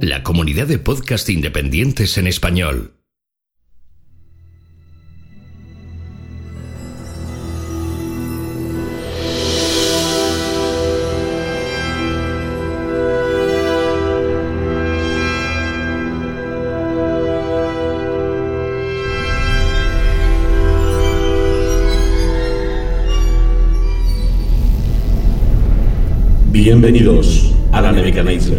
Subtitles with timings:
[0.00, 2.92] La comunidad de podcast independientes en español.
[26.52, 28.58] Bienvenidos a la Nebuchadnezzar,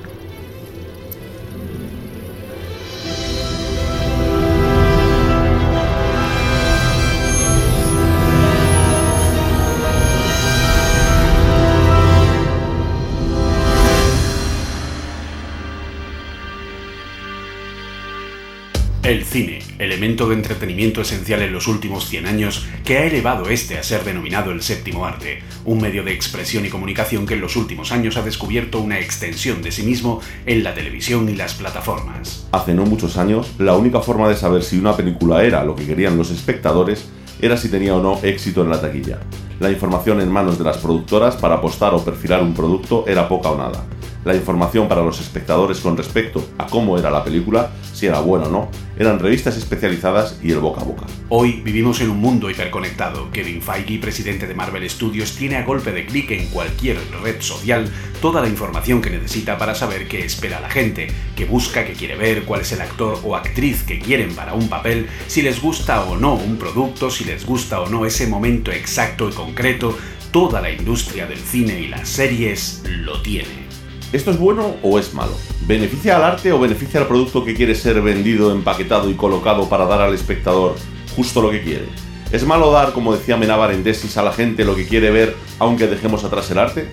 [19.81, 24.03] Elemento de entretenimiento esencial en los últimos 100 años, que ha elevado este a ser
[24.03, 28.17] denominado el séptimo arte, un medio de expresión y comunicación que en los últimos años
[28.17, 32.47] ha descubierto una extensión de sí mismo en la televisión y las plataformas.
[32.51, 35.85] Hace no muchos años, la única forma de saber si una película era lo que
[35.85, 37.05] querían los espectadores
[37.41, 39.19] era si tenía o no éxito en la taquilla.
[39.59, 43.49] La información en manos de las productoras para apostar o perfilar un producto era poca
[43.49, 43.83] o nada.
[44.23, 48.47] La información para los espectadores con respecto a cómo era la película, si era buena
[48.47, 51.05] o no, eran revistas especializadas y el boca a boca.
[51.29, 53.29] Hoy vivimos en un mundo hiperconectado.
[53.29, 57.87] Kevin Feige, presidente de Marvel Studios, tiene a golpe de clic en cualquier red social
[58.19, 62.15] toda la información que necesita para saber qué espera la gente, qué busca, qué quiere
[62.15, 66.03] ver, cuál es el actor o actriz que quieren para un papel, si les gusta
[66.05, 69.95] o no un producto, si les gusta o no ese momento exacto y concreto.
[70.31, 73.70] Toda la industria del cine y las series lo tiene.
[74.13, 75.31] ¿Esto es bueno o es malo?
[75.65, 79.85] ¿Beneficia al arte o beneficia al producto que quiere ser vendido, empaquetado y colocado para
[79.85, 80.75] dar al espectador
[81.15, 81.85] justo lo que quiere?
[82.29, 85.37] ¿Es malo dar, como decía Menabar en Desis, a la gente lo que quiere ver
[85.59, 86.89] aunque dejemos atrás el arte?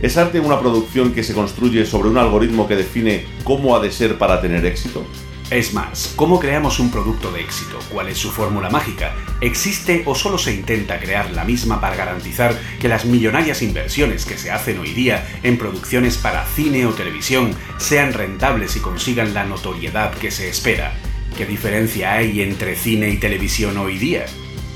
[0.00, 3.92] ¿Es arte una producción que se construye sobre un algoritmo que define cómo ha de
[3.92, 5.04] ser para tener éxito?
[5.52, 7.78] Es más, ¿cómo creamos un producto de éxito?
[7.90, 9.12] ¿Cuál es su fórmula mágica?
[9.42, 14.38] ¿Existe o solo se intenta crear la misma para garantizar que las millonarias inversiones que
[14.38, 19.44] se hacen hoy día en producciones para cine o televisión sean rentables y consigan la
[19.44, 20.94] notoriedad que se espera?
[21.36, 24.24] ¿Qué diferencia hay entre cine y televisión hoy día?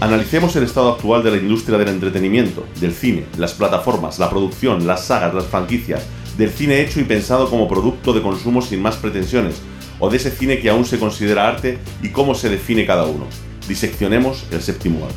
[0.00, 4.86] Analicemos el estado actual de la industria del entretenimiento, del cine, las plataformas, la producción,
[4.86, 8.96] las sagas, las franquicias, del cine hecho y pensado como producto de consumo sin más
[8.96, 9.62] pretensiones,
[9.98, 13.26] o de ese cine que aún se considera arte y cómo se define cada uno.
[13.68, 15.16] Diseccionemos el séptimo arte.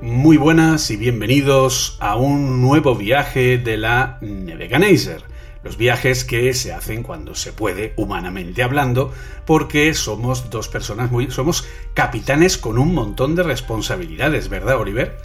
[0.00, 5.31] Muy buenas y bienvenidos a un nuevo viaje de la Nebuchadnezzar.
[5.64, 9.12] Los viajes que se hacen cuando se puede, humanamente hablando,
[9.46, 11.30] porque somos dos personas muy...
[11.30, 11.64] somos
[11.94, 15.16] capitanes con un montón de responsabilidades, ¿verdad, Oliver?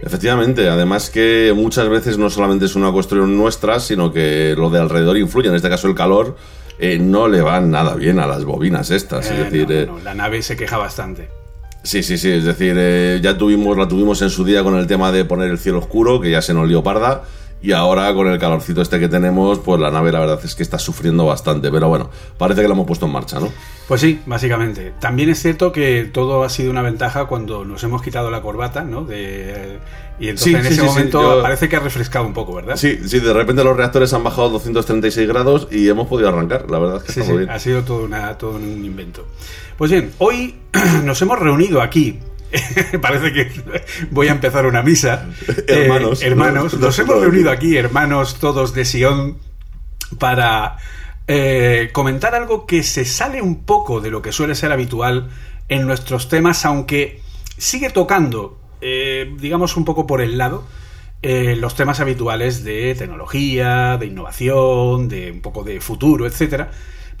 [0.00, 4.80] Efectivamente, además que muchas veces no solamente es una cuestión nuestra, sino que lo de
[4.80, 6.36] alrededor influye, en este caso el calor,
[6.78, 9.30] eh, no le va nada bien a las bobinas estas.
[9.30, 11.28] Eh, es decir, no, eh, no, la nave se queja bastante.
[11.84, 14.86] Sí, sí, sí, es decir, eh, ya tuvimos, la tuvimos en su día con el
[14.86, 17.22] tema de poner el cielo oscuro, que ya se nos lió parda,
[17.62, 20.62] y ahora con el calorcito este que tenemos, pues la nave la verdad es que
[20.62, 23.48] está sufriendo bastante, pero bueno, parece que la hemos puesto en marcha, ¿no?
[23.88, 24.92] Pues sí, básicamente.
[25.00, 28.82] También es cierto que todo ha sido una ventaja cuando nos hemos quitado la corbata,
[28.82, 29.04] ¿no?
[29.04, 29.78] De,
[30.18, 32.54] y entonces Sí, en ese sí, sí, momento yo- parece que ha refrescado un poco,
[32.54, 32.76] ¿verdad?
[32.76, 36.78] Sí, sí, de repente los reactores han bajado 236 grados y hemos podido arrancar, la
[36.78, 37.50] verdad es que está muy bien.
[37.50, 39.26] ha sido todo, una, todo un invento.
[39.76, 40.56] Pues bien, hoy
[41.04, 42.18] nos hemos reunido aquí.
[43.00, 43.50] Parece que
[44.10, 45.28] voy a empezar una misa.
[45.66, 46.80] Hermanos, Eh, hermanos, ¿no?
[46.80, 49.38] nos hemos reunido aquí, hermanos todos de Sion,
[50.18, 50.76] para
[51.26, 55.30] eh, comentar algo que se sale un poco de lo que suele ser habitual
[55.68, 57.20] en nuestros temas, aunque
[57.56, 60.66] sigue tocando, eh, digamos, un poco por el lado.
[61.22, 66.66] los temas habituales de tecnología, de innovación, de un poco de futuro, etc.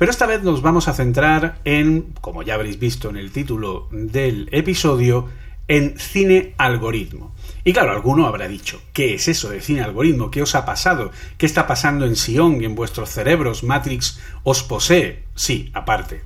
[0.02, 3.86] Pero esta vez nos vamos a centrar en, como ya habréis visto en el título
[3.92, 5.28] del episodio,
[5.68, 7.32] en cine algoritmo.
[7.62, 10.28] Y claro, alguno habrá dicho, ¿qué es eso de cine algoritmo?
[10.32, 11.12] ¿Qué os ha pasado?
[11.38, 13.62] ¿Qué está pasando en Sion en vuestros cerebros?
[13.62, 15.22] ¿Matrix os posee?
[15.36, 16.22] Sí, aparte.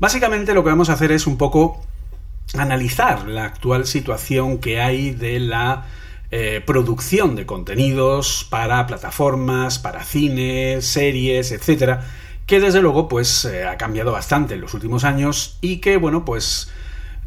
[0.00, 1.80] Básicamente lo que vamos a hacer es un poco
[2.54, 5.86] analizar la actual situación que hay de la
[6.32, 12.04] eh, producción de contenidos para plataformas, para cine, series, etcétera,
[12.48, 16.24] que desde luego pues eh, ha cambiado bastante en los últimos años y que bueno
[16.24, 16.72] pues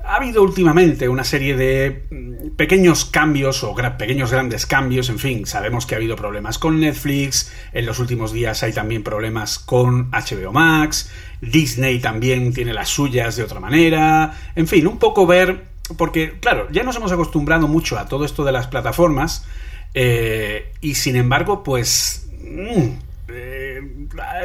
[0.04, 5.46] ha habido últimamente una serie de mm, pequeños cambios o pequeños grandes cambios, en fin,
[5.46, 10.10] sabemos que ha habido problemas con Netflix, en los últimos días hay también problemas con
[10.10, 15.66] HBO Max, Disney también tiene las suyas de otra manera, en fin, un poco ver
[15.98, 19.46] porque, claro, ya nos hemos acostumbrado mucho a todo esto de las plataformas
[19.94, 22.28] eh, y sin embargo, pues...
[22.44, 23.82] Mm, eh,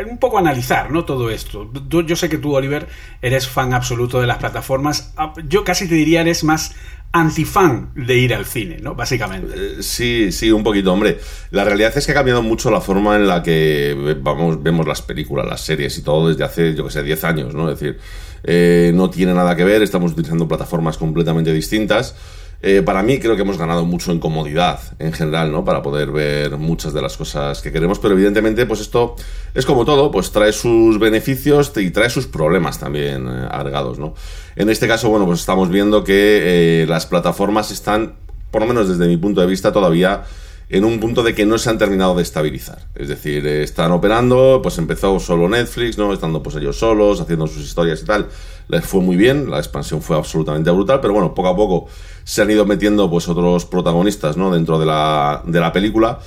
[0.08, 1.04] un poco analizar, ¿no?
[1.04, 1.70] Todo esto.
[1.88, 2.88] Yo sé que tú, Oliver,
[3.22, 5.12] eres fan absoluto de las plataformas.
[5.16, 6.74] Ah, yo casi te diría eres más
[7.12, 8.94] antifan de ir al cine, ¿no?
[8.94, 9.54] Básicamente.
[9.56, 11.18] Eh, sí, sí, un poquito, hombre.
[11.50, 15.02] La realidad es que ha cambiado mucho la forma en la que vamos, vemos las
[15.02, 17.70] películas, las series y todo desde hace, yo que sé, 10 años, ¿no?
[17.70, 17.98] Es decir,
[18.44, 22.14] eh, no tiene nada que ver, estamos utilizando plataformas completamente distintas.
[22.62, 25.64] Eh, para mí creo que hemos ganado mucho en comodidad en general, ¿no?
[25.64, 29.14] Para poder ver muchas de las cosas que queremos, pero evidentemente pues esto
[29.55, 33.49] es como todo, pues trae sus beneficios y trae sus problemas también eh,
[33.99, 34.14] ¿no?
[34.56, 38.14] En este caso, bueno, pues estamos viendo que las plataformas están,
[38.50, 40.25] por lo menos desde mi punto de vista, todavía
[40.68, 42.78] en un punto de que no se han terminado de estabilizar.
[42.94, 46.12] Es decir, están operando, pues empezó solo Netflix, ¿no?
[46.12, 48.28] Estando pues ellos solos, haciendo sus historias y tal.
[48.68, 51.86] Les fue muy bien, la expansión fue absolutamente brutal, pero bueno, poco a poco
[52.24, 54.50] se han ido metiendo pues otros protagonistas, ¿no?
[54.50, 56.18] Dentro de la, de la película.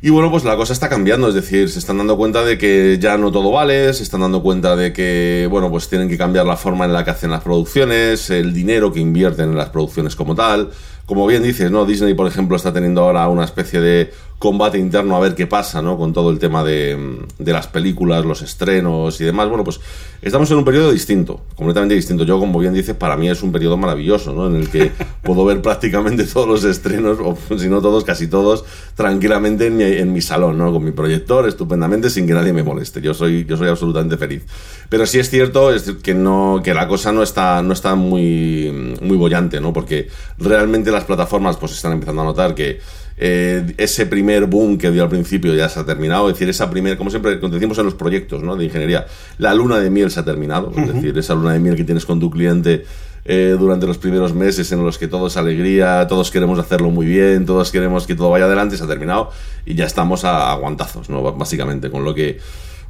[0.00, 2.98] Y bueno, pues la cosa está cambiando, es decir, se están dando cuenta de que
[3.00, 6.46] ya no todo vale, se están dando cuenta de que, bueno, pues tienen que cambiar
[6.46, 10.14] la forma en la que hacen las producciones, el dinero que invierten en las producciones
[10.14, 10.70] como tal,
[11.08, 11.86] como bien dices, ¿no?
[11.86, 15.82] Disney, por ejemplo, está teniendo ahora una especie de combate interno a ver qué pasa,
[15.82, 15.98] ¿no?
[15.98, 19.48] Con todo el tema de, de, las películas, los estrenos y demás.
[19.48, 19.80] Bueno, pues
[20.22, 22.24] estamos en un periodo distinto, completamente distinto.
[22.24, 24.46] Yo, como bien dices, para mí es un periodo maravilloso, ¿no?
[24.46, 24.92] En el que
[25.22, 28.64] puedo ver prácticamente todos los estrenos, o si no todos, casi todos,
[28.94, 30.72] tranquilamente en mi, en mi salón, ¿no?
[30.72, 33.00] Con mi proyector, estupendamente, sin que nadie me moleste.
[33.00, 34.44] Yo soy, yo soy absolutamente feliz.
[34.88, 38.96] Pero sí es cierto es que, no, que la cosa no está, no está muy,
[39.00, 39.72] muy bollante, ¿no?
[39.72, 40.08] Porque
[40.38, 42.78] realmente las plataformas pues están empezando a notar que
[43.20, 46.70] eh, ese primer boom que dio al principio ya se ha terminado, es decir, esa
[46.70, 48.54] primera, como siempre decimos en los proyectos ¿no?
[48.54, 49.06] de ingeniería,
[49.38, 52.06] la luna de miel se ha terminado, es decir, esa luna de miel que tienes
[52.06, 52.84] con tu cliente
[53.24, 57.06] eh, durante los primeros meses en los que todo es alegría, todos queremos hacerlo muy
[57.06, 59.32] bien, todos queremos que todo vaya adelante, se ha terminado
[59.66, 61.22] y ya estamos a aguantazos, ¿no?
[61.32, 62.38] básicamente, con lo que,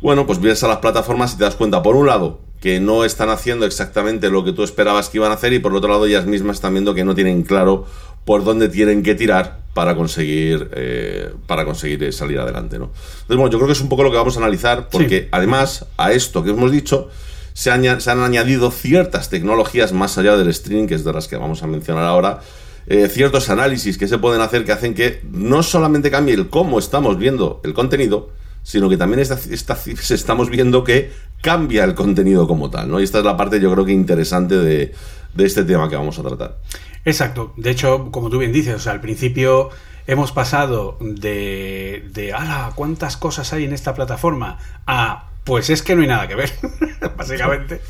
[0.03, 3.05] bueno, pues vienes a las plataformas y te das cuenta, por un lado, que no
[3.05, 6.07] están haciendo exactamente lo que tú esperabas que iban a hacer y por otro lado
[6.07, 7.87] ellas mismas están viendo que no tienen claro
[8.25, 12.79] por dónde tienen que tirar para conseguir, eh, para conseguir salir adelante.
[12.79, 12.87] ¿no?
[12.87, 15.87] Entonces, bueno, yo creo que es un poco lo que vamos a analizar, porque además
[15.97, 17.11] a esto que hemos dicho,
[17.53, 17.71] se,
[18.01, 21.63] se, han añadido ciertas tecnologías más allá del streaming, que es de las que vamos
[21.63, 22.41] a mencionar ahora,
[22.89, 26.79] eh, ciertos análisis que se pueden hacer que hacen que no solamente cambie el cómo
[26.79, 28.31] estamos viendo el contenido,
[28.63, 29.21] sino que también
[30.11, 31.13] estamos viendo que
[31.43, 32.99] cambia el contenido como tal, ¿no?
[32.99, 34.95] Y esta es la parte yo creo que interesante de,
[35.35, 36.57] de este tema que vamos a tratar.
[37.05, 37.53] Exacto.
[37.57, 39.71] De hecho, como tú bien dices, o sea, al principio
[40.07, 42.73] hemos pasado de, de ¡Hala!
[42.75, 44.59] ¿Cuántas cosas hay en esta plataforma?
[44.87, 46.53] a pues es que no hay nada que ver,
[47.17, 47.81] básicamente.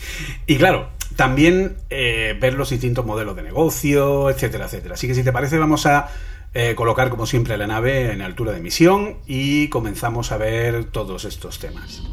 [0.46, 4.94] Y claro, también eh, ver los distintos modelos de negocio, etcétera, etcétera.
[4.94, 6.08] Así que si te parece, vamos a
[6.54, 11.24] eh, colocar como siempre la nave en altura de misión y comenzamos a ver todos
[11.24, 12.04] estos temas.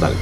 [0.00, 0.16] Dale.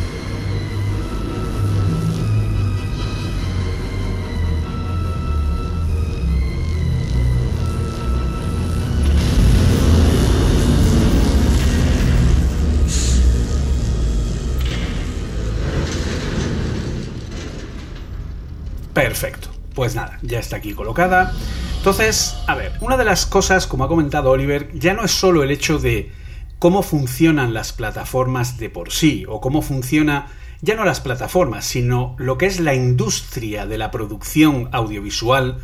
[19.75, 21.33] Pues nada, ya está aquí colocada.
[21.79, 25.43] Entonces, a ver, una de las cosas, como ha comentado Oliver, ya no es solo
[25.43, 26.13] el hecho de
[26.59, 30.29] cómo funcionan las plataformas de por sí, o cómo funciona
[30.65, 35.59] ya no las plataformas, sino lo que es la industria de la producción audiovisual,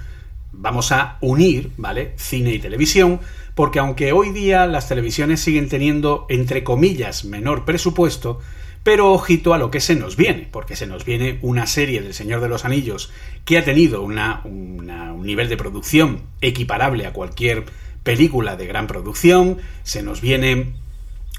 [0.50, 2.14] vamos a unir, ¿vale?
[2.16, 3.20] Cine y televisión,
[3.54, 8.40] porque aunque hoy día las televisiones siguen teniendo, entre comillas, menor presupuesto,
[8.82, 12.14] pero ojito a lo que se nos viene, porque se nos viene una serie del
[12.14, 13.12] Señor de los Anillos
[13.48, 17.64] que ha tenido un nivel de producción equiparable a cualquier
[18.02, 20.74] película de gran producción, se nos viene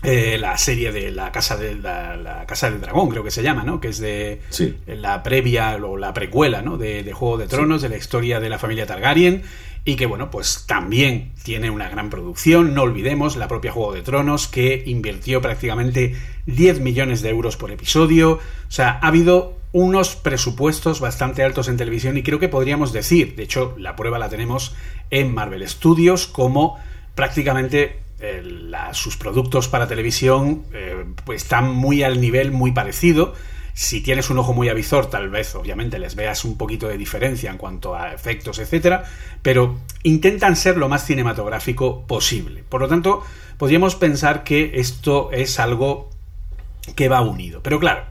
[0.02, 3.64] eh, la serie de la casa de la, casa del dragón creo que se llama
[3.64, 4.42] no que es de
[4.88, 8.58] la previa o la precuela no de, Juego de Tronos de la historia de la
[8.58, 9.44] familia Targaryen
[9.86, 12.74] y que bueno pues también tiene una gran producción.
[12.74, 16.16] No olvidemos la propia Juego de Tronos que invirtió prácticamente
[16.48, 18.32] 10 millones de euros por episodio.
[18.32, 23.36] O sea ha habido unos presupuestos bastante altos en televisión y creo que podríamos decir
[23.36, 24.76] de hecho la prueba la tenemos
[25.12, 26.80] en Marvel Studios como
[27.14, 28.00] prácticamente
[28.92, 33.34] sus productos para televisión eh, pues están muy al nivel muy parecido.
[33.74, 37.50] Si tienes un ojo muy avizor, tal vez obviamente les veas un poquito de diferencia
[37.50, 39.06] en cuanto a efectos, etcétera,
[39.42, 42.64] pero intentan ser lo más cinematográfico posible.
[42.68, 43.24] Por lo tanto,
[43.58, 46.10] podríamos pensar que esto es algo
[46.96, 47.62] que va unido.
[47.64, 48.04] Pero claro,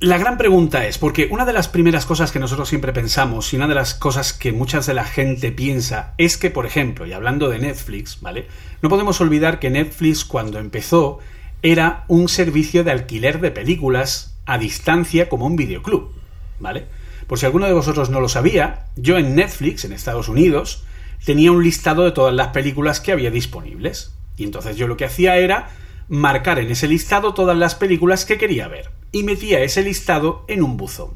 [0.00, 3.56] la gran pregunta es, porque una de las primeras cosas que nosotros siempre pensamos y
[3.56, 7.12] una de las cosas que muchas de la gente piensa es que, por ejemplo, y
[7.12, 8.46] hablando de Netflix, ¿vale?
[8.80, 11.18] No podemos olvidar que Netflix cuando empezó
[11.62, 16.12] era un servicio de alquiler de películas a distancia como un videoclub,
[16.60, 16.86] ¿vale?
[17.26, 20.84] Por si alguno de vosotros no lo sabía, yo en Netflix, en Estados Unidos,
[21.24, 24.14] tenía un listado de todas las películas que había disponibles.
[24.36, 25.70] Y entonces yo lo que hacía era
[26.08, 30.62] marcar en ese listado todas las películas que quería ver y metía ese listado en
[30.62, 31.10] un buzón.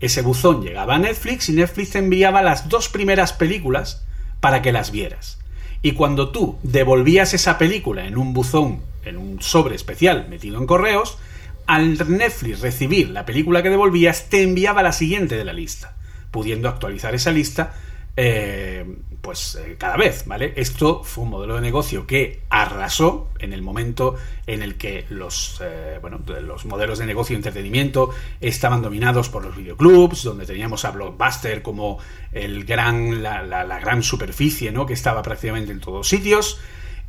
[0.00, 4.04] Ese buzón llegaba a Netflix y Netflix te enviaba las dos primeras películas
[4.40, 5.38] para que las vieras.
[5.82, 10.66] Y cuando tú devolvías esa película en un buzón, en un sobre especial metido en
[10.66, 11.18] correos,
[11.66, 15.96] al Netflix recibir la película que devolvías, te enviaba la siguiente de la lista,
[16.30, 17.74] pudiendo actualizar esa lista
[18.16, 18.84] eh,
[19.20, 20.52] pues eh, cada vez, ¿vale?
[20.56, 24.16] Esto fue un modelo de negocio que arrasó en el momento
[24.46, 29.44] en el que los, eh, bueno, los modelos de negocio y entretenimiento estaban dominados por
[29.44, 31.98] los videoclubs, donde teníamos a Blockbuster como
[32.32, 34.86] el gran, la, gran superficie, ¿no?
[34.86, 36.60] Que estaba prácticamente en todos sitios.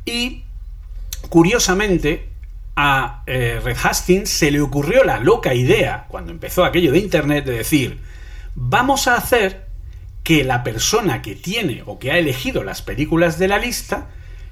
[0.04, 0.42] Y,
[1.28, 2.30] curiosamente,
[2.74, 7.58] a Red Hastings se le ocurrió la loca idea, cuando empezó aquello de Internet, de
[7.58, 8.00] decir,
[8.54, 9.65] vamos a hacer
[10.26, 14.08] que la persona que tiene o que ha elegido las películas de la lista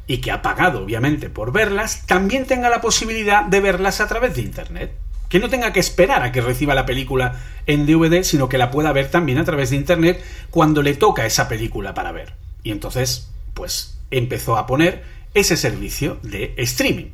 [0.06, 4.36] y que ha pagado obviamente por verlas, también tenga la posibilidad de verlas a través
[4.36, 4.92] de Internet.
[5.28, 8.70] Que no tenga que esperar a que reciba la película en DVD, sino que la
[8.70, 12.34] pueda ver también a través de Internet cuando le toca esa película para ver.
[12.62, 15.02] Y entonces, pues empezó a poner
[15.34, 17.10] ese servicio de streaming.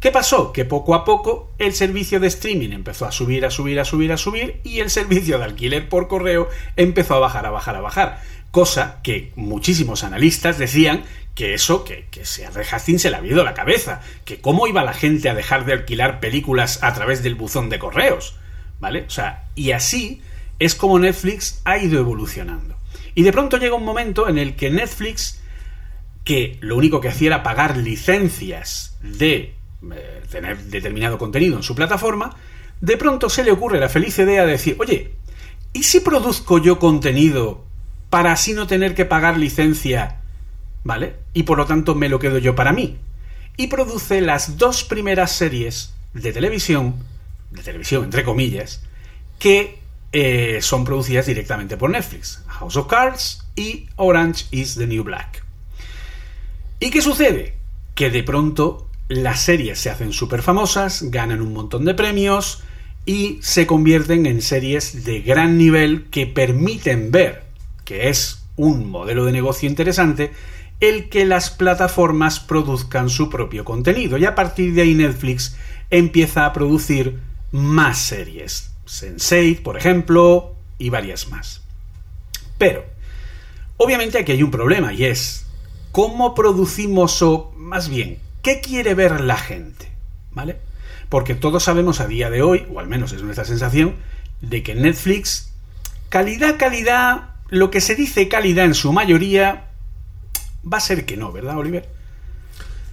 [0.00, 0.52] ¿Qué pasó?
[0.52, 4.12] Que poco a poco el servicio de streaming empezó a subir, a subir, a subir,
[4.12, 7.80] a subir y el servicio de alquiler por correo empezó a bajar, a bajar, a
[7.80, 8.20] bajar.
[8.50, 13.44] Cosa que muchísimos analistas decían que eso, que, que se a se le había ido
[13.44, 17.34] la cabeza, que cómo iba la gente a dejar de alquilar películas a través del
[17.34, 18.36] buzón de correos,
[18.80, 19.04] ¿vale?
[19.06, 20.22] O sea, y así
[20.58, 22.76] es como Netflix ha ido evolucionando.
[23.14, 25.40] Y de pronto llega un momento en el que Netflix,
[26.24, 29.55] que lo único que hacía era pagar licencias de
[29.92, 32.36] eh, tener determinado contenido en su plataforma,
[32.80, 35.12] de pronto se le ocurre la feliz idea de decir, oye,
[35.72, 37.64] ¿y si produzco yo contenido
[38.10, 40.20] para así no tener que pagar licencia?
[40.84, 41.16] ¿Vale?
[41.32, 42.96] Y por lo tanto me lo quedo yo para mí.
[43.56, 46.94] Y produce las dos primeras series de televisión,
[47.50, 48.82] de televisión entre comillas,
[49.38, 49.78] que
[50.12, 52.42] eh, son producidas directamente por Netflix.
[52.46, 55.44] House of Cards y Orange is the New Black.
[56.78, 57.56] ¿Y qué sucede?
[57.94, 62.62] Que de pronto las series se hacen súper famosas, ganan un montón de premios
[63.04, 67.44] y se convierten en series de gran nivel que permiten ver,
[67.84, 70.32] que es un modelo de negocio interesante,
[70.80, 74.18] el que las plataformas produzcan su propio contenido.
[74.18, 75.56] Y a partir de ahí Netflix
[75.90, 77.20] empieza a producir
[77.52, 78.72] más series.
[78.86, 81.62] Sense8, por ejemplo, y varias más.
[82.58, 82.84] Pero,
[83.76, 85.46] obviamente aquí hay un problema y es,
[85.92, 89.88] ¿cómo producimos o, más bien, ¿Qué quiere ver la gente?
[90.30, 90.54] ¿Vale?
[91.08, 93.96] Porque todos sabemos a día de hoy, o al menos es nuestra sensación,
[94.40, 95.52] de que Netflix,
[96.10, 99.64] calidad, calidad, lo que se dice calidad en su mayoría,
[100.64, 101.88] va a ser que no, ¿verdad, Oliver?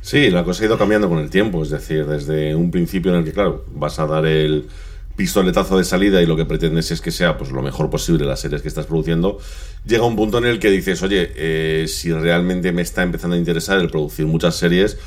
[0.02, 3.20] Sí, la cosa ha ido cambiando con el tiempo, es decir, desde un principio en
[3.20, 4.68] el que, claro, vas a dar el
[5.16, 8.40] pistoletazo de salida y lo que pretendes es que sea pues lo mejor posible las
[8.40, 9.38] series que estás produciendo,
[9.86, 13.38] llega un punto en el que dices, oye, eh, si realmente me está empezando a
[13.38, 14.98] interesar el producir muchas series,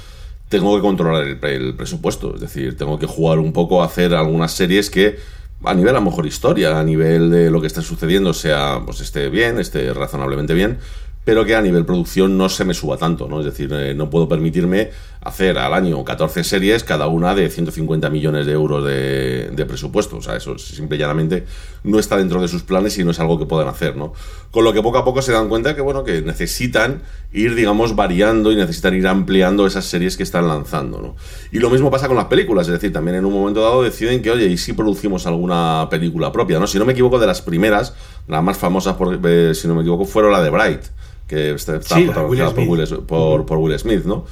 [0.48, 2.34] tengo que controlar el, presupuesto.
[2.34, 5.18] Es decir, tengo que jugar un poco a hacer algunas series que
[5.64, 9.00] a nivel a lo mejor historia, a nivel de lo que está sucediendo, sea pues
[9.00, 10.78] esté bien, esté razonablemente bien,
[11.26, 13.40] pero que a nivel producción no se me suba tanto, ¿no?
[13.40, 14.90] Es decir, eh, no puedo permitirme
[15.20, 20.18] hacer al año 14 series, cada una de 150 millones de euros de, presupuesto.
[20.18, 21.44] O sea, eso simple y llanamente
[21.82, 24.12] no está dentro de sus planes y no es algo que puedan hacer, ¿no?
[24.52, 27.02] Con lo que poco a poco se dan cuenta que, bueno, que necesitan
[27.32, 31.16] ir, digamos, variando y necesitan ir ampliando esas series que están lanzando, ¿no?
[31.50, 34.22] Y lo mismo pasa con las películas, es decir, también en un momento dado deciden
[34.22, 36.68] que, oye, ¿y si producimos alguna película propia, ¿no?
[36.68, 37.94] Si no me equivoco, de las primeras,
[38.28, 40.82] las más famosas, eh, si no me equivoco, fueron la de Bright
[41.26, 42.54] que está, protagonizada
[43.06, 44.24] por, Will, Smith, ¿no?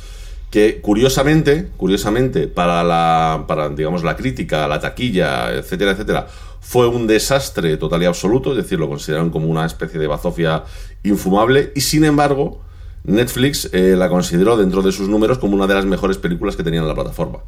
[0.50, 6.28] Que curiosamente, curiosamente, para la, para, digamos, la crítica, la taquilla, etcétera, etcétera,
[6.60, 10.64] fue un desastre total y absoluto, es decir, lo consideraron como una especie de bazofia
[11.02, 12.60] infumable, y sin embargo,
[13.04, 16.62] Netflix eh, la consideró dentro de sus números como una de las mejores películas que
[16.62, 17.40] tenía en la plataforma.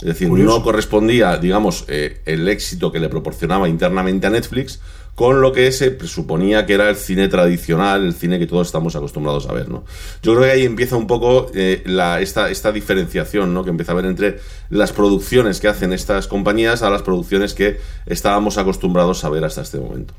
[0.00, 4.80] Es decir, no correspondía, digamos, eh, el éxito que le proporcionaba internamente a Netflix
[5.14, 8.96] con lo que se presuponía que era el cine tradicional, el cine que todos estamos
[8.96, 9.84] acostumbrados a ver, ¿no?
[10.22, 13.64] Yo creo que ahí empieza un poco eh, la, esta, esta diferenciación, ¿no?
[13.64, 14.40] Que empieza a ver entre
[14.70, 19.62] las producciones que hacen estas compañías a las producciones que estábamos acostumbrados a ver hasta
[19.62, 20.14] este momento.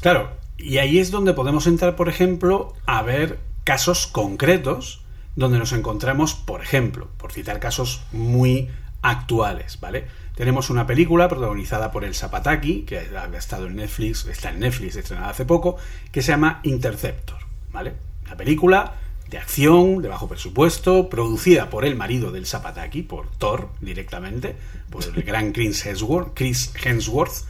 [0.00, 5.02] Claro, y ahí es donde podemos entrar, por ejemplo, a ver casos concretos
[5.34, 8.68] donde nos encontramos, por ejemplo, por citar casos muy
[9.02, 10.06] actuales, ¿vale?
[10.34, 14.96] Tenemos una película protagonizada por el Zapataki, que ha estado en Netflix, está en Netflix,
[14.96, 15.76] estrenada hace poco,
[16.10, 17.38] que se llama Interceptor,
[17.70, 17.94] ¿vale?
[18.24, 18.94] Una película
[19.28, 24.56] de acción, de bajo presupuesto, producida por el marido del Zapataki, por Thor directamente,
[24.90, 27.44] por el gran Chris Hemsworth.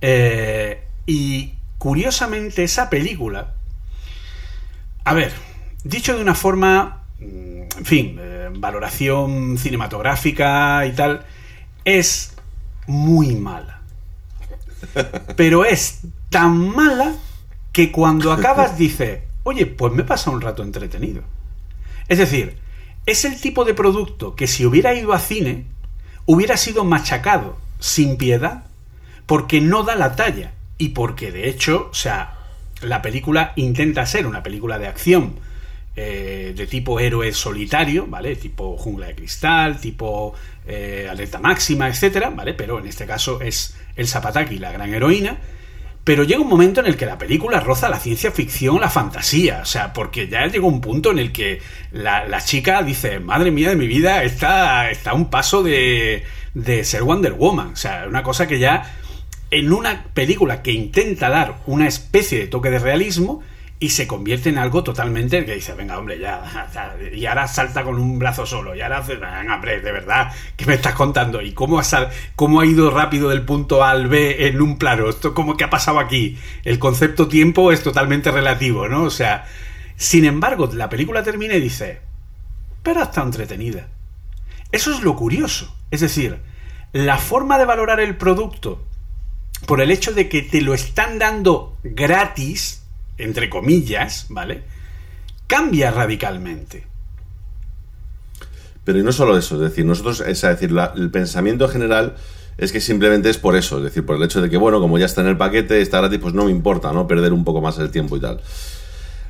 [0.00, 3.54] Eh, y curiosamente esa película,
[5.04, 5.32] a ver,
[5.82, 11.24] dicho de una forma, en fin, eh, valoración cinematográfica y tal,
[11.84, 12.34] es
[12.86, 13.80] muy mala.
[15.36, 17.14] Pero es tan mala
[17.72, 21.22] que cuando acabas dices, oye, pues me pasa un rato entretenido.
[22.08, 22.58] Es decir,
[23.06, 25.66] es el tipo de producto que si hubiera ido a cine,
[26.26, 28.64] hubiera sido machacado sin piedad,
[29.26, 32.38] porque no da la talla y porque de hecho, o sea,
[32.80, 35.34] la película intenta ser una película de acción
[35.96, 38.36] eh, de tipo héroe solitario, ¿vale?
[38.36, 40.34] Tipo jungla de cristal, tipo
[40.66, 42.54] eh, alerta máxima, etcétera, ¿vale?
[42.54, 45.38] Pero en este caso es el Zapataki, la gran heroína.
[46.02, 49.60] Pero llega un momento en el que la película roza la ciencia ficción, la fantasía.
[49.62, 53.70] O sea, porque ya llega un punto en el que la, chica dice, madre mía
[53.70, 57.68] de mi vida, está, está a un paso de, de ser Wonder Woman.
[57.68, 58.96] O sea, una cosa que ya
[59.50, 63.42] en una película que intenta dar una especie de toque de realismo,
[63.84, 66.70] y se convierte en algo totalmente que dice, venga, hombre, ya,
[67.12, 70.64] y ahora salta con un brazo solo, y ahora hace, venga, hombre, de verdad, ¿qué
[70.64, 71.42] me estás contando?
[71.42, 71.84] ¿Y cómo ha,
[72.34, 75.10] cómo ha ido rápido del punto A al B en un plano?
[75.10, 76.38] ¿Esto cómo que ha pasado aquí?
[76.64, 79.02] El concepto tiempo es totalmente relativo, ¿no?
[79.02, 79.44] O sea,
[79.96, 82.00] sin embargo, la película termina y dice,
[82.82, 83.88] pero está entretenida.
[84.72, 85.76] Eso es lo curioso.
[85.90, 86.38] Es decir,
[86.92, 88.82] la forma de valorar el producto
[89.66, 92.83] por el hecho de que te lo están dando gratis,
[93.18, 94.62] entre comillas, ¿vale?
[95.46, 96.86] Cambia radicalmente.
[98.84, 102.16] Pero y no solo eso, es decir, nosotros, es decir, el pensamiento general
[102.58, 104.98] es que simplemente es por eso, es decir, por el hecho de que, bueno, como
[104.98, 107.06] ya está en el paquete, está gratis, pues no me importa, ¿no?
[107.06, 108.40] Perder un poco más el tiempo y tal.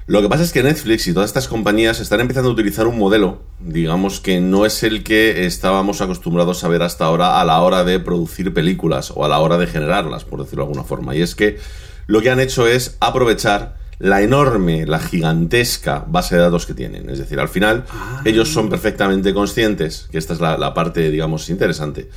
[0.07, 2.99] Lo que pasa es que Netflix y todas estas compañías están empezando a utilizar un
[2.99, 7.63] modelo, digamos que no es el que estábamos acostumbrados a ver hasta ahora a la
[7.63, 11.17] hora de producir películas o a la hora de generarlas, por decirlo de alguna forma.
[11.17, 11.59] Y es que
[12.07, 17.09] lo que han hecho es aprovechar la enorme, la gigantesca base de datos que tienen.
[17.09, 18.23] Es decir, al final ah.
[18.25, 22.11] ellos son perfectamente conscientes, que esta es la, parte, digamos, interesante.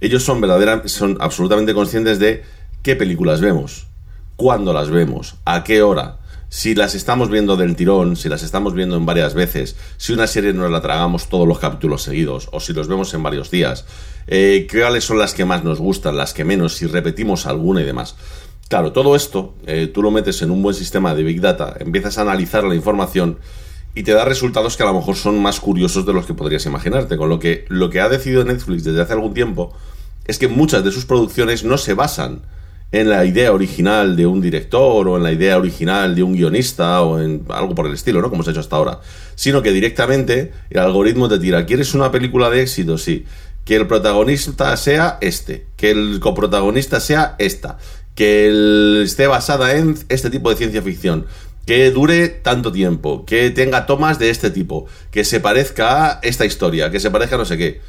[0.00, 2.42] Ellos son verdaderamente, son absolutamente conscientes de
[2.82, 3.86] qué películas vemos,
[4.36, 6.18] cuándo las vemos, a qué hora,
[6.52, 10.26] si las estamos viendo del tirón, si las estamos viendo en varias veces, si una
[10.26, 13.86] serie nos la tragamos todos los capítulos seguidos, o si los vemos en varios días,
[14.26, 17.84] eh, cuáles son las que más nos gustan, las que menos, si repetimos alguna y
[17.84, 18.16] demás.
[18.72, 22.16] Claro, todo esto eh, tú lo metes en un buen sistema de Big Data, empiezas
[22.16, 23.36] a analizar la información
[23.94, 26.64] y te da resultados que a lo mejor son más curiosos de los que podrías
[26.64, 27.18] imaginarte.
[27.18, 29.74] Con lo que lo que ha decidido Netflix desde hace algún tiempo
[30.24, 32.40] es que muchas de sus producciones no se basan
[32.92, 37.02] en la idea original de un director o en la idea original de un guionista
[37.02, 38.30] o en algo por el estilo, ¿no?
[38.30, 39.00] Como se ha hecho hasta ahora.
[39.34, 42.96] Sino que directamente el algoritmo te tira, ¿quieres una película de éxito?
[42.96, 43.26] Sí.
[43.66, 47.78] Que el protagonista sea este, que el coprotagonista sea esta,
[48.14, 51.26] que esté basada en este tipo de ciencia ficción,
[51.66, 56.44] que dure tanto tiempo, que tenga tomas de este tipo, que se parezca a esta
[56.44, 57.80] historia, que se parezca a no sé qué.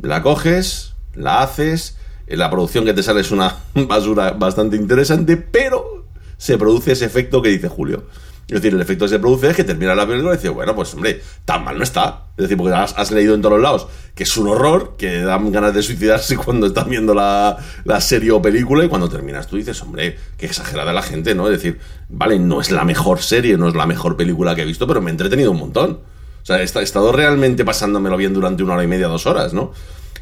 [0.00, 6.06] La coges, la haces, la producción que te sale es una basura bastante interesante, pero
[6.38, 8.04] se produce ese efecto que dice Julio.
[8.48, 10.72] Es decir, el efecto que se produce es que termina la película y dices, bueno,
[10.76, 12.26] pues hombre, tan mal no está.
[12.36, 15.50] Es decir, porque has, leído en todos los lados que es un horror, que dan
[15.50, 19.56] ganas de suicidarse cuando están viendo la, la serie o película y cuando terminas tú
[19.56, 21.46] dices, hombre, qué exagerada la gente, ¿no?
[21.46, 24.66] Es decir, vale, no es la mejor serie, no es la mejor película que he
[24.66, 26.00] visto, pero me he entretenido un montón.
[26.42, 29.72] O sea, he estado realmente pasándomelo bien durante una hora y media, dos horas, ¿no?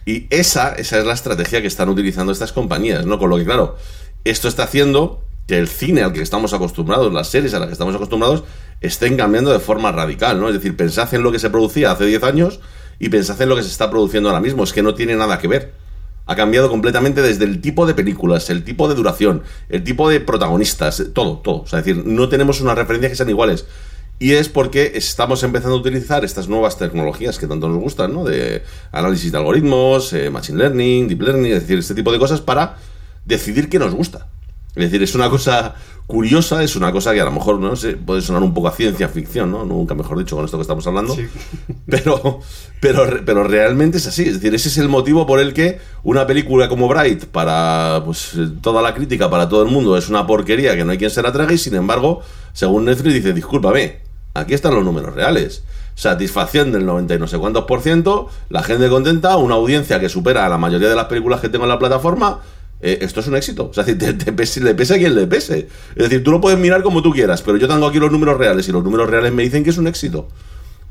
[0.06, 3.18] Y esa, esa es la estrategia que están utilizando estas compañías, ¿no?
[3.18, 3.76] Con lo que, claro,
[4.24, 7.72] esto está haciendo que el cine al que estamos acostumbrados, las series a las que
[7.72, 8.44] estamos acostumbrados,
[8.80, 10.48] estén cambiando de forma radical, ¿no?
[10.48, 12.61] Es decir, pensad en lo que se producía hace 10 años
[12.98, 14.64] y pensad en lo que se está produciendo ahora mismo.
[14.64, 15.72] Es que no tiene nada que ver.
[16.26, 20.20] Ha cambiado completamente desde el tipo de películas, el tipo de duración, el tipo de
[20.20, 21.62] protagonistas, todo, todo.
[21.62, 23.66] O sea, es decir, no tenemos unas referencias que sean iguales.
[24.18, 28.24] Y es porque estamos empezando a utilizar estas nuevas tecnologías que tanto nos gustan, ¿no?
[28.24, 32.40] De análisis de algoritmos, eh, machine learning, deep learning, es decir, este tipo de cosas
[32.40, 32.78] para
[33.26, 34.28] decidir qué nos gusta.
[34.76, 35.74] Es decir, es una cosa
[36.06, 38.72] curiosa, es una cosa que a lo mejor, no sé, puede sonar un poco a
[38.72, 39.64] ciencia ficción, ¿no?
[39.64, 41.16] Nunca mejor dicho con esto que estamos hablando.
[41.87, 42.40] Pero,
[42.80, 44.22] pero, pero realmente es así.
[44.22, 48.32] Es decir, ese es el motivo por el que una película como Bright, para pues,
[48.62, 51.22] toda la crítica, para todo el mundo, es una porquería que no hay quien se
[51.22, 54.00] la trague y sin embargo, según Netflix dice, discúlpame,
[54.34, 55.62] aquí están los números reales.
[55.94, 60.08] Satisfacción del 90 y no sé cuántos por ciento, la gente contenta, una audiencia que
[60.08, 62.40] supera a la mayoría de las películas que tengo en la plataforma.
[62.80, 63.68] Eh, esto es un éxito.
[63.70, 65.68] O sea, te, pese- le pese a quien le pese.
[65.96, 68.37] Es decir, tú lo puedes mirar como tú quieras, pero yo tengo aquí los números
[68.38, 70.28] reales y los números reales me dicen que es un éxito.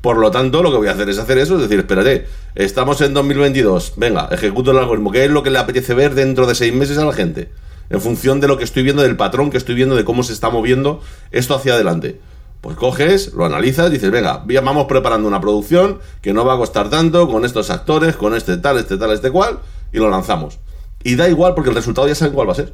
[0.01, 2.99] Por lo tanto, lo que voy a hacer es hacer eso, es decir, espérate, estamos
[2.99, 6.55] en 2022, venga, ejecuto el algoritmo, ¿qué es lo que le apetece ver dentro de
[6.55, 7.51] seis meses a la gente?
[7.89, 10.33] En función de lo que estoy viendo, del patrón que estoy viendo, de cómo se
[10.33, 12.19] está moviendo esto hacia adelante.
[12.59, 16.89] Pues coges, lo analizas, dices, venga, vamos preparando una producción que no va a costar
[16.89, 19.59] tanto, con estos actores, con este tal, este tal, este cual,
[19.93, 20.59] y lo lanzamos.
[21.03, 22.73] Y da igual porque el resultado ya saben cuál va a ser.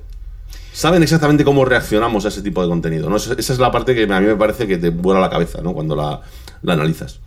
[0.72, 3.18] Saben exactamente cómo reaccionamos a ese tipo de contenido, ¿no?
[3.18, 5.74] Esa es la parte que a mí me parece que te vuela la cabeza, ¿no?
[5.74, 6.22] Cuando la,
[6.62, 7.20] la analizas.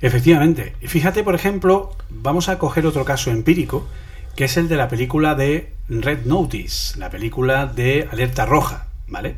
[0.00, 0.74] Efectivamente.
[0.80, 3.86] Y Fíjate, por ejemplo, vamos a coger otro caso empírico,
[4.34, 9.36] que es el de la película de Red Notice, la película de Alerta Roja, ¿vale?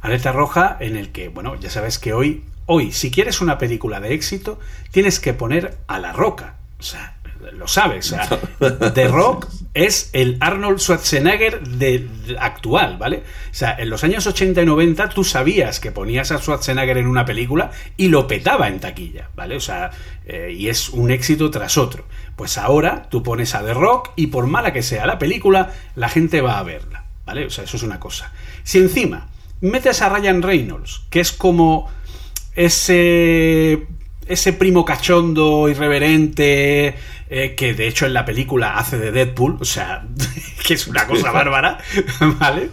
[0.00, 4.00] Alerta Roja en el que, bueno, ya sabes que hoy, hoy, si quieres una película
[4.00, 4.58] de éxito,
[4.90, 6.56] tienes que poner a La Roca.
[6.78, 7.16] O sea,
[7.52, 8.12] lo sabes.
[8.12, 8.28] O sea,
[8.94, 13.18] The Rock es el Arnold Schwarzenegger de, de- actual, ¿vale?
[13.50, 17.06] O sea, en los años 80 y 90 tú sabías que ponías a Schwarzenegger en
[17.06, 19.56] una película y lo petaba en taquilla, ¿vale?
[19.56, 19.90] O sea,
[20.26, 22.04] eh, y es un éxito tras otro.
[22.36, 26.08] Pues ahora tú pones a The Rock y por mala que sea la película, la
[26.08, 27.46] gente va a verla, ¿vale?
[27.46, 28.32] O sea, eso es una cosa.
[28.62, 29.28] Si encima
[29.60, 31.90] metes a Ryan Reynolds, que es como
[32.54, 33.86] ese
[34.26, 36.94] ese primo cachondo irreverente
[37.34, 40.04] eh, que de hecho en la película hace de Deadpool, o sea,
[40.66, 41.78] que es una cosa bárbara,
[42.38, 42.68] ¿vale?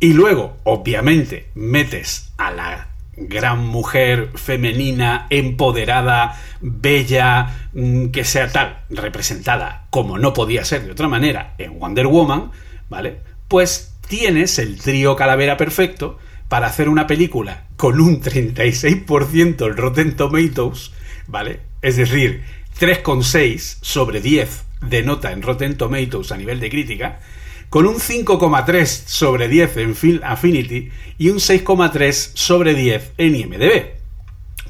[0.00, 8.80] Y luego, obviamente, metes a la gran mujer femenina, empoderada, bella, mm, que sea tal,
[8.90, 12.50] representada como no podía ser de otra manera en Wonder Woman,
[12.88, 13.20] ¿vale?
[13.46, 16.18] Pues tienes el trío calavera perfecto
[16.48, 20.90] para hacer una película con un 36% en Rotten Tomatoes,
[21.28, 21.60] ¿vale?
[21.80, 22.42] Es decir,
[22.80, 27.20] 3,6 sobre 10 de nota en Rotten Tomatoes a nivel de crítica,
[27.68, 33.90] con un 5,3 sobre 10 en Film Affinity y un 6,3 sobre 10 en IMDb.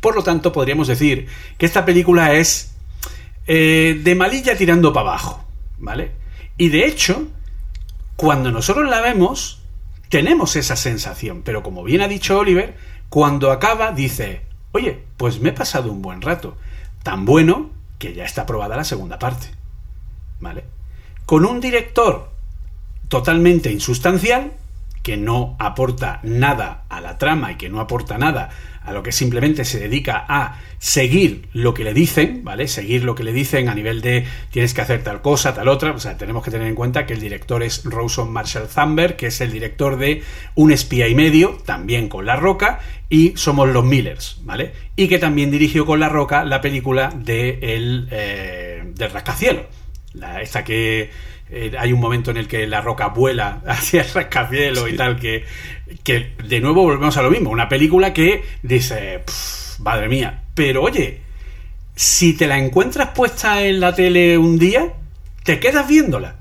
[0.00, 2.74] Por lo tanto, podríamos decir que esta película es
[3.46, 5.44] eh, de malilla tirando para abajo,
[5.78, 6.10] ¿vale?
[6.58, 7.28] Y de hecho,
[8.16, 9.62] cuando nosotros la vemos,
[10.08, 12.76] tenemos esa sensación, pero como bien ha dicho Oliver,
[13.08, 14.40] cuando acaba dice,
[14.72, 16.56] oye, pues me he pasado un buen rato,
[17.04, 19.48] tan bueno que ya está aprobada la segunda parte,
[20.40, 20.64] ¿vale?
[21.26, 22.30] Con un director
[23.08, 24.54] totalmente insustancial,
[25.02, 28.50] que no aporta nada a la trama y que no aporta nada
[28.82, 32.66] a lo que simplemente se dedica a seguir lo que le dicen, ¿vale?
[32.66, 35.92] Seguir lo que le dicen a nivel de tienes que hacer tal cosa, tal otra.
[35.92, 39.26] O sea, tenemos que tener en cuenta que el director es Rawson Marshall Thumber, que
[39.26, 40.22] es el director de
[40.54, 44.72] Un espía y medio, también con La Roca, y somos los Millers, ¿vale?
[44.96, 49.66] Y que también dirigió con La Roca la película de el, eh, del rascacielos.
[50.14, 51.10] La, esta que
[51.50, 55.18] eh, hay un momento en el que la roca vuela hacia el rascacielos y tal,
[55.18, 55.44] que,
[56.02, 57.50] que de nuevo volvemos a lo mismo.
[57.50, 61.20] Una película que dice, "Pff, madre mía, pero oye,
[61.94, 64.94] si te la encuentras puesta en la tele un día,
[65.44, 66.36] te quedas viéndola.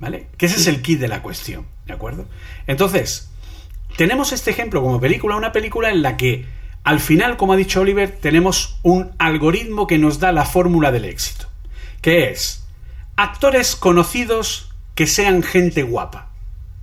[0.00, 0.26] ¿Vale?
[0.36, 2.26] Que ese es el kit de la cuestión, ¿de acuerdo?
[2.66, 3.30] Entonces,
[3.96, 6.44] tenemos este ejemplo como película, una película en la que
[6.84, 11.04] al final, como ha dicho Oliver, tenemos un algoritmo que nos da la fórmula del
[11.04, 11.48] éxito,
[12.00, 12.67] que es
[13.18, 16.30] actores conocidos que sean gente guapa.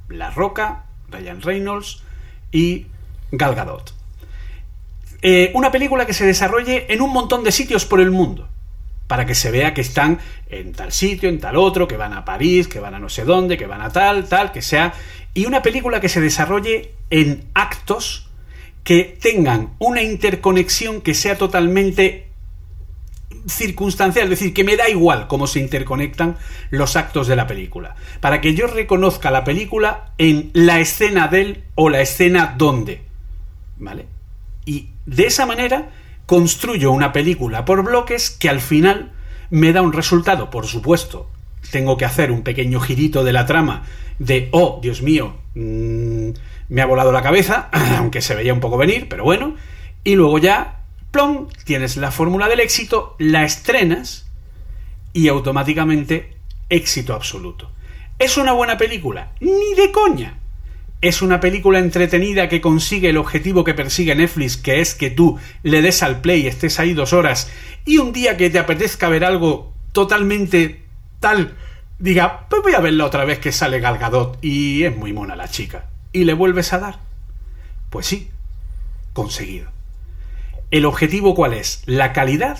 [0.09, 2.03] La Roca, Ryan Reynolds
[2.51, 2.87] y
[3.31, 3.93] Gal Gadot.
[5.21, 8.49] eh, una película que se desarrolle en un montón de sitios por el mundo.
[9.07, 10.19] Para que se vea que están
[10.49, 13.23] en tal sitio, en tal otro, que van a París, que van a no sé
[13.23, 14.93] dónde, que van a tal, tal, que sea.
[15.33, 18.29] Y una película que se desarrolle en actos
[18.83, 22.24] que tengan una interconexión que sea totalmente
[23.47, 26.37] circunstancial, es decir, que me da igual cómo se interconectan
[26.69, 31.63] los actos de la película, para que yo reconozca la película en la escena del
[31.75, 33.01] o la escena donde,
[33.77, 34.07] ¿vale?
[34.65, 35.89] Y de esa manera
[36.25, 39.11] construyo una película por bloques que al final
[39.49, 41.29] me da un resultado, por supuesto.
[41.71, 43.83] Tengo que hacer un pequeño girito de la trama
[44.19, 46.29] de, oh, Dios mío, mmm,
[46.69, 49.55] me ha volado la cabeza, aunque se veía un poco venir, pero bueno.
[50.03, 50.81] Y luego ya,
[51.63, 54.27] tienes la fórmula del éxito, la estrenas
[55.13, 56.35] y automáticamente
[56.69, 57.71] éxito absoluto.
[58.19, 59.31] ¿Es una buena película?
[59.39, 60.39] Ni de coña.
[60.99, 65.39] Es una película entretenida que consigue el objetivo que persigue Netflix, que es que tú
[65.63, 67.49] le des al play, estés ahí dos horas,
[67.85, 70.83] y un día que te apetezca ver algo totalmente
[71.19, 71.55] tal,
[71.99, 75.47] diga, pues voy a verla otra vez que sale Galgadot y es muy mona la
[75.47, 75.85] chica.
[76.11, 76.99] Y le vuelves a dar.
[77.89, 78.29] Pues sí,
[79.13, 79.74] conseguido.
[80.71, 81.83] ¿El objetivo cuál es?
[81.85, 82.59] ¿La calidad?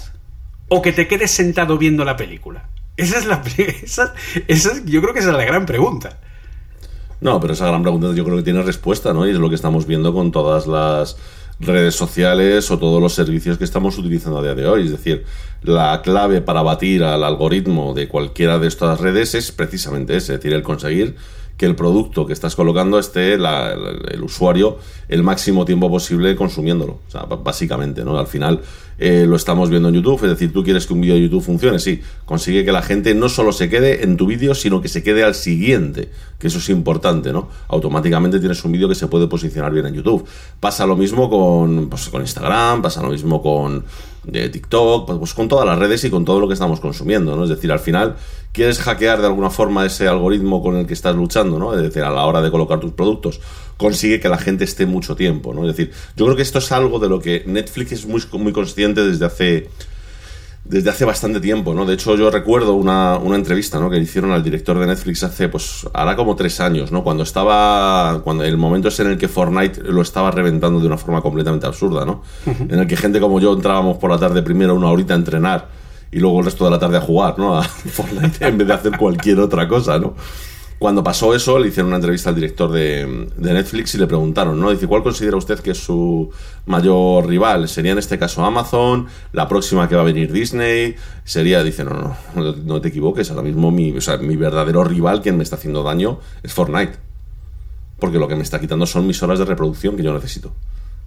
[0.70, 2.70] ¿O que te quedes sentado viendo la película?
[2.98, 3.42] Esa es la.
[3.58, 4.14] Esa,
[4.48, 6.20] esa, yo creo que esa es la gran pregunta.
[7.22, 9.26] No, pero esa gran pregunta yo creo que tiene respuesta, ¿no?
[9.26, 11.18] Y es lo que estamos viendo con todas las
[11.60, 14.86] redes sociales o todos los servicios que estamos utilizando a día de hoy.
[14.86, 15.26] Es decir,
[15.62, 20.40] la clave para batir al algoritmo de cualquiera de estas redes es precisamente ese, es
[20.40, 21.16] decir, el conseguir
[21.58, 27.00] que el producto que estás colocando esté el, usuario el máximo tiempo posible consumiéndolo.
[27.08, 28.18] O sea, básicamente, ¿no?
[28.18, 28.62] Al final
[28.98, 31.44] eh, lo estamos viendo en YouTube, es decir, tú quieres que un vídeo de YouTube
[31.44, 34.88] funcione, sí, consigue que la gente no solo se quede en tu vídeo, sino que
[34.88, 37.50] se quede al siguiente, que eso es importante, ¿no?
[37.68, 40.26] Automáticamente tienes un vídeo que se puede posicionar bien en YouTube.
[40.60, 43.84] Pasa lo mismo con, pues, con Instagram, pasa lo mismo con
[44.26, 47.36] de TikTok, pues, pues con todas las redes y con todo lo que estamos consumiendo,
[47.36, 47.44] ¿no?
[47.44, 48.16] Es decir, al final
[48.52, 51.74] quieres hackear de alguna forma ese algoritmo con el que estás luchando, ¿no?
[51.74, 53.42] Es decir, a la hora de colocar tus productos,
[53.78, 55.68] consigue que la gente esté mucho tiempo, ¿no?
[55.68, 58.54] Es decir, yo creo que esto es algo de lo que Netflix es muy, muy
[58.54, 59.70] consciente desde hace
[60.66, 61.86] desde hace bastante tiempo, ¿no?
[61.86, 63.90] De hecho, yo recuerdo una, una, entrevista, ¿no?
[63.90, 67.04] Que hicieron al director de Netflix hace, pues, hará como tres años, ¿no?
[67.04, 70.98] Cuando estaba, cuando el momento es en el que Fortnite lo estaba reventando de una
[70.98, 72.24] forma completamente absurda, ¿no?
[72.48, 72.74] Uh -huh.
[72.74, 75.68] En el que gente como yo entrábamos por la tarde primero una horita a entrenar
[76.12, 77.58] y luego el resto de la tarde a jugar, ¿no?
[77.58, 77.64] A
[77.98, 80.16] Fortnite en vez de hacer cualquier otra cosa, ¿no?
[80.78, 84.72] Cuando pasó eso, le hicieron una entrevista al director de, Netflix y le preguntaron, ¿no?
[84.72, 86.30] Dice, ¿cuál considera usted que es su
[86.66, 87.70] mayor rival?
[87.70, 89.08] ¿Sería en este caso Amazon?
[89.32, 90.96] ¿La próxima que va a venir Disney?
[91.24, 93.92] Sería, dice, no, no, no te equivoques, ahora mismo mi
[94.36, 96.98] verdadero rival, quien me está haciendo daño, es Fortnite.
[98.00, 100.52] Porque lo que me está quitando son mis horas de reproducción que yo necesito.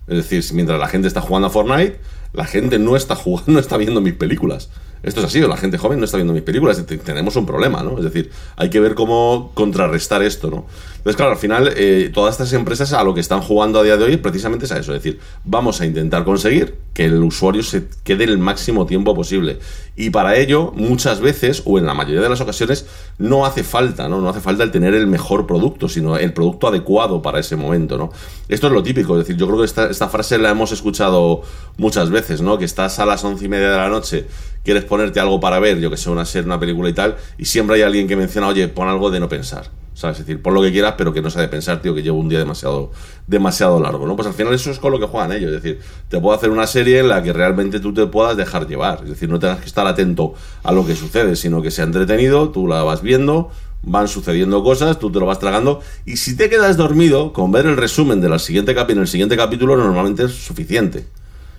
[0.07, 2.01] Es decir, mientras la gente está jugando a Fortnite,
[2.33, 4.71] la gente no está jugando, no está viendo mis películas.
[5.03, 7.99] Esto es así, la gente joven no está viendo mis películas, tenemos un problema, ¿no?
[7.99, 10.67] Es decir, hay que ver cómo contrarrestar esto, ¿no?
[10.97, 13.97] Entonces, claro, al final, eh, todas estas empresas a lo que están jugando a día
[13.97, 17.63] de hoy precisamente es a eso, es decir, vamos a intentar conseguir que el usuario
[17.63, 19.59] se quede el máximo tiempo posible.
[19.95, 22.87] Y para ello, muchas veces, o en la mayoría de las ocasiones,
[23.19, 24.21] no hace falta, ¿no?
[24.21, 27.97] No hace falta el tener el mejor producto, sino el producto adecuado para ese momento,
[27.97, 28.11] ¿no?
[28.49, 31.43] Esto es lo típico, es decir, yo creo que esta, esta frase la hemos escuchado
[31.77, 32.59] muchas veces, ¿no?
[32.59, 34.27] Que estás a las once y media de la noche
[34.65, 37.45] quieres ponerte algo para ver, yo que sé, una serie, una película y tal, y
[37.45, 39.71] siempre hay alguien que menciona, oye, pon algo de no pensar.
[39.95, 40.21] ¿Sabes?
[40.21, 42.21] Es decir, pon lo que quieras, pero que no sea de pensar, tío, que llevo
[42.21, 42.93] un día demasiado,
[43.27, 44.15] demasiado largo, ¿no?
[44.15, 45.53] Pues al final eso es con lo que juegan ellos.
[45.53, 48.69] Es decir, te puedo hacer una serie en la que realmente tú te puedas dejar
[48.69, 49.01] llevar.
[49.03, 52.51] Es decir, no tengas que estar atento a lo que sucede, sino que sea entretenido,
[52.51, 53.51] tú la vas viendo,
[53.83, 57.67] van sucediendo cosas, tú te lo vas tragando, y si te quedas dormido, con ver
[57.67, 61.07] el resumen del siguiente capítulo, el siguiente capítulo, normalmente es suficiente.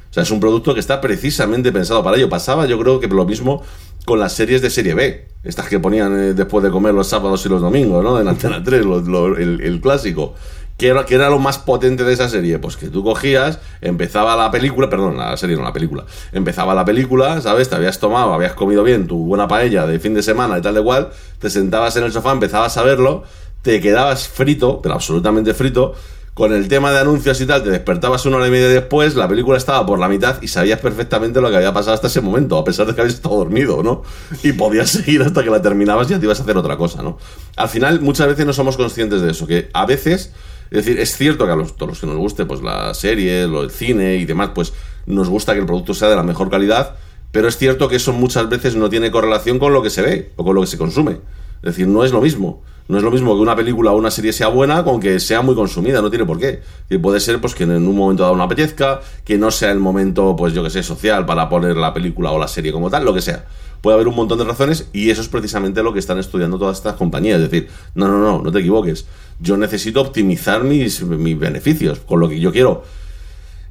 [0.10, 2.30] O sea, es un producto que está precisamente pensado para ello.
[2.30, 3.64] Pasaba, yo creo que lo mismo
[4.06, 5.28] con las series de serie B.
[5.44, 8.20] Estas que ponían eh, después de comer los sábados y los domingos, ¿no?
[8.20, 10.34] En Antena 3, lo, lo, el, el, clásico.
[10.78, 12.58] ¿Qué era, ¿Qué era lo más potente de esa serie?
[12.58, 16.06] Pues que tú cogías, empezaba la película, perdón, la serie no, la película.
[16.32, 17.70] Empezaba la película, ¿sabes?
[17.70, 20.74] Te habías tomado, habías comido bien tu buena paella de fin de semana y tal
[20.74, 23.24] de cual, te sentabas en el sofá, empezabas a verlo,
[23.62, 25.94] te quedabas frito, pero absolutamente frito,
[26.40, 29.28] con el tema de anuncios y tal, te despertabas una hora y media después, la
[29.28, 32.58] película estaba por la mitad y sabías perfectamente lo que había pasado hasta ese momento,
[32.58, 34.04] a pesar de que habías estado dormido, ¿no?
[34.42, 37.04] Y podías seguir hasta que la terminabas y ya te ibas a hacer otra cosa,
[37.04, 37.18] ¿no?
[37.58, 40.32] Al final, muchas veces no somos conscientes de eso, que a veces,
[40.72, 43.46] es decir, es cierto que a los, todos los que nos guste, pues la serie,
[43.46, 44.72] lo, el cine y demás, pues
[45.08, 46.96] nos gusta que el producto sea de la mejor calidad,
[47.34, 50.32] pero es cierto que eso muchas veces no tiene correlación con lo que se ve
[50.38, 51.20] o con lo que se consume.
[51.64, 52.64] Es decir, no es lo mismo.
[52.90, 55.44] No es lo mismo que una película o una serie sea buena con que sea
[55.44, 56.62] muy consumida, no tiene por qué.
[56.90, 59.78] Y puede ser pues que en un momento dado no apetezca, que no sea el
[59.78, 63.06] momento, pues yo que sé, social para poner la película o la serie como tal,
[63.06, 63.46] lo que sea.
[63.82, 66.78] Puede haber un montón de razones y eso es precisamente lo que están estudiando todas
[66.78, 67.40] estas compañías.
[67.40, 69.06] Es decir, no, no, no, no te equivoques.
[69.40, 72.84] Yo necesito optimizar mis, mis beneficios, con lo que yo quiero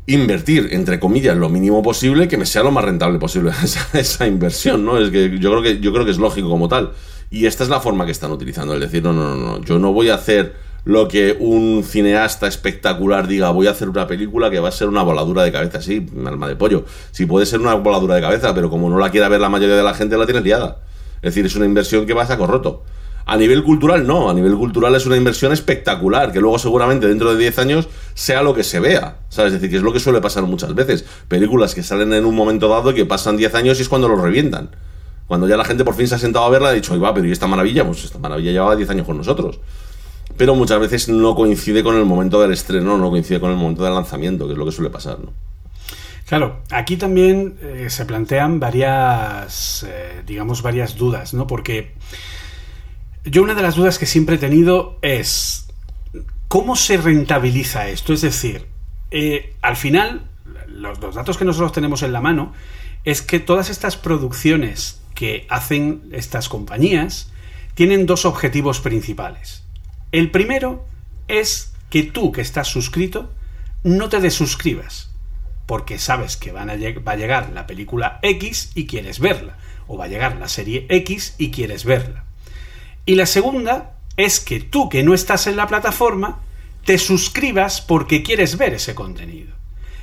[0.07, 4.29] invertir, entre comillas, lo mínimo posible, que me sea lo más rentable posible esa, esa
[4.29, 4.97] inversión, ¿no?
[4.97, 6.93] Es que yo creo que yo creo que es lógico como tal.
[7.31, 9.79] Y esta es la forma que están utilizando, es decir, no, no, no, no, yo
[9.79, 14.51] no voy a hacer lo que un cineasta espectacular diga, voy a hacer una película
[14.51, 16.85] que va a ser una voladura de cabeza, sí, alma de pollo.
[17.11, 19.77] Sí puede ser una voladura de cabeza, pero como no la quiera ver la mayoría
[19.77, 20.79] de la gente, la tiene liada.
[21.17, 22.85] Es decir, es una inversión que va a saco roto.
[23.27, 24.31] A nivel cultural, no.
[24.31, 28.43] A nivel cultural es una inversión espectacular, que luego seguramente dentro de 10 años sea
[28.43, 29.19] lo que se vea.
[29.29, 29.53] ¿Sabes?
[29.53, 31.05] Es decir, que es lo que suele pasar muchas veces.
[31.29, 34.09] Películas que salen en un momento dado y que pasan 10 años y es cuando
[34.09, 34.71] los revientan.
[35.29, 37.29] Cuando ya la gente por fin se ha sentado a verla, ha dicho, va, pero
[37.29, 37.85] ¿y esta maravilla?
[37.85, 39.61] Pues esta maravilla llevaba 10 años con nosotros.
[40.39, 43.85] Pero muchas veces no coincide con el momento del estreno, no coincide con el momento
[43.85, 45.33] del lanzamiento, que es lo que suele pasar, ¿no?
[46.27, 51.47] Claro, aquí también eh, se plantean varias, eh, digamos, varias dudas, ¿no?
[51.47, 51.93] Porque
[53.25, 55.69] yo una de las dudas que siempre he tenido es,
[56.49, 58.13] ¿cómo se rentabiliza esto?
[58.13, 58.67] Es decir,
[59.11, 60.23] eh, al final,
[60.69, 62.53] los datos que nosotros tenemos en la mano
[63.05, 67.33] es que todas estas producciones que hacen estas compañías
[67.75, 69.65] tienen dos objetivos principales.
[70.13, 70.87] El primero
[71.27, 73.29] es que tú que estás suscrito
[73.83, 75.11] no te desuscribas,
[75.67, 79.97] porque sabes que van a va a llegar la película X y quieres verla, o
[79.97, 82.25] va a llegar la serie X y quieres verla.
[83.05, 86.43] Y la segunda es que tú que no estás en la plataforma
[86.85, 89.53] te suscribas porque quieres ver ese contenido.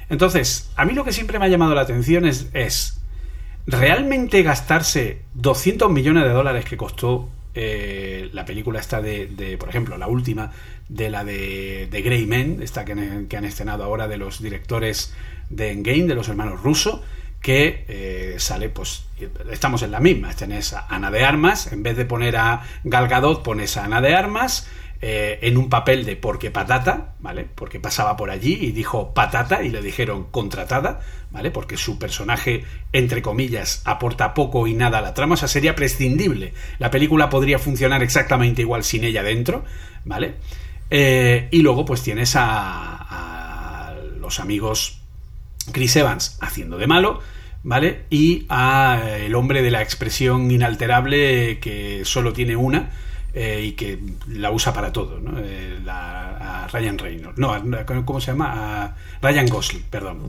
[0.09, 2.99] Entonces, a mí lo que siempre me ha llamado la atención es, es
[3.67, 9.97] ¿realmente gastarse 200 millones de dólares que costó eh, la película esta de, por ejemplo,
[9.97, 10.51] la última
[10.89, 15.13] de la de, de Grey Men, esta que han, escenado ahora de los directores
[15.49, 17.01] de Endgame, de los hermanos Russo,
[17.41, 19.05] que eh, sale, pues,
[19.49, 23.07] estamos en la misma, tenés a Ana de Armas, en vez de poner a Gal
[23.07, 24.67] Gadot, pones a Ana de Armas,
[25.07, 27.45] eh, en un papel de porque patata, ¿vale?
[27.53, 31.51] Porque pasaba por allí y dijo patata y le dijeron contratada, ¿vale?
[31.51, 35.75] Porque su personaje, entre comillas, aporta poco y nada a la trama, o sea, sería
[35.75, 36.55] prescindible.
[36.79, 39.63] La película podría funcionar exactamente igual sin ella dentro,
[40.05, 40.37] ¿vale?
[40.89, 45.01] Eh, y luego, pues tienes a, a los amigos
[45.71, 47.21] Chris Evans haciendo de malo,
[47.61, 48.05] ¿vale?
[48.09, 52.89] Y a el hombre de la expresión inalterable que solo tiene una,
[53.37, 55.37] eh, y que la usa para todo, ¿no?
[55.43, 57.61] Eh, a Ryan Reynolds, no, a,
[58.05, 58.85] ¿cómo se llama?
[58.85, 60.21] A Ryan Gosling, perdón.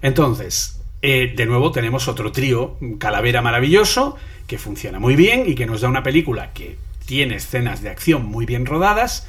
[0.00, 4.16] Entonces, eh, de nuevo tenemos otro trío, Calavera maravilloso,
[4.46, 8.24] que funciona muy bien y que nos da una película que tiene escenas de acción
[8.24, 9.26] muy bien rodadas,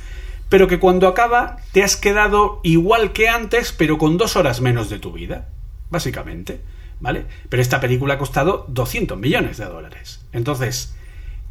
[0.48, 4.90] pero que cuando acaba te has quedado igual que antes, pero con dos horas menos
[4.90, 5.50] de tu vida,
[5.90, 6.62] básicamente,
[7.02, 7.26] ¿vale?
[7.50, 10.22] Pero esta película ha costado 200 millones de dólares.
[10.32, 10.96] Entonces,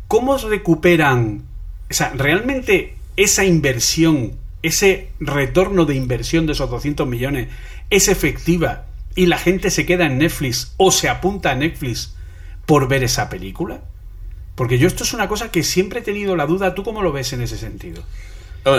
[0.09, 1.45] ¿cómo recuperan
[1.91, 7.49] o sea, realmente esa inversión, ese retorno de inversión de esos 200 millones
[7.91, 12.15] es efectiva y la gente se queda en Netflix o se apunta a Netflix
[12.67, 13.81] por ver esa película?
[14.55, 16.75] Porque yo esto es una cosa que siempre he tenido la duda.
[16.75, 18.03] ¿Tú cómo lo ves en ese sentido?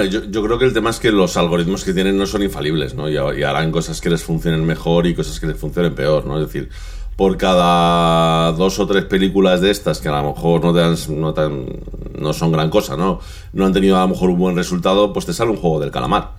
[0.09, 3.09] Yo, creo que el tema es que los algoritmos que tienen no son infalibles, ¿no?
[3.09, 6.41] Y, y, harán cosas que les funcionen mejor y cosas que les funcionen peor, ¿no?
[6.41, 6.69] Es decir,
[7.17, 10.95] por cada dos o tres películas de estas que a lo mejor no, te dan,
[11.19, 11.65] no, tan,
[12.17, 13.19] no son gran cosa, ¿no?
[13.53, 15.89] No han tenido a lo mejor un buen resultado, pues te sale un juego del
[15.89, 16.33] calamar.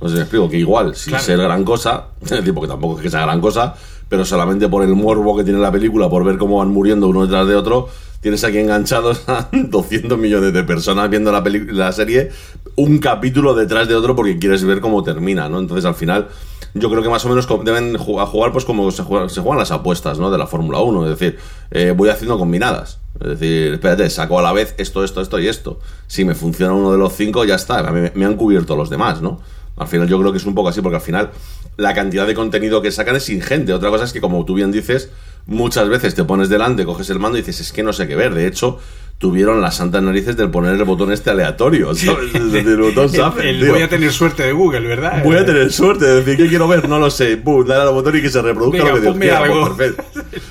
[0.00, 1.24] No sé si me explico, que igual, sin claro.
[1.24, 3.76] ser gran cosa, es porque tampoco es que sea gran cosa,
[4.08, 7.22] pero solamente por el morbo que tiene la película, por ver cómo van muriendo uno
[7.22, 7.88] detrás de otro,
[8.22, 12.30] tienes aquí enganchados a 200 millones de personas viendo la, la serie,
[12.76, 15.58] un capítulo detrás de otro porque quieres ver cómo termina, ¿no?
[15.58, 16.28] Entonces al final
[16.74, 20.18] yo creo que más o menos deben jugar pues como se se juegan las apuestas
[20.18, 20.30] ¿no?
[20.30, 21.04] de la Fórmula 1.
[21.04, 21.38] Es decir,
[21.70, 22.98] eh, voy haciendo combinadas.
[23.20, 25.80] Es decir, espérate, saco a la vez esto, esto, esto y esto.
[26.06, 27.82] Si me funciona uno de los cinco, ya está.
[27.90, 29.40] Me, me han cubierto los demás, ¿no?
[29.76, 31.30] Al final yo creo que es un poco así, porque al final
[31.76, 33.72] la cantidad de contenido que sacan es ingente.
[33.74, 35.10] Otra cosa es que, como tú bien dices,
[35.46, 38.16] muchas veces te pones delante, coges el mando y dices, es que no sé qué
[38.16, 38.34] ver.
[38.34, 38.78] De hecho,
[39.18, 42.34] tuvieron las santas narices del poner el botón este aleatorio, ¿sabes?
[42.34, 45.22] Es decir, el botón Shuffle, el, el voy a tener suerte de Google, ¿verdad?
[45.22, 46.88] Voy a tener suerte, de decir, ¿qué quiero ver?
[46.88, 47.36] No lo sé.
[47.36, 49.46] Pum, dale al botón y que se reproduzca Venga, lo que Dios quiera.
[49.46, 50.04] Pues, perfecto.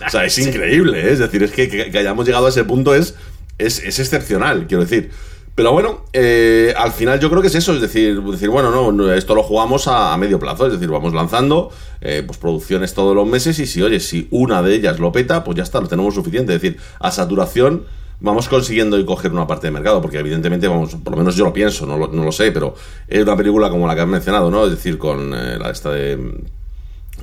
[0.08, 1.12] O sea, es increíble, ¿eh?
[1.12, 3.16] Es decir, es que, que, que, hayamos llegado a ese punto es,
[3.58, 5.12] es, es excepcional, quiero decir.
[5.54, 9.14] Pero bueno, eh, al final yo creo que es eso, es decir, decir bueno, no,
[9.14, 13.28] esto lo jugamos a, medio plazo, es decir, vamos lanzando eh, pues producciones todos los
[13.28, 16.16] meses y si, oye, si una de ellas lo peta, pues ya está, lo tenemos
[16.16, 17.84] suficiente, es decir, a saturación
[18.22, 21.43] vamos consiguiendo y coger una parte de mercado, porque evidentemente, vamos, por lo menos yo
[21.43, 22.76] lo pienso, no lo, no lo sé, pero
[23.08, 24.66] es una película como la que has mencionado, ¿no?
[24.66, 26.18] Es decir, con eh, la esta de,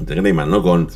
[0.01, 0.63] de ¿no?
[0.63, 0.89] Con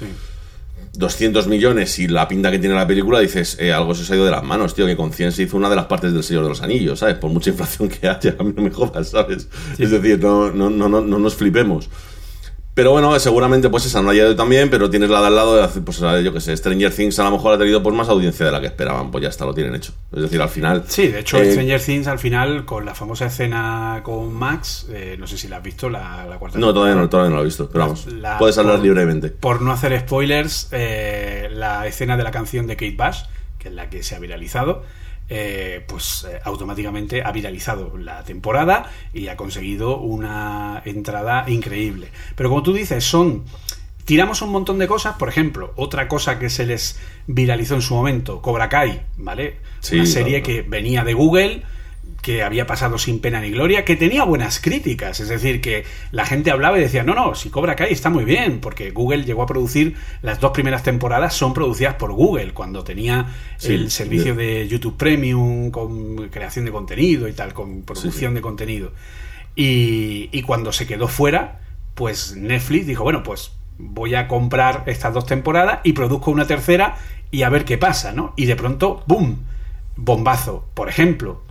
[0.94, 4.26] 200 millones y la pinta que tiene la película, dices, eh, algo se ha ido
[4.26, 6.42] de las manos, tío, que con 100 se hizo una de las partes del Señor
[6.42, 7.16] de los Anillos, ¿sabes?
[7.16, 9.48] Por mucha inflación que haya, a mí no me jodas, ¿sabes?
[9.78, 11.88] Es decir, no, no, no, no, no nos flipemos.
[12.74, 15.56] Pero bueno, seguramente pues esa no ha llegado también, pero tienes la de al lado
[15.56, 18.08] de hacer, pues yo que sé, Stranger Things a lo mejor ha tenido pues más
[18.08, 19.92] audiencia de la que esperaban, pues ya está, lo tienen hecho.
[20.10, 20.84] Es decir, al final...
[20.86, 25.16] Sí, de hecho, eh, Stranger Things al final, con la famosa escena con Max, eh,
[25.18, 27.42] no sé si la has visto, la, la cuarta No, todavía no, todavía no lo
[27.42, 29.28] he visto, pero vamos, La- puedes hablar por- libremente.
[29.28, 33.18] Por no hacer spoilers, eh, la escena de la canción de Kate Bush,
[33.58, 34.82] que es la que se ha viralizado,
[35.28, 42.08] eh, pues eh, automáticamente ha viralizado la temporada y ha conseguido una entrada increíble.
[42.36, 43.44] Pero como tú dices, son...
[44.04, 46.98] Tiramos un montón de cosas, por ejemplo, otra cosa que se les
[47.28, 49.58] viralizó en su momento, Cobra Kai, ¿vale?
[49.78, 50.62] Sí, Una serie claro.
[50.62, 51.62] que venía de Google,
[52.22, 56.24] que había pasado sin pena ni gloria, que tenía buenas críticas, es decir, que la
[56.24, 59.42] gente hablaba y decía, no, no, si Cobra Kai está muy bien, porque Google llegó
[59.42, 64.34] a producir las dos primeras temporadas, son producidas por Google, cuando tenía Sí, el servicio
[64.36, 68.92] de- de YouTube Premium con creación de contenido y tal, con producción de contenido.
[69.56, 71.60] Y, y cuando se quedó fuera,
[71.94, 76.96] pues Netflix dijo, bueno, pues voy a comprar estas dos temporadas y produzco una tercera
[77.32, 78.32] y a ver qué pasa, ¿no?
[78.36, 79.44] Y de pronto, ¡boom!
[79.96, 80.68] Bombazo.
[80.74, 81.42] Por ejemplo,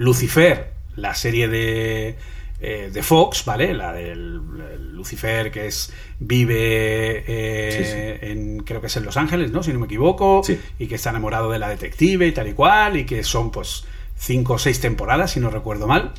[0.00, 2.16] Lucifer, la serie de,
[2.62, 3.74] eh, de Fox, ¿vale?
[3.74, 4.40] La del
[4.74, 9.62] el Lucifer que es vive eh, en creo que es en Los Ángeles, ¿no?
[9.62, 10.58] Si no me equivoco, Sí.
[10.78, 13.84] y que está enamorado de la detective y tal y cual, y que son pues
[14.16, 16.12] cinco o seis temporadas, si no recuerdo mal.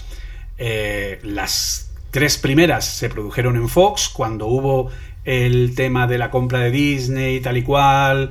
[0.60, 4.92] Eh, las tres primeras se produjeron en Fox cuando hubo
[5.26, 8.30] el tema de la compra de Disney y tal y cual,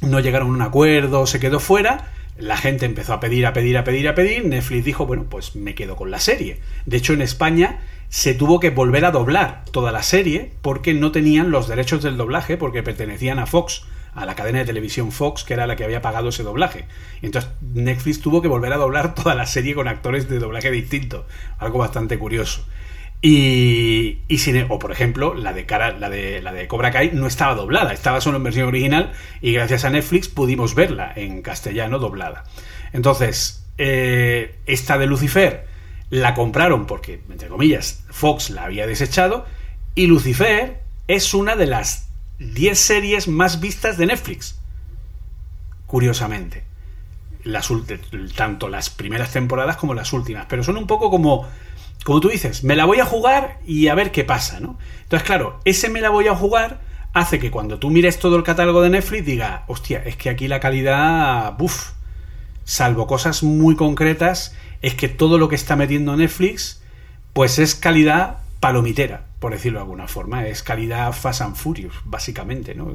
[0.00, 2.12] no llegaron a un acuerdo, se quedó fuera.
[2.40, 4.46] La gente empezó a pedir, a pedir, a pedir, a pedir.
[4.46, 6.60] Netflix dijo, bueno, pues me quedo con la serie.
[6.86, 11.12] De hecho, en España se tuvo que volver a doblar toda la serie porque no
[11.12, 13.84] tenían los derechos del doblaje porque pertenecían a Fox,
[14.14, 16.86] a la cadena de televisión Fox, que era la que había pagado ese doblaje.
[17.20, 21.26] Entonces Netflix tuvo que volver a doblar toda la serie con actores de doblaje distinto.
[21.58, 22.64] Algo bastante curioso.
[23.22, 27.10] Y, y sin, o por ejemplo, la de, cara, la, de, la de Cobra Kai
[27.12, 29.12] no estaba doblada, estaba solo en versión original
[29.42, 32.44] y gracias a Netflix pudimos verla en castellano doblada.
[32.94, 35.66] Entonces, eh, esta de Lucifer
[36.08, 39.44] la compraron porque, entre comillas, Fox la había desechado
[39.94, 42.08] y Lucifer es una de las
[42.38, 44.58] 10 series más vistas de Netflix.
[45.86, 46.64] Curiosamente.
[47.42, 47.70] Las,
[48.36, 50.46] tanto las primeras temporadas como las últimas.
[50.48, 51.48] Pero son un poco como
[52.04, 54.78] como tú dices, me la voy a jugar y a ver qué pasa, ¿no?
[55.02, 56.80] Entonces, claro, ese me la voy a jugar
[57.12, 60.48] hace que cuando tú mires todo el catálogo de Netflix diga, hostia, es que aquí
[60.48, 61.90] la calidad, buf,
[62.64, 66.80] salvo cosas muy concretas, es que todo lo que está metiendo Netflix,
[67.32, 72.74] pues es calidad palomitera, por decirlo de alguna forma, es calidad Fast and Furious, básicamente,
[72.74, 72.92] ¿no?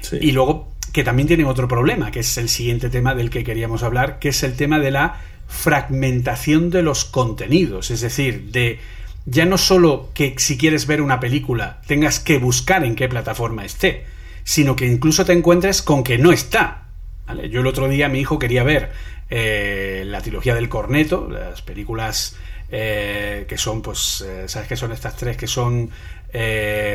[0.00, 0.18] Sí.
[0.20, 3.82] Y luego que también tienen otro problema, que es el siguiente tema del que queríamos
[3.82, 8.80] hablar, que es el tema de la fragmentación de los contenidos, es decir, de
[9.26, 13.64] ya no solo que si quieres ver una película tengas que buscar en qué plataforma
[13.64, 14.04] esté,
[14.44, 16.88] sino que incluso te encuentres con que no está.
[17.26, 17.48] ¿vale?
[17.48, 18.92] Yo el otro día mi hijo quería ver
[19.30, 22.36] eh, la trilogía del corneto, las películas
[22.70, 25.36] eh, que son, pues, eh, ¿sabes qué son estas tres?
[25.36, 25.90] Que son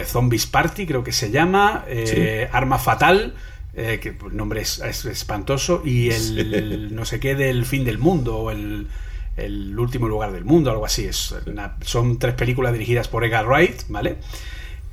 [0.06, 1.86] Zombies Party, creo que se llama,
[2.52, 3.36] Arma Fatal,
[3.80, 7.98] eh, que el nombre es, es espantoso, y el no sé qué del fin del
[7.98, 8.88] mundo, o el,
[9.38, 11.06] el último lugar del mundo, algo así.
[11.06, 14.18] Es una- son tres películas dirigidas por Edgar Wright, ¿vale?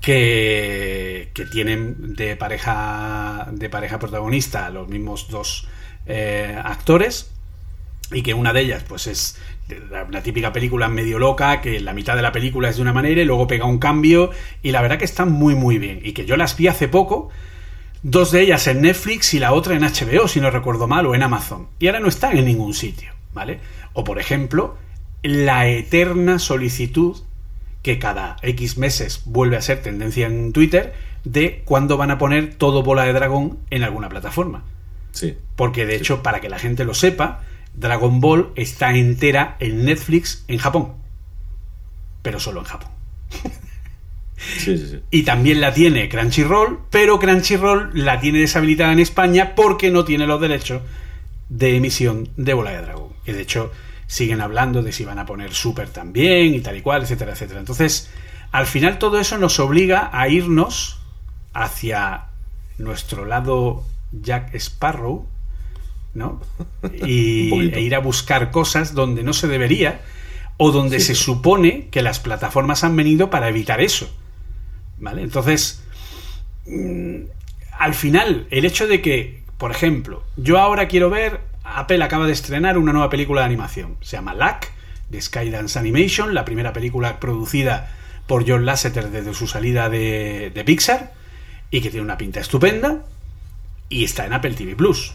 [0.01, 5.67] Que, que tienen de pareja, de pareja protagonista los mismos dos
[6.07, 7.33] eh, actores
[8.13, 9.37] y que una de ellas pues es
[10.09, 13.21] una típica película medio loca que la mitad de la película es de una manera
[13.21, 14.31] y luego pega un cambio
[14.63, 17.31] y la verdad que están muy muy bien y que yo las vi hace poco
[18.03, 21.15] dos de ellas en Netflix y la otra en HBO si no recuerdo mal o
[21.15, 23.61] en Amazon y ahora no están en ningún sitio vale
[23.93, 24.77] o por ejemplo
[25.23, 27.17] la eterna solicitud
[27.83, 30.95] que cada X meses vuelve a ser tendencia en Twitter
[31.25, 34.65] de cuándo van a poner todo bola de dragón en alguna plataforma
[35.13, 35.35] Sí.
[35.57, 37.41] porque de hecho, para que la gente lo sepa,
[37.75, 40.93] Dragon Ball está entera en Netflix en Japón.
[42.23, 42.91] Pero solo en Japón.
[44.37, 45.01] Sí, sí, sí.
[45.11, 50.27] Y también la tiene Crunchyroll, pero Crunchyroll la tiene deshabilitada en España porque no tiene
[50.27, 50.83] los derechos
[51.49, 53.13] de emisión de Bola de Dragón.
[53.25, 53.73] Y de hecho,
[54.07, 57.61] siguen hablando de si van a poner Super también y tal y cual, etcétera, etcétera.
[57.61, 58.11] Entonces,
[58.53, 60.99] al final todo eso nos obliga a irnos
[61.53, 62.27] hacia
[62.79, 65.27] nuestro lado Jack Sparrow,
[66.15, 66.41] ¿no?
[67.05, 70.03] Y, e ir a buscar cosas donde no se debería
[70.59, 74.09] o donde se supone que las plataformas han venido para evitar eso.
[74.99, 75.23] ¿Vale?
[75.23, 75.83] Entonces,
[76.67, 77.23] mm,
[77.79, 82.33] al final, el hecho de que, por ejemplo, yo ahora quiero ver, Apple acaba de
[82.33, 84.73] estrenar una nueva película de animación, se llama Lack,
[85.11, 87.93] de Skydance Animation, la primera película producida
[88.27, 91.13] por John Lasseter desde su salida de, de Pixar,
[91.71, 93.05] y que tiene una pinta estupenda,
[93.89, 95.15] y está en Apple TV Plus.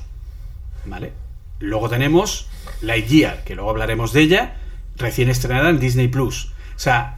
[0.86, 1.12] ¿Vale?
[1.60, 2.48] Luego tenemos
[2.82, 4.56] Lightyear, que luego hablaremos de ella,
[4.98, 6.52] recién estrenada en Disney Plus.
[6.76, 7.18] O sea,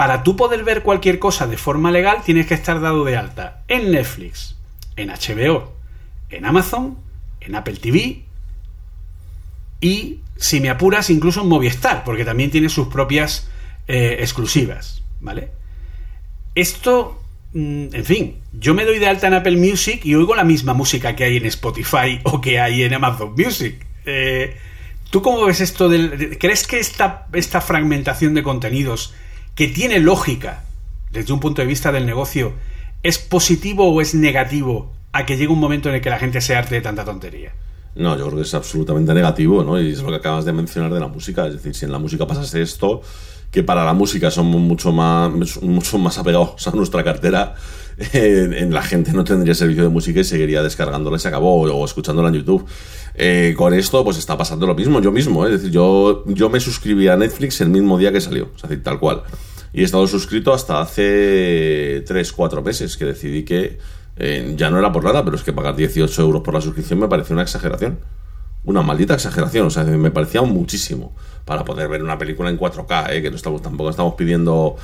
[0.00, 3.64] para tú poder ver cualquier cosa de forma legal, tienes que estar dado de alta
[3.68, 4.56] en Netflix,
[4.96, 5.74] en HBO,
[6.30, 6.96] en Amazon,
[7.40, 8.22] en Apple TV
[9.82, 13.50] y, si me apuras, incluso en Movistar, porque también tiene sus propias
[13.88, 15.02] eh, exclusivas.
[15.20, 15.50] ¿Vale?
[16.54, 17.20] Esto
[17.52, 20.72] Mm, en fin, yo me doy de alta en Apple Music y oigo la misma
[20.72, 23.84] música que hay en Spotify o que hay en Amazon Music.
[24.06, 24.56] Eh,
[25.10, 26.38] ¿Tú cómo ves esto del...
[26.38, 29.14] ¿Crees que esta, esta fragmentación de contenidos,
[29.54, 30.64] que tiene lógica
[31.10, 32.54] desde un punto de vista del negocio,
[33.02, 36.40] es positivo o es negativo a que llegue un momento en el que la gente
[36.40, 37.52] se arte de tanta tontería?
[37.96, 39.80] No, yo creo que es absolutamente negativo, ¿no?
[39.80, 41.46] Y es lo que acabas de mencionar de la música.
[41.46, 43.02] Es decir, si en la música pasase esto,
[43.50, 45.30] que para la música somos mucho más,
[45.60, 47.56] mucho más apegados a nuestra cartera,
[48.12, 51.84] en la gente no tendría servicio de música y seguiría descargándola y se acabó, o,
[51.84, 52.64] escuchándola en YouTube.
[53.22, 55.52] Eh, con esto, pues está pasando lo mismo, yo mismo, ¿eh?
[55.52, 58.82] es decir, yo, yo me suscribí a Netflix el mismo día que salió, es decir,
[58.82, 59.24] tal cual.
[59.74, 63.78] Y he estado suscrito hasta hace 3, 4 meses, que decidí que
[64.16, 66.98] eh, ya no era por nada, pero es que pagar 18 euros por la suscripción
[66.98, 67.98] me parece una exageración
[68.64, 71.14] una maldita exageración, o sea, me parecía muchísimo
[71.44, 73.22] para poder ver una película en 4K, ¿eh?
[73.22, 74.76] que no estamos, tampoco estamos pidiendo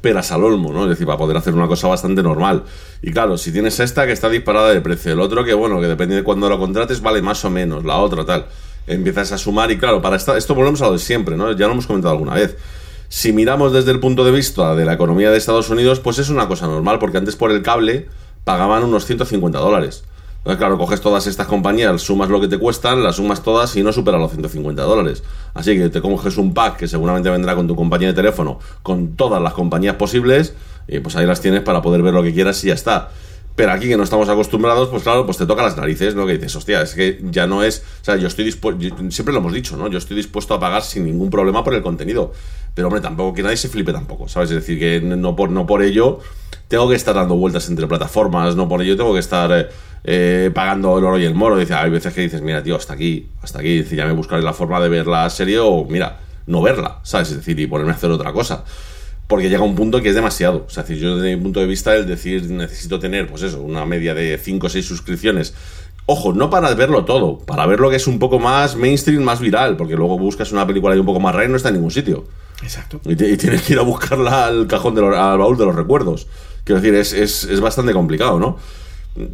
[0.00, 0.84] peras al olmo, ¿no?
[0.84, 2.64] Es decir, para poder hacer una cosa bastante normal.
[3.02, 5.86] Y claro, si tienes esta que está disparada de precio, el otro que, bueno, que
[5.86, 8.46] depende de cuándo lo contrates, vale más o menos, la otra tal.
[8.86, 11.52] Empiezas a sumar y claro, para esta, esto volvemos a lo de siempre, ¿no?
[11.52, 12.56] Ya lo hemos comentado alguna vez.
[13.08, 16.28] Si miramos desde el punto de vista de la economía de Estados Unidos, pues es
[16.28, 18.08] una cosa normal, porque antes por el cable
[18.44, 20.04] pagaban unos 150 dólares
[20.44, 23.92] claro, coges todas estas compañías, sumas lo que te cuestan, las sumas todas y no
[23.92, 25.22] supera los 150 dólares.
[25.54, 29.16] Así que te coges un pack que seguramente vendrá con tu compañía de teléfono, con
[29.16, 30.54] todas las compañías posibles,
[30.86, 33.10] y pues ahí las tienes para poder ver lo que quieras y ya está.
[33.58, 36.26] Pero aquí que no estamos acostumbrados, pues claro, pues te toca las narices, ¿no?
[36.26, 37.82] Que dices, hostia, es que ya no es.
[38.02, 38.80] O sea, yo estoy dispuesto.
[39.10, 39.88] Siempre lo hemos dicho, ¿no?
[39.88, 42.32] Yo estoy dispuesto a pagar sin ningún problema por el contenido.
[42.72, 44.50] Pero, hombre, tampoco que nadie se flipe tampoco, ¿sabes?
[44.52, 46.20] Es decir, que no por, no por ello
[46.68, 49.50] tengo que estar dando vueltas entre plataformas, no por ello tengo que estar.
[49.50, 49.68] Eh,
[50.04, 51.56] eh, pagando el oro y el moro.
[51.56, 53.78] Dice, hay veces que dices, mira, tío, hasta aquí, hasta aquí.
[53.78, 57.30] Dice, ya me buscaré la forma de ver la serie o, mira, no verla, ¿sabes?
[57.30, 58.64] Es decir, y ponerme a hacer otra cosa.
[59.26, 60.64] Porque llega un punto que es demasiado.
[60.66, 63.84] O sea, yo desde mi punto de vista, el decir, necesito tener, pues eso, una
[63.84, 65.54] media de 5 o 6 suscripciones.
[66.06, 69.40] Ojo, no para verlo todo, para ver lo que es un poco más mainstream, más
[69.40, 71.74] viral, porque luego buscas una película y un poco más rara y no está en
[71.74, 72.24] ningún sitio.
[72.62, 72.98] Exacto.
[73.04, 76.26] Y, tienes que ir a buscarla al cajón, de al baúl de los recuerdos.
[76.64, 78.56] Quiero decir, es, es, es bastante complicado, ¿no?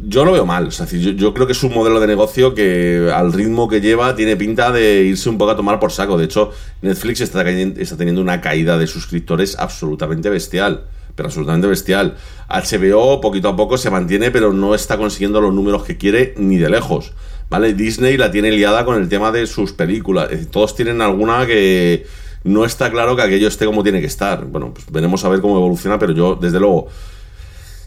[0.03, 0.69] Yo lo veo mal.
[0.69, 4.71] yo, creo que es un modelo de negocio que al ritmo que lleva tiene pinta
[4.71, 6.17] de irse un poco a tomar por saco.
[6.17, 10.85] De hecho, Netflix está, está teniendo una caída de suscriptores absolutamente bestial.
[11.13, 12.15] Pero absolutamente bestial.
[12.49, 16.57] HBO poquito a poco se mantiene, pero no está consiguiendo los números que quiere ni
[16.57, 17.13] de lejos.
[17.49, 17.73] ¿Vale?
[17.73, 20.29] Disney la tiene liada con el tema de sus películas.
[20.49, 22.07] Todos tienen alguna que
[22.43, 24.45] no está claro que aquello esté como tiene que estar.
[24.45, 26.87] Bueno, pues veremos a ver cómo evoluciona, pero yo, desde luego,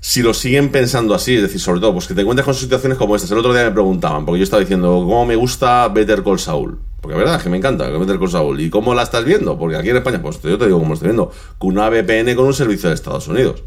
[0.01, 2.99] si lo siguen pensando así, es decir, sobre todo, pues que te encuentres con situaciones
[2.99, 3.31] como estas.
[3.31, 6.79] El otro día me preguntaban, porque yo estaba diciendo, ¿cómo me gusta Better Call Saul?
[7.01, 8.61] Porque la verdad es que me encanta Better Call Saul.
[8.61, 9.59] ¿Y cómo la estás viendo?
[9.59, 12.47] Porque aquí en España, pues yo te digo cómo estoy viendo, con una VPN con
[12.47, 13.63] un servicio de Estados Unidos.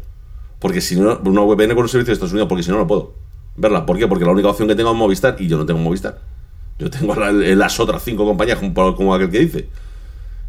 [0.58, 2.86] Porque si no, una VPN con un servicio de Estados Unidos, porque si no, no
[2.86, 3.14] puedo
[3.56, 3.84] verla.
[3.84, 4.06] ¿Por qué?
[4.06, 6.20] Porque la única opción que tengo es Movistar y yo no tengo Movistar.
[6.78, 9.68] Yo tengo las otras cinco compañías, como aquel que dice.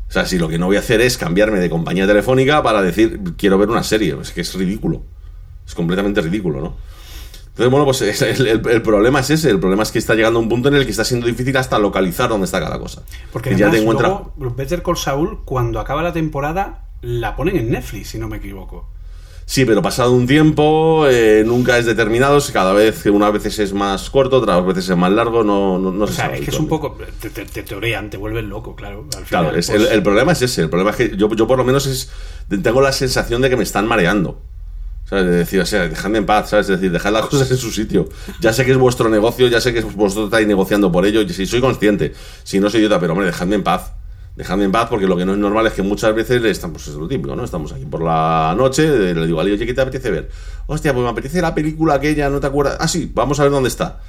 [0.10, 2.82] O sea, si lo que no voy a hacer es cambiarme de compañía telefónica para
[2.82, 5.04] decir, quiero ver una serie, es que es ridículo.
[5.66, 6.76] Es completamente ridículo, ¿no?
[7.54, 8.02] Entonces, bueno, pues
[8.40, 9.50] el, problema es ese.
[9.50, 11.56] El problema es que está llegando a un punto en el que está siendo difícil
[11.56, 13.04] hasta localizar dónde está cada cosa.
[13.32, 14.08] Porque ya te encuentra...
[14.08, 18.38] luego, Better Call Saul, cuando acaba la temporada, la ponen en Netflix, si no me
[18.38, 18.90] equivoco.
[19.46, 22.40] Sí, pero pasado un tiempo, eh, nunca es determinado.
[22.52, 25.44] Cada vez, unas veces es más corto, otras veces es más largo.
[25.44, 26.98] No, no, no o sea, es que es un poco.
[27.20, 29.06] Te, te, te, teorean, te vuelven loco, claro.
[29.28, 30.62] claro, el, pues el, problema es ese.
[30.62, 32.10] El problema es que yo, yo, por lo menos, es
[32.64, 34.42] tengo la sensación de que me están mareando.
[35.14, 35.28] ¿Sabes?
[35.28, 36.68] De decir, o sea, dejadme en paz, ¿sabes?
[36.70, 38.10] Es decir, dejad las cosas en su sitio.
[38.42, 41.30] Ya sé que es vuestro negocio, ya sé que vosotros estáis negociando por ello, y
[41.30, 43.92] si soy consciente, si no soy idiota, pero hombre, dejadme en paz.
[44.36, 46.88] Dejadme en paz porque lo que no es normal es que muchas veces estamos, pues
[46.88, 47.44] es lo típico, ¿no?
[47.44, 50.30] Estamos aquí por la noche, le digo a oye, ¿qué te apetece ver?
[50.66, 52.78] Hostia, pues me apetece la película aquella, ¿no te acuerdas?
[52.80, 54.00] Ah, sí, vamos a ver dónde está.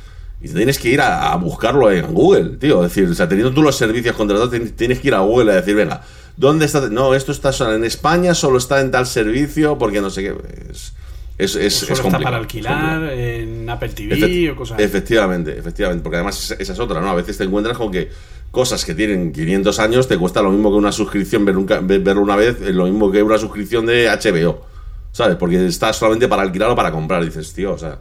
[0.40, 2.82] Y tienes que ir a, a buscarlo en Google, tío.
[2.82, 5.52] Es decir, o sea, teniendo tú los servicios contratados, tien- tienes que ir a Google
[5.52, 6.00] a decir, venga,
[6.36, 6.88] ¿dónde está?
[6.88, 10.34] No, esto está solo en España, solo está en tal servicio, porque no sé qué.
[10.70, 10.92] Es,
[11.36, 14.84] es, es, Solo es está para alquilar en Apple TV Efect- o cosas así.
[14.84, 17.08] Efectivamente, efectivamente, porque además esa, es otra, ¿no?
[17.10, 18.08] A veces te encuentras con que
[18.52, 22.22] cosas que tienen 500 años te cuesta lo mismo que una suscripción ver, un verlo
[22.22, 24.64] una vez, lo mismo que una suscripción de HBO,
[25.10, 25.34] ¿sabes?
[25.36, 27.98] Porque está solamente para alquilar o para comprar, dices, tío, o sea,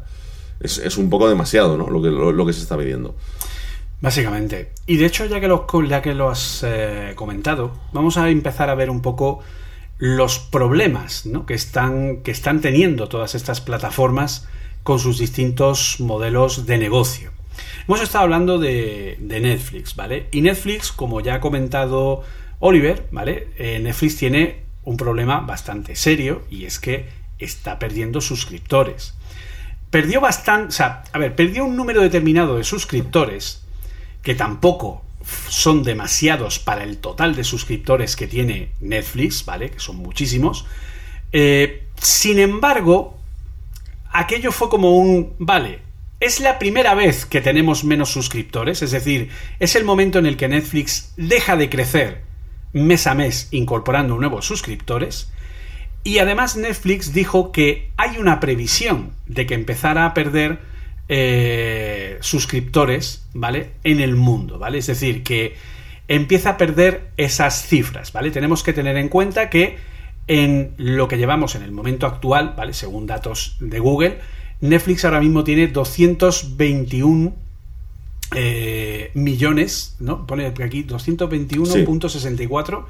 [0.60, 1.90] es, es un poco demasiado, ¿no?
[1.90, 3.16] Lo que, lo, lo que se está pidiendo.
[4.04, 4.74] Básicamente.
[4.86, 5.48] Y de hecho, ya que
[6.14, 9.40] lo, has eh, comentado, vamos a empezar a ver un poco
[9.98, 12.22] los problemas que, están,
[12.62, 14.46] teniendo todas estas plataformas
[14.84, 17.32] con sus distintos modelos de negocio.
[17.88, 20.28] Hemos estado hablando de, de Netflix, ¿vale?
[20.34, 22.24] Y Netflix, como ya ha comentado
[22.60, 23.48] Oliver, ¿vale?
[23.58, 27.08] Eh, Netflix tiene un problema bastante serio y es que
[27.40, 29.14] está perdiendo suscriptores.
[29.90, 33.63] Perdió bastante, o sea, a ver, perdió un número determinado de suscriptores
[34.24, 35.04] que tampoco
[35.48, 39.70] son demasiados para el total de suscriptores que tiene Netflix, ¿vale?
[39.70, 40.66] Que son muchísimos.
[41.32, 43.18] Eh, sin embargo,
[44.12, 45.80] aquello fue como un, vale,
[46.20, 50.38] es la primera vez que tenemos menos suscriptores, es decir, es el momento en el
[50.38, 52.22] que Netflix deja de crecer
[52.72, 55.30] mes a mes incorporando nuevos suscriptores.
[56.04, 60.60] Y además Netflix dijo que hay una previsión de que empezara a perder
[61.10, 63.72] eh, suscriptores, ¿vale?
[63.84, 64.78] En el mundo, ¿vale?
[64.78, 65.56] Es decir, que
[66.08, 68.32] empieza a perder esas cifras, ¿vale?
[68.32, 69.78] Tenemos que tener en cuenta que
[70.28, 72.74] en lo que llevamos en el momento actual, ¿vale?
[72.74, 74.20] Según datos de Google,
[74.62, 77.34] Netflix ahora mismo tiene 221
[78.36, 80.26] eh, millones, ¿no?
[80.26, 82.86] Pone aquí 221.64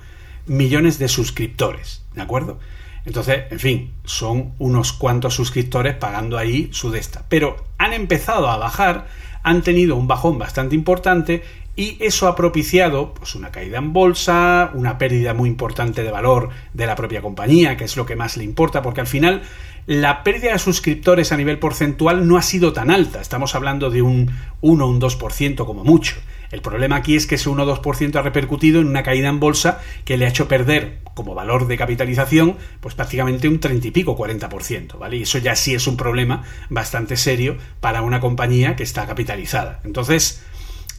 [0.45, 2.59] millones de suscriptores, ¿de acuerdo?
[3.05, 7.25] Entonces, en fin, son unos cuantos suscriptores pagando ahí su desta.
[7.29, 9.07] Pero han empezado a bajar,
[9.43, 11.43] han tenido un bajón bastante importante
[11.75, 16.49] y eso ha propiciado pues, una caída en bolsa, una pérdida muy importante de valor
[16.73, 19.41] de la propia compañía, que es lo que más le importa, porque al final
[19.85, 23.19] la pérdida de suscriptores a nivel porcentual no ha sido tan alta.
[23.19, 24.31] Estamos hablando de un
[24.61, 26.15] 1 o un 2% como mucho.
[26.53, 29.39] El problema aquí es que ese 1 o 2% ha repercutido en una caída en
[29.39, 33.89] bolsa que le ha hecho perder como valor de capitalización pues prácticamente un 30 y
[33.89, 35.17] pico, 40%, ¿vale?
[35.17, 39.79] Y eso ya sí es un problema bastante serio para una compañía que está capitalizada.
[39.83, 40.43] Entonces,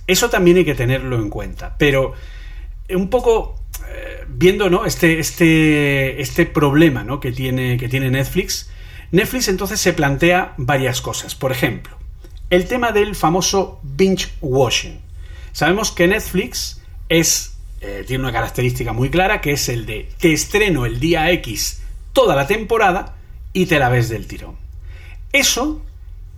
[0.08, 1.76] eso también hay que tenerlo en cuenta.
[1.78, 2.14] Pero
[2.90, 4.86] un poco eh, viendo ¿no?
[4.86, 7.20] este, este, este problema ¿no?
[7.20, 8.70] que, tiene, que tiene Netflix,
[9.12, 11.36] Netflix entonces se plantea varias cosas.
[11.36, 11.96] Por ejemplo,
[12.50, 15.03] el tema del famoso binge washing.
[15.54, 20.84] Sabemos que Netflix eh, tiene una característica muy clara que es el de te estreno
[20.84, 21.80] el día X
[22.12, 23.14] toda la temporada
[23.52, 24.56] y te la ves del tirón.
[25.32, 25.80] Eso,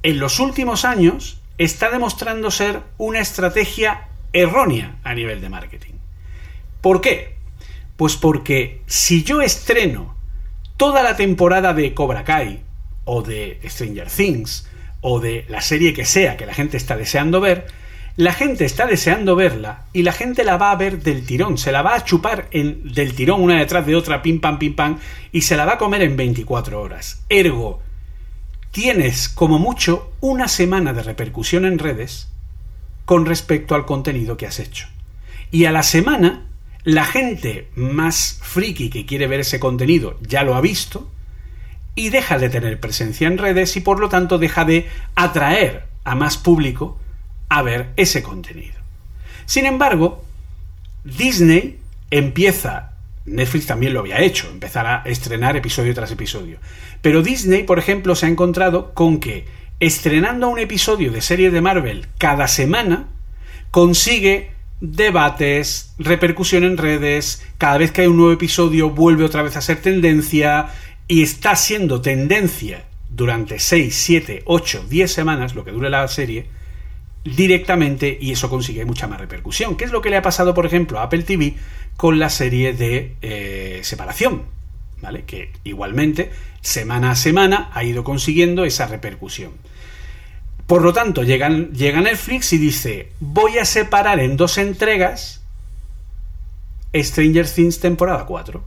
[0.02, 5.94] en los últimos años, está demostrando ser una estrategia errónea a nivel de marketing.
[6.82, 7.36] ¿Por qué?
[7.96, 10.14] Pues porque si yo estreno
[10.76, 12.60] toda la temporada de Cobra Kai
[13.06, 14.68] o de Stranger Things
[15.00, 17.66] o de la serie que sea que la gente está deseando ver,
[18.16, 21.70] la gente está deseando verla y la gente la va a ver del tirón, se
[21.70, 24.98] la va a chupar en, del tirón una detrás de otra, pim pam, pim pam,
[25.32, 27.22] y se la va a comer en 24 horas.
[27.28, 27.82] Ergo,
[28.70, 32.28] tienes como mucho una semana de repercusión en redes
[33.04, 34.88] con respecto al contenido que has hecho.
[35.50, 36.46] Y a la semana,
[36.84, 41.10] la gente más friki que quiere ver ese contenido ya lo ha visto
[41.94, 46.14] y deja de tener presencia en redes y por lo tanto deja de atraer a
[46.14, 46.98] más público
[47.48, 48.76] a ver ese contenido.
[49.46, 50.24] Sin embargo,
[51.04, 51.78] Disney
[52.10, 52.92] empieza,
[53.24, 56.58] Netflix también lo había hecho, empezar a estrenar episodio tras episodio,
[57.00, 59.46] pero Disney, por ejemplo, se ha encontrado con que
[59.78, 63.08] estrenando un episodio de serie de Marvel cada semana,
[63.70, 69.56] consigue debates, repercusión en redes, cada vez que hay un nuevo episodio vuelve otra vez
[69.56, 70.68] a ser tendencia
[71.08, 76.46] y está siendo tendencia durante 6, 7, 8, 10 semanas, lo que dure la serie,
[77.34, 79.76] directamente y eso consigue mucha más repercusión.
[79.76, 81.54] ¿Qué es lo que le ha pasado, por ejemplo, a Apple TV
[81.96, 84.44] con la serie de eh, Separación?
[85.02, 85.24] ¿Vale?
[85.24, 89.52] Que igualmente, semana a semana, ha ido consiguiendo esa repercusión.
[90.66, 95.42] Por lo tanto, llega, llega Netflix y dice, voy a separar en dos entregas
[96.94, 98.64] Stranger Things temporada 4.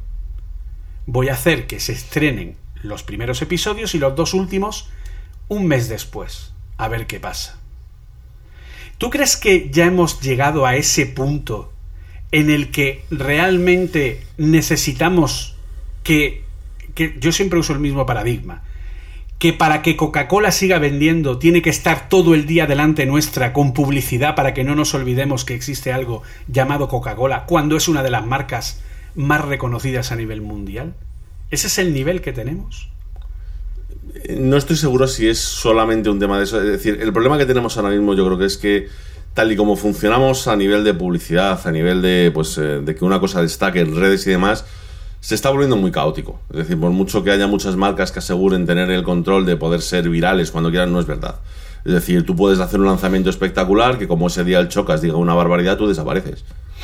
[1.07, 4.89] Voy a hacer que se estrenen los primeros episodios y los dos últimos
[5.47, 6.53] un mes después.
[6.77, 7.58] A ver qué pasa.
[8.99, 11.71] ¿Tú crees que ya hemos llegado a ese punto
[12.33, 15.55] en el que realmente necesitamos
[16.03, 16.43] que,
[16.95, 18.61] que, yo siempre uso el mismo paradigma,
[19.39, 23.73] que para que Coca-Cola siga vendiendo tiene que estar todo el día delante nuestra con
[23.73, 28.11] publicidad para que no nos olvidemos que existe algo llamado Coca-Cola cuando es una de
[28.11, 28.81] las marcas
[29.15, 30.93] más reconocidas a nivel mundial?
[31.51, 32.89] ¿Ese es el nivel que tenemos?
[34.37, 36.61] No estoy seguro si es solamente un tema de eso.
[36.61, 38.87] Es decir, el problema que tenemos ahora mismo yo creo que es que
[39.33, 43.05] tal y como funcionamos a nivel de publicidad, a nivel de, pues, eh, de que
[43.05, 44.65] una cosa destaque en redes y demás,
[45.21, 46.39] se está volviendo muy caótico.
[46.49, 49.81] Es decir, por mucho que haya muchas marcas que aseguren tener el control de poder
[49.81, 51.35] ser virales cuando quieran, no es verdad.
[51.85, 55.15] Es decir, tú puedes hacer un lanzamiento espectacular que como ese día el chocas diga
[55.15, 56.43] una barbaridad, tú desapareces.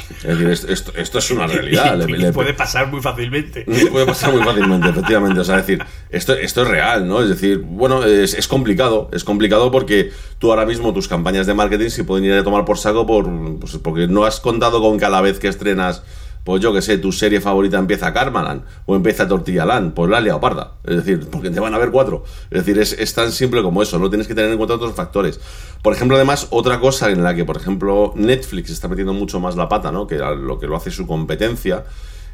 [0.10, 2.08] Es decir, esto, esto, es una realidad.
[2.08, 3.66] Y, le, puede pasar muy fácilmente.
[3.92, 5.40] Puede pasar muy fácilmente, efectivamente.
[5.40, 7.22] O sea, es decir, esto, esto es real, ¿no?
[7.22, 9.10] Es decir, bueno, es, es, complicado.
[9.14, 12.66] Es complicado porque tú ahora mismo tus campañas de marketing se pueden ir a tomar
[12.66, 13.30] por saco por,
[13.60, 16.04] pues, porque no has contado con cada vez que estrenas
[16.46, 20.40] pues yo que sé, tu serie favorita empieza Carmalan o empieza Tortillalán, pues la has
[20.40, 20.76] parda.
[20.84, 22.24] Es decir, porque te van a ver cuatro.
[22.52, 25.40] Es decir, es, tan simple como eso, no tienes que tener en cuenta otros factores.
[25.82, 29.56] Por ejemplo, además, otra cosa en la que, por ejemplo, Netflix está metiendo mucho más
[29.56, 30.06] la pata, ¿no?
[30.06, 31.86] Que lo que lo hace su competencia,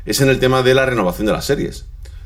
[0.06, 1.86] es en el tema de la renovación de las series.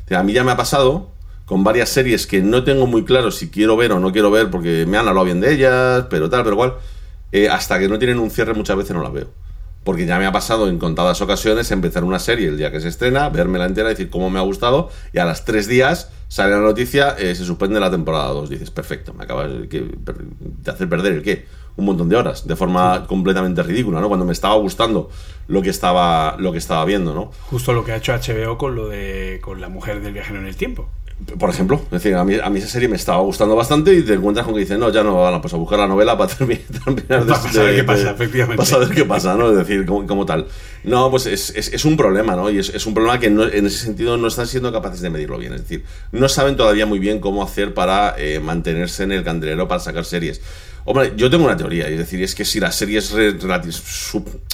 [0.09, 1.11] a mí ya me ha pasado
[1.45, 4.49] con varias series que no tengo muy claro si quiero ver o no quiero ver
[4.49, 6.73] porque me han hablado bien de ellas, pero tal, pero cual.
[7.31, 9.45] Eh, hasta que no tienen un cierre muchas veces no las veo
[9.85, 12.87] porque ya me ha pasado en contadas ocasiones empezar una serie el día que se
[12.89, 16.51] estrena, verme la entera, decir cómo me ha gustado, y a las tres días sale
[16.51, 18.49] la noticia, eh, se suspende la temporada 2.
[18.49, 19.87] Dices, perfecto, me acabas de
[20.65, 24.07] hacer perder el qué, un montón de horas, de forma completamente ridícula, ¿no?
[24.07, 25.11] Cuando me estaba gustando
[25.47, 27.29] lo que estaba, lo que estaba viendo, ¿no?
[27.51, 30.47] Justo lo que ha hecho HBO con lo de con la mujer del viajero en
[30.47, 30.89] el tiempo
[31.39, 34.03] por ejemplo, es decir, a mí, a mí esa serie me estaba gustando bastante y
[34.03, 36.65] te encuentras con que dicen, no, ya no, pues a buscar la novela para terminar,
[36.87, 38.57] de, para saber qué pasa, efectivamente.
[38.57, 39.49] Para saber qué pasa, ¿no?
[39.49, 40.45] Es decir, como, tal.
[40.83, 42.49] No, pues es, es, es, un problema, ¿no?
[42.49, 45.09] Y es, es un problema que no, en ese sentido no están siendo capaces de
[45.09, 45.53] medirlo bien.
[45.53, 49.69] Es decir, no saben todavía muy bien cómo hacer para eh, mantenerse en el candelero
[49.69, 50.41] para sacar series.
[50.83, 53.15] Hombre, yo tengo una teoría, es decir, es que si la serie es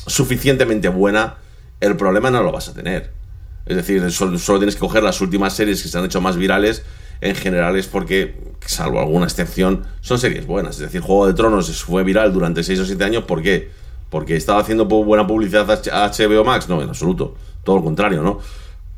[0.05, 1.37] suficientemente buena,
[1.79, 3.20] el problema no lo vas a tener.
[3.65, 6.83] Es decir, solo, tienes que coger las últimas series que se han hecho más virales.
[7.21, 10.75] En general es porque, salvo alguna excepción, son series buenas.
[10.75, 13.23] Es decir, Juego de Tronos fue viral durante 6 o 7 años.
[13.25, 13.69] ¿Por qué?
[14.09, 16.67] ¿Porque estaba haciendo buena publicidad a HBO Max?
[16.67, 17.35] No, en absoluto.
[17.63, 18.39] Todo lo contrario, ¿no?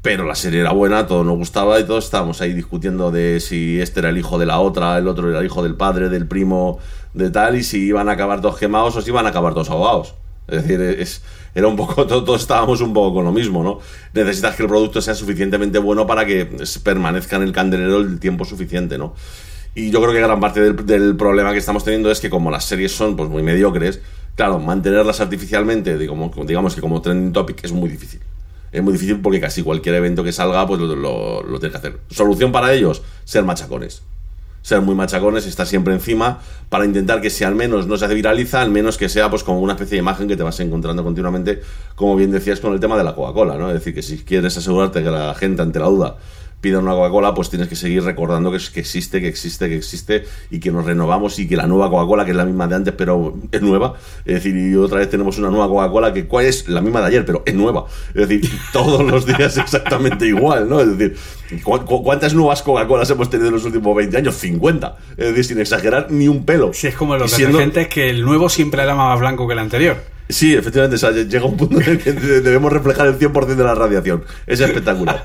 [0.01, 3.79] Pero la serie era buena, todo nos gustaba y todos estábamos ahí discutiendo de si
[3.79, 6.27] este era el hijo de la otra, el otro era el hijo del padre, del
[6.27, 6.79] primo,
[7.13, 9.69] de tal, y si iban a acabar todos quemados o si iban a acabar todos
[9.69, 10.15] ahogados.
[10.47, 11.21] Es decir, es,
[11.55, 13.79] era un poco, todos, estábamos un poco con lo mismo, ¿no?
[14.13, 16.49] Necesitas que el producto sea suficientemente bueno para que
[16.83, 19.13] permanezca en el candelero el tiempo suficiente, ¿no?
[19.75, 22.65] Y yo creo que gran parte del, problema que estamos teniendo es que como las
[22.65, 24.01] series son pues muy mediocres,
[24.35, 28.19] claro, mantenerlas artificialmente, digamos, digamos que como trending topic es muy difícil.
[28.71, 31.77] Es muy difícil porque casi cualquier evento que salga, pues lo, lo, lo tienes que
[31.77, 31.99] hacer.
[32.09, 34.03] Solución para ellos, ser machacones
[34.63, 36.39] ser muy machacones, estar siempre encima,
[36.69, 39.43] para intentar que si al menos no se hace viraliza, al menos que sea pues
[39.43, 41.61] como una especie de imagen que te vas encontrando continuamente,
[41.95, 43.67] como bien decías con el tema de la Coca-Cola, ¿no?
[43.67, 46.15] Es decir, que si quieres asegurarte que la gente ante la duda
[46.63, 50.23] pida una Coca-Cola, pues tienes que seguir recordando que, que existe, que existe, que existe
[50.49, 52.93] y que nos renovamos y que la nueva Coca-Cola, que es la misma de antes,
[52.97, 53.95] pero es nueva.
[54.23, 57.25] Es decir, y otra vez tenemos una nueva Coca-Cola que es la misma de ayer,
[57.25, 57.85] pero es nueva.
[58.15, 60.79] Es decir, todos los días exactamente igual, ¿no?
[60.79, 61.17] Es decir,
[61.63, 64.35] ¿cuántas nuevas Coca-Colas hemos tenido en los últimos 20 años?
[64.35, 64.97] 50.
[65.17, 66.71] Es decir, sin exagerar ni un pelo.
[66.73, 67.57] Si es como los siendo...
[67.57, 70.12] detergentes que el nuevo siempre era más blanco que el anterior.
[70.29, 74.23] Sí, efectivamente, llega un punto en el que debemos reflejar el 100% de la radiación.
[74.47, 75.23] Es espectacular.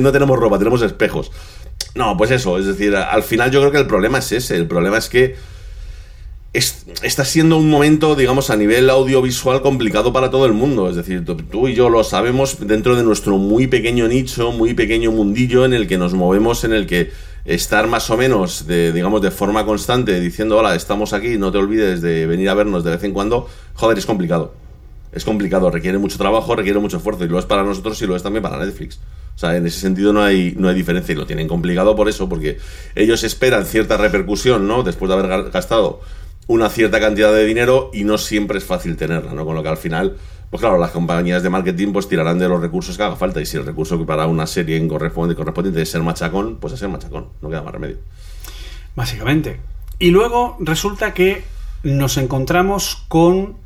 [0.00, 1.30] no tenemos ropa, tenemos espejos.
[1.94, 4.56] No, pues eso, es decir, al final yo creo que el problema es ese.
[4.56, 5.36] El problema es que
[6.54, 10.88] está siendo un momento, digamos, a nivel audiovisual complicado para todo el mundo.
[10.88, 15.10] Es decir, tú y yo lo sabemos dentro de nuestro muy pequeño nicho, muy pequeño
[15.12, 17.10] mundillo en el que nos movemos, en el que
[17.44, 21.58] estar más o menos, de, digamos, de forma constante diciendo, hola, estamos aquí, no te
[21.58, 24.54] olvides de venir a vernos de vez en cuando, joder, es complicado.
[25.12, 28.16] Es complicado, requiere mucho trabajo, requiere mucho esfuerzo, y lo es para nosotros y lo
[28.16, 28.98] es también para Netflix.
[29.36, 32.08] O sea, en ese sentido no hay, no hay diferencia y lo tienen complicado por
[32.08, 32.58] eso, porque
[32.94, 34.82] ellos esperan cierta repercusión, ¿no?
[34.82, 36.00] Después de haber gastado
[36.46, 39.44] una cierta cantidad de dinero y no siempre es fácil tenerla, ¿no?
[39.44, 40.16] Con lo que al final
[40.54, 43.44] pues claro, las compañías de marketing pues tirarán de los recursos que haga falta y
[43.44, 46.88] si el recurso para una serie en corresponde, correspondiente es ser machacón, pues es ser
[46.88, 47.96] machacón, no queda más remedio.
[48.94, 49.58] Básicamente.
[49.98, 51.42] Y luego resulta que
[51.82, 53.56] nos encontramos con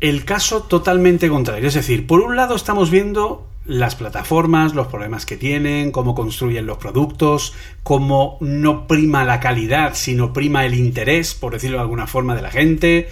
[0.00, 1.68] el caso totalmente contrario.
[1.68, 6.66] Es decir, por un lado estamos viendo las plataformas, los problemas que tienen, cómo construyen
[6.66, 12.08] los productos, cómo no prima la calidad, sino prima el interés, por decirlo de alguna
[12.08, 13.08] forma, de la gente,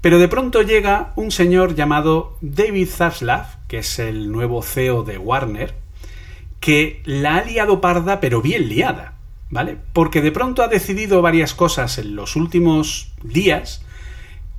[0.00, 5.18] pero de pronto llega un señor llamado David Zaslav, que es el nuevo CEO de
[5.18, 5.74] Warner,
[6.60, 9.20] que la ha liado parda, pero bien liada.
[9.50, 9.76] ¿vale?
[9.92, 13.82] Porque de pronto ha decidido varias cosas en los últimos días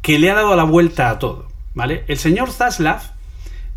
[0.02, 2.04] que le ha dado la vuelta a todo, ¿vale?
[2.08, 3.02] El señor Zaslav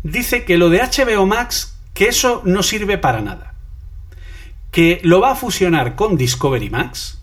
[0.03, 3.53] dice que lo de HBO Max, que eso no sirve para nada.
[4.71, 7.21] Que lo va a fusionar con Discovery Max,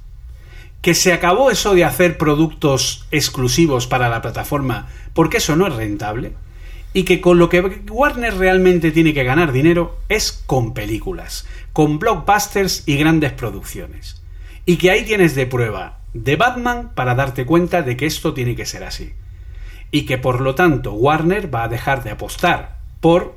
[0.83, 5.75] que se acabó eso de hacer productos exclusivos para la plataforma porque eso no es
[5.75, 6.33] rentable
[6.93, 11.99] y que con lo que Warner realmente tiene que ganar dinero es con películas, con
[11.99, 14.21] blockbusters y grandes producciones.
[14.67, 18.55] Y que ahí tienes de prueba de Batman para darte cuenta de que esto tiene
[18.55, 19.15] que ser así.
[19.91, 23.37] Y que por lo tanto Warner va a dejar de apostar por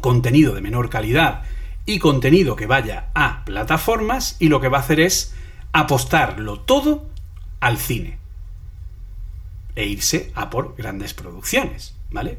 [0.00, 1.42] contenido de menor calidad
[1.84, 5.34] y contenido que vaya a plataformas y lo que va a hacer es
[5.72, 7.06] apostarlo todo
[7.60, 8.18] al cine
[9.74, 12.38] e irse a por grandes producciones, ¿vale?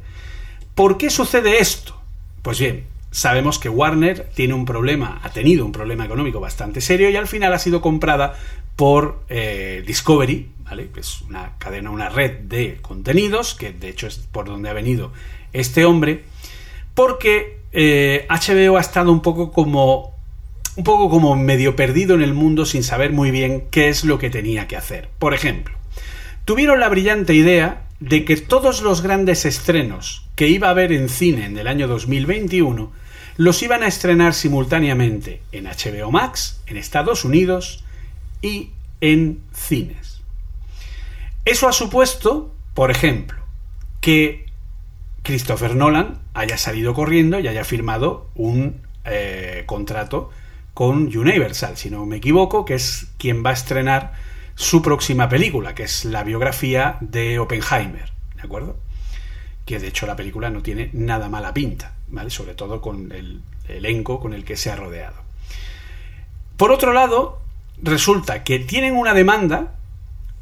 [0.76, 2.00] ¿Por qué sucede esto?
[2.42, 7.10] Pues bien, sabemos que Warner tiene un problema, ha tenido un problema económico bastante serio
[7.10, 8.38] y al final ha sido comprada
[8.76, 10.90] por eh, Discovery, ¿vale?
[10.90, 14.74] Que es una cadena, una red de contenidos, que de hecho es por donde ha
[14.74, 15.12] venido
[15.54, 16.24] este hombre,
[16.94, 20.12] porque HBO eh, ha estado un poco como
[20.76, 24.18] un poco como medio perdido en el mundo sin saber muy bien qué es lo
[24.18, 25.10] que tenía que hacer.
[25.20, 25.78] Por ejemplo,
[26.46, 31.10] tuvieron la brillante idea de que todos los grandes estrenos que iba a haber en
[31.10, 32.92] cine en el año 2021
[33.38, 37.84] los iban a estrenar simultáneamente en HBO Max, en Estados Unidos
[38.42, 38.72] y
[39.02, 40.22] en cines.
[41.46, 43.38] Eso ha supuesto, por ejemplo,
[44.02, 44.46] que
[45.24, 50.30] Christopher Nolan haya salido corriendo y haya firmado un eh, contrato
[50.74, 54.14] con Universal, si no me equivoco, que es quien va a estrenar
[54.56, 58.78] su próxima película, que es la biografía de Oppenheimer, ¿de acuerdo?
[59.66, 62.30] Que de hecho la película no tiene nada mala pinta, ¿vale?
[62.30, 65.16] Sobre todo con el elenco con el que se ha rodeado.
[66.58, 67.42] Por otro lado,
[67.82, 69.76] resulta que tienen una demanda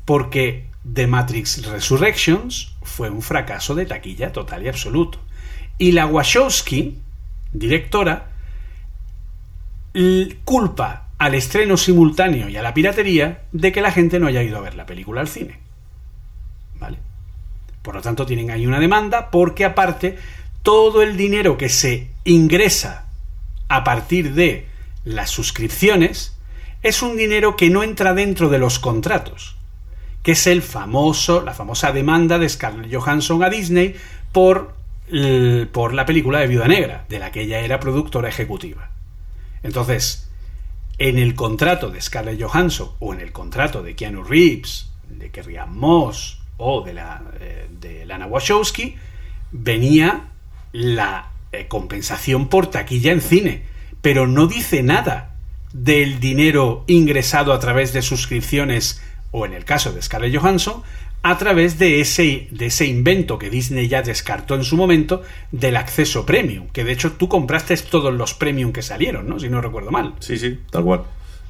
[0.06, 5.20] porque The Matrix Resurrections fue un fracaso de taquilla total y absoluto.
[5.78, 6.98] Y la Wachowski,
[7.54, 8.31] directora,
[10.44, 14.58] culpa al estreno simultáneo y a la piratería de que la gente no haya ido
[14.58, 15.60] a ver la película al cine.
[16.80, 16.98] ¿Vale?
[17.82, 20.18] Por lo tanto, tienen ahí una demanda porque aparte
[20.64, 23.06] todo el dinero que se ingresa
[23.68, 24.68] a partir de
[25.04, 26.36] las suscripciones
[26.84, 29.56] es un dinero que no entra dentro de los contratos,
[30.24, 33.96] que es el famoso, la famosa demanda de Scarlett Johansson a Disney
[34.32, 34.74] por,
[35.72, 38.91] por la película de Viuda Negra, de la que ella era productora ejecutiva.
[39.64, 40.30] Entonces,
[40.98, 45.58] en el contrato de Scarlett Johansson o en el contrato de Keanu Reeves, de Kerry
[45.68, 48.96] Moss o de, la, eh, de Lana Wachowski,
[49.52, 50.28] venía
[50.72, 53.64] la eh, compensación por taquilla en cine,
[54.02, 55.36] pero no dice nada
[55.74, 59.02] del dinero ingresado a través de suscripciones
[59.32, 60.84] o en el caso de Scarlett Johansson,
[61.24, 65.78] a través de ese, de ese invento que Disney ya descartó en su momento del
[65.78, 69.40] acceso premium, que de hecho tú compraste todos los premium que salieron, ¿no?
[69.40, 70.16] Si no recuerdo mal.
[70.20, 71.02] Sí, sí, tal cual.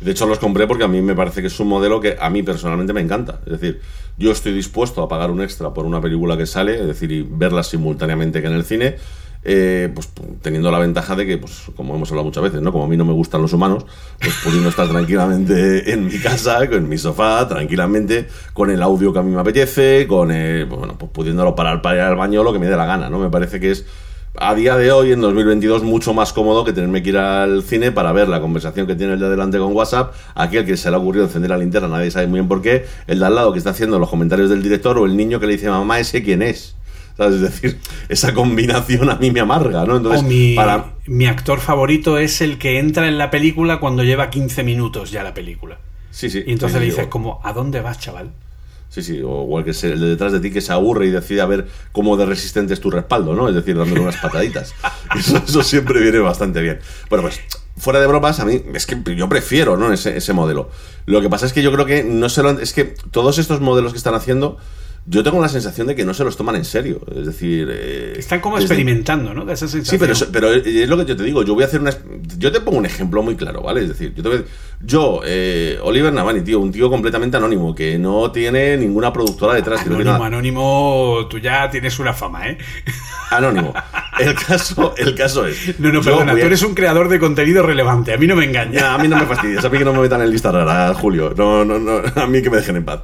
[0.02, 2.30] De hecho los compré porque a mí me parece que es un modelo que a
[2.30, 3.40] mí personalmente me encanta.
[3.46, 3.82] Es decir,
[4.18, 7.22] yo estoy dispuesto a pagar un extra por una película que sale, es decir, y
[7.22, 8.96] verla simultáneamente que en el cine,
[9.44, 10.10] eh, pues
[10.42, 12.72] teniendo la ventaja de que, pues como hemos hablado muchas veces, ¿no?
[12.72, 13.86] Como a mí no me gustan los humanos,
[14.20, 19.20] pues pudiendo estar tranquilamente en mi casa, en mi sofá, tranquilamente, con el audio que
[19.20, 22.54] a mí me apetece, con pues, bueno, pues pudiéndolo parar para ir al baño lo
[22.54, 23.20] que me dé la gana, ¿no?
[23.20, 23.86] Me parece que es
[24.40, 27.92] a día de hoy, en 2022, mucho más cómodo que tenerme que ir al cine
[27.92, 30.96] para ver la conversación que tiene el de adelante con WhatsApp, aquel que se le
[30.96, 33.52] ha ocurrido encender la linterna, nadie sabe muy bien por qué, el de al lado
[33.52, 36.24] que está haciendo los comentarios del director o el niño que le dice, mamá, ese
[36.24, 36.76] quién es.
[37.28, 39.98] Es decir, esa combinación a mí me amarga, ¿no?
[39.98, 40.94] Entonces, mi, para...
[41.08, 45.24] mi actor favorito es el que entra en la película cuando lleva 15 minutos ya
[45.24, 45.78] la película.
[46.12, 46.44] Sí, sí.
[46.46, 48.32] Y entonces le dices como, ¿a dónde vas, chaval?
[48.92, 51.40] Sí, sí, o, el que el de detrás de ti que se aburre y decide
[51.40, 53.48] a ver cómo de resistente es tu respaldo, ¿no?
[53.48, 54.76] Es decir, dándole unas pataditas.
[55.48, 56.80] Eso, siempre viene bastante bien.
[57.10, 57.40] Bueno, pues
[57.78, 59.94] fuera de bromas, a mí es que yo prefiero, ¿no?
[59.94, 60.70] Ese, ese modelo.
[61.06, 63.62] Lo que pasa es que yo creo que no se lo, es que todos estos
[63.62, 64.58] modelos que están haciendo
[65.06, 67.02] yo tengo la sensación de que no se los toman en serio.
[67.16, 67.68] Es decir.
[67.72, 69.56] Eh, Están como experimentando, ¿no?
[69.56, 71.44] Sí, pero, pero es lo que yo te digo.
[71.44, 71.92] Yo voy a hacer una.
[72.38, 73.82] Yo te pongo un ejemplo muy claro, ¿vale?
[73.82, 74.46] Es decir, yo, te
[74.80, 79.82] yo eh, Oliver Navani, tío, un tío completamente anónimo, que no tiene ninguna productora detrás.
[79.82, 82.58] Anónimo, anónimo, tú ya tienes una fama, ¿eh?
[83.32, 83.74] Anónimo.
[84.20, 85.80] El caso, el caso es.
[85.80, 88.14] No, no, perdona, tú eres un creador de contenido relevante.
[88.14, 88.94] A mí no me engaña.
[88.94, 89.66] a mí no me fastidies.
[89.66, 91.34] A mí que no me metan en lista rara, Julio.
[91.36, 92.02] No, no, no.
[92.16, 93.02] A mí que me dejen en paz.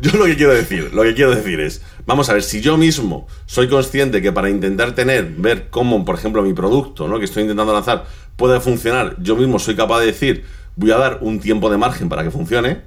[0.00, 2.76] Yo lo que quiero decir, lo que quiero decir es, vamos a ver, si yo
[2.76, 7.18] mismo soy consciente que para intentar tener, ver cómo, por ejemplo, mi producto, ¿no?
[7.18, 10.44] que estoy intentando lanzar, puede funcionar, yo mismo soy capaz de decir,
[10.76, 12.82] voy a dar un tiempo de margen para que funcione.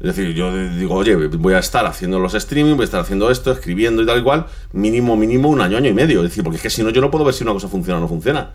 [0.00, 3.30] Es decir, yo digo, oye, voy a estar haciendo los streaming, voy a estar haciendo
[3.30, 6.20] esto, escribiendo y tal y cual, mínimo, mínimo un año, año y medio.
[6.22, 7.98] Es decir, porque es que si no, yo no puedo ver si una cosa funciona
[7.98, 8.50] o no funciona.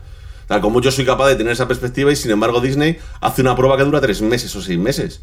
[0.48, 3.54] Tal como yo soy capaz de tener esa perspectiva y sin embargo Disney hace una
[3.54, 5.20] prueba que dura tres meses o seis meses.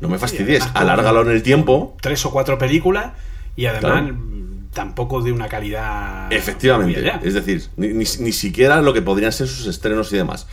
[0.00, 1.96] No me fastidies, alárgalo en el tiempo.
[2.00, 3.12] Tres o cuatro películas
[3.56, 4.12] y además
[4.72, 6.32] tampoco de una calidad.
[6.32, 7.12] Efectivamente.
[7.22, 10.46] Es decir, ni, ni- ni siquiera lo que podrían ser sus estrenos y demás.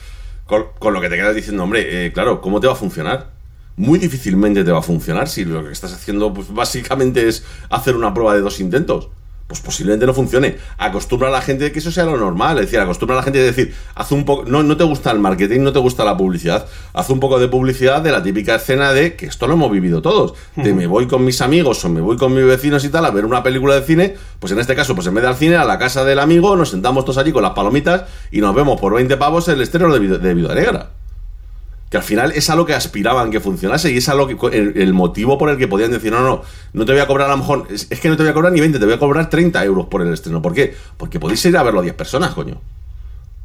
[0.45, 3.31] Con, con lo que te quedas diciendo, hombre, eh, claro, ¿cómo te va a funcionar?
[3.75, 7.95] Muy difícilmente te va a funcionar si lo que estás haciendo, pues básicamente es hacer
[7.95, 9.09] una prueba de dos intentos.
[9.47, 10.57] Pues posiblemente no funcione.
[10.77, 12.57] Acostumbra a la gente que eso sea lo normal.
[12.57, 14.43] Es decir, acostumbra a la gente a decir, haz un poco.
[14.45, 16.67] No, no te gusta el marketing, no te gusta la publicidad.
[16.91, 20.01] Haz un poco de publicidad de la típica escena de que esto lo hemos vivido
[20.01, 20.33] todos.
[20.55, 23.11] De me voy con mis amigos o me voy con mis vecinos y tal a
[23.11, 24.15] ver una película de cine.
[24.39, 26.55] Pues en este caso, pues en vez de al cine, a la casa del amigo,
[26.57, 29.97] nos sentamos todos allí con las palomitas y nos vemos por 20 pavos el estreno
[29.97, 30.96] de, de Viuda Negra.
[31.89, 34.35] Que al final es a lo que aspiraban que funcionase y es a lo que
[34.57, 36.41] el, el motivo por el que podían decir, no, no,
[36.73, 38.33] no te voy a cobrar a lo mejor, es, es que no te voy a
[38.33, 40.41] cobrar ni 20, te voy a cobrar 30 euros por el estreno.
[40.41, 40.75] ¿Por qué?
[40.97, 42.59] Porque podéis ir a verlo a 10 personas, coño.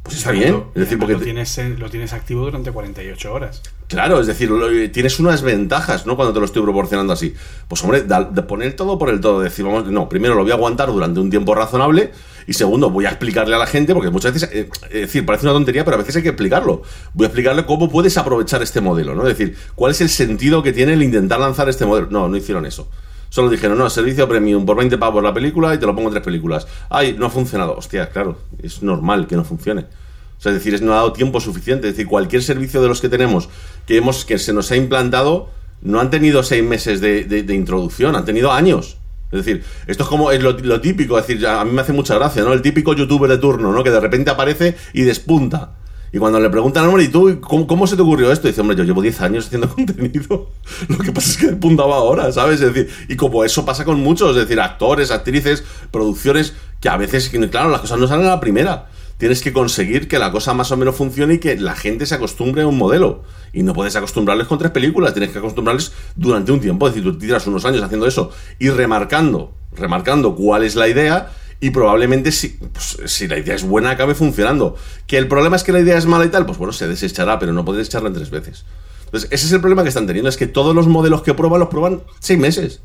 [0.03, 0.65] Pues está bien.
[0.75, 3.61] Es decir, porque lo, tienes, eh, lo tienes activo durante 48 horas.
[3.87, 6.17] Claro, es decir, lo- tienes unas ventajas, ¿no?
[6.17, 7.33] Cuando te lo estoy proporcionando así.
[7.69, 9.39] Pues hombre, da- de poner todo por el todo.
[9.39, 12.11] Decir, vamos, no, primero lo voy a aguantar durante un tiempo razonable
[12.47, 15.45] y segundo, voy a explicarle a la gente, porque muchas veces, eh, es decir, parece
[15.45, 16.81] una tontería, pero a veces hay que explicarlo.
[17.13, 19.27] Voy a explicarle cómo puedes aprovechar este modelo, ¿no?
[19.27, 22.07] Es decir, cuál es el sentido que tiene el intentar lanzar este modelo.
[22.09, 22.89] No, no hicieron eso.
[23.29, 26.13] Solo dijeron, no, servicio premium por 20 pavos la película y te lo pongo en
[26.13, 26.67] tres películas.
[26.89, 27.75] Ay, no ha funcionado.
[27.75, 29.81] Hostia, claro, es normal que no funcione.
[29.81, 31.87] O sea, es decir, no ha dado tiempo suficiente.
[31.87, 33.49] Es decir, cualquier servicio de los que tenemos
[33.87, 35.49] que, hemos, que se nos ha implantado
[35.81, 38.97] no han tenido seis meses de introducción, han tenido años.
[39.33, 42.43] Es decir, esto es como es lo, típico, decir, a mí me hace mucha gracia,
[42.43, 42.53] ¿no?
[42.53, 43.83] El típico youtuber de turno, ¿no?
[43.83, 45.71] Que de repente aparece y despunta.
[46.11, 48.47] Y cuando le preguntan, hombre, ¿y tú cómo, cómo se te ocurrió esto?
[48.47, 50.51] dice, hombre, yo llevo 10 años haciendo contenido.
[50.87, 52.61] Lo que pasa es que despuntaba ahora, ¿sabes?
[52.61, 56.97] Es decir, y como eso pasa con muchos, es decir, actores, actrices, producciones, que a
[56.97, 58.89] veces, claro, las cosas no salen a la primera.
[59.17, 62.15] Tienes que conseguir que la cosa más o menos funcione y que la gente se
[62.15, 63.23] acostumbre a un modelo.
[63.53, 66.87] Y no puedes acostumbrarles con tres películas, tienes que acostumbrarles durante un tiempo.
[66.87, 71.31] Es decir, tú tiras unos años haciendo eso y remarcando, remarcando cuál es la idea
[71.61, 74.75] y probablemente si, pues, si la idea es buena acabe funcionando.
[75.07, 77.39] Que el problema es que la idea es mala y tal, pues bueno, se desechará,
[77.39, 78.65] pero no puedes echarla en tres veces.
[79.05, 81.59] Entonces, ese es el problema que están teniendo, es que todos los modelos que prueban
[81.59, 82.81] los prueban seis meses.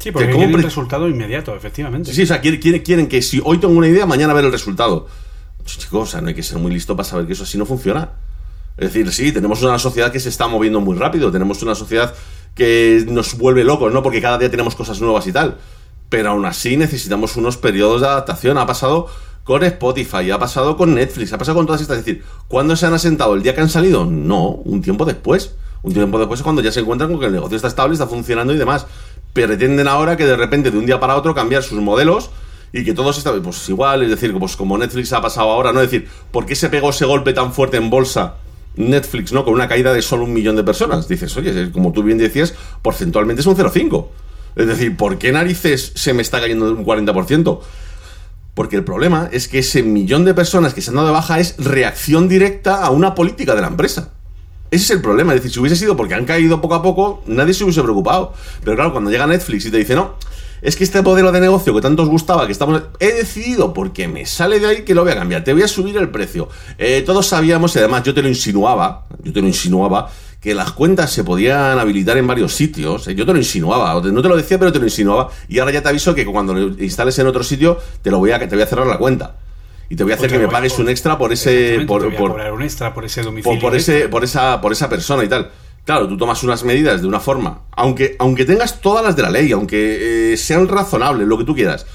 [0.00, 2.12] Sí, porque quieren pre- resultado inmediato, efectivamente.
[2.12, 5.06] Sí, o sea, quieren, quieren que si hoy tengo una idea, mañana ver el resultado.
[5.64, 7.58] Pues, chicos, o sea, no hay que ser muy listo para saber que eso así
[7.58, 8.10] no funciona.
[8.76, 12.14] Es decir, sí, tenemos una sociedad que se está moviendo muy rápido, tenemos una sociedad
[12.54, 14.02] que nos vuelve locos, ¿no?
[14.02, 15.56] Porque cada día tenemos cosas nuevas y tal.
[16.10, 18.58] Pero aún así necesitamos unos periodos de adaptación.
[18.58, 19.08] Ha pasado
[19.42, 21.98] con Spotify, ha pasado con Netflix, ha pasado con todas estas.
[21.98, 23.34] Es decir, ¿cuándo se han asentado?
[23.34, 24.04] ¿El día que han salido?
[24.04, 25.54] No, un tiempo después.
[25.82, 28.06] Un tiempo después es cuando ya se encuentran con que el negocio está estable, está
[28.06, 28.86] funcionando y demás.
[29.32, 32.30] Pretenden ahora que de repente, de un día para otro, cambiar sus modelos
[32.74, 33.40] y que todos están.
[33.40, 35.80] Pues igual, es decir, pues como Netflix ha pasado ahora, ¿no?
[35.80, 38.34] Es decir, ¿por qué se pegó ese golpe tan fuerte en bolsa?
[38.74, 39.44] Netflix, ¿no?
[39.44, 41.06] Con una caída de solo un millón de personas.
[41.06, 42.52] Dices, oye, como tú bien decías,
[42.82, 44.08] porcentualmente es un 0,5.
[44.56, 47.60] Es decir, ¿por qué narices se me está cayendo un 40%?
[48.54, 51.38] Porque el problema es que ese millón de personas que se han dado de baja
[51.38, 54.10] es reacción directa a una política de la empresa.
[54.72, 55.32] Ese es el problema.
[55.32, 58.32] Es decir, si hubiese sido porque han caído poco a poco, nadie se hubiese preocupado.
[58.64, 60.16] Pero claro, cuando llega Netflix y te dice, no,
[60.64, 62.82] es que este modelo de negocio que tanto os gustaba, que estamos.
[62.98, 65.44] He decidido, porque me sale de ahí, que lo voy a cambiar.
[65.44, 66.48] Te voy a subir el precio.
[66.78, 70.10] Eh, todos sabíamos, y además yo te lo insinuaba, yo te lo insinuaba,
[70.40, 73.08] que las cuentas se podían habilitar en varios sitios.
[73.08, 75.30] Eh, Yo te lo insinuaba, no te lo decía, pero te lo insinuaba.
[75.48, 78.30] Y ahora ya te aviso que cuando lo instales en otro sitio, te lo voy
[78.32, 79.36] a, te voy a cerrar la cuenta.
[79.88, 81.84] Y te voy a hacer que me pagues un extra por ese.
[81.86, 83.58] Por, te voy a por- cobrar un extra por ese domicilio.
[83.60, 85.50] por, por ese, por, esa, por esa persona y tal.
[85.84, 89.30] Claro, tú tomas unas medidas de una forma, aunque, aunque tengas todas las de la
[89.30, 91.86] ley, aunque eh, sean razonables, lo que tú quieras,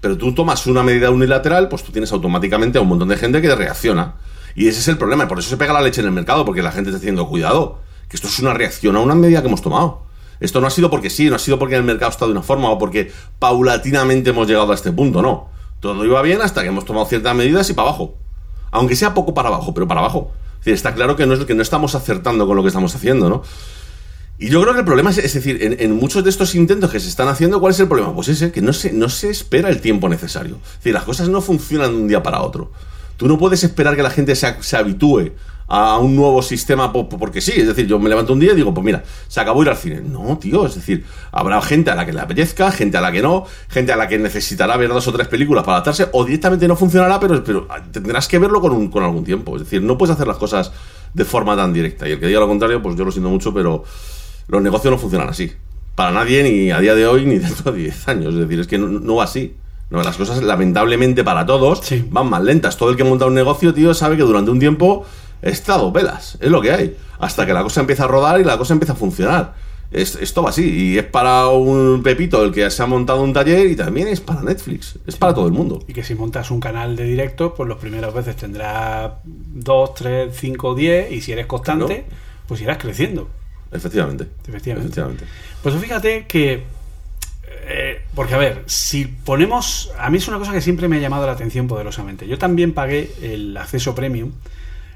[0.00, 3.40] pero tú tomas una medida unilateral, pues tú tienes automáticamente a un montón de gente
[3.40, 4.16] que reacciona.
[4.56, 6.44] Y ese es el problema, y por eso se pega la leche en el mercado,
[6.44, 7.78] porque la gente está diciendo, cuidado,
[8.08, 10.02] que esto es una reacción a una medida que hemos tomado.
[10.40, 12.42] Esto no ha sido porque sí, no ha sido porque el mercado está de una
[12.42, 15.48] forma o porque paulatinamente hemos llegado a este punto, no.
[15.80, 18.16] Todo iba bien hasta que hemos tomado ciertas medidas y para abajo.
[18.72, 20.32] Aunque sea poco para abajo, pero para abajo.
[20.64, 23.42] Está claro que no, es, que no estamos acertando con lo que estamos haciendo, ¿no?
[24.38, 26.90] Y yo creo que el problema es, es decir, en, en muchos de estos intentos
[26.90, 28.14] que se están haciendo, ¿cuál es el problema?
[28.14, 30.56] Pues ese, que no se, no se espera el tiempo necesario.
[30.64, 32.70] Es decir, las cosas no funcionan de un día para otro.
[33.16, 35.32] Tú no puedes esperar que la gente se, se habitúe
[35.68, 38.52] a un nuevo sistema po- po- porque sí, es decir, yo me levanto un día
[38.52, 40.00] y digo, pues mira, se acabó ir al cine.
[40.00, 43.20] No, tío, es decir, habrá gente a la que le apetezca, gente a la que
[43.22, 46.68] no, gente a la que necesitará ver dos o tres películas para adaptarse, o directamente
[46.68, 49.56] no funcionará, pero, pero tendrás que verlo con, un- con algún tiempo.
[49.56, 50.70] Es decir, no puedes hacer las cosas
[51.14, 52.08] de forma tan directa.
[52.08, 53.82] Y el que diga lo contrario, pues yo lo siento mucho, pero
[54.48, 55.50] los negocios no funcionan así.
[55.96, 58.34] Para nadie, ni a día de hoy, ni dentro de 10 años.
[58.34, 59.56] Es decir, es que no, no va así.
[59.88, 62.04] No, las cosas, lamentablemente para todos, Sí.
[62.10, 62.76] van más lentas.
[62.76, 65.04] Todo el que monta un negocio, tío, sabe que durante un tiempo
[65.48, 66.36] está a dos velas.
[66.40, 66.96] Es lo que hay.
[67.18, 69.54] Hasta que la cosa empieza a rodar y la cosa empieza a funcionar.
[69.90, 70.68] Es- esto va así.
[70.92, 74.20] Y es para un Pepito el que se ha montado un taller y también es
[74.20, 74.98] para Netflix.
[75.06, 75.82] Es para todo el mundo.
[75.86, 80.32] Y que si montas un canal de directo, pues las primeras veces tendrás 2, 3,
[80.36, 82.20] 5, 10 y si eres constante, Claro.
[82.48, 83.28] pues irás creciendo.
[83.72, 84.26] Efectivamente.
[84.48, 84.86] Efectivamente.
[84.88, 85.24] Efectivamente.
[85.62, 86.64] Pues fíjate que.
[87.68, 89.90] eh, porque a ver, si ponemos.
[89.98, 92.26] A mí es una cosa que siempre me ha llamado la atención poderosamente.
[92.26, 94.32] Yo también pagué el acceso premium.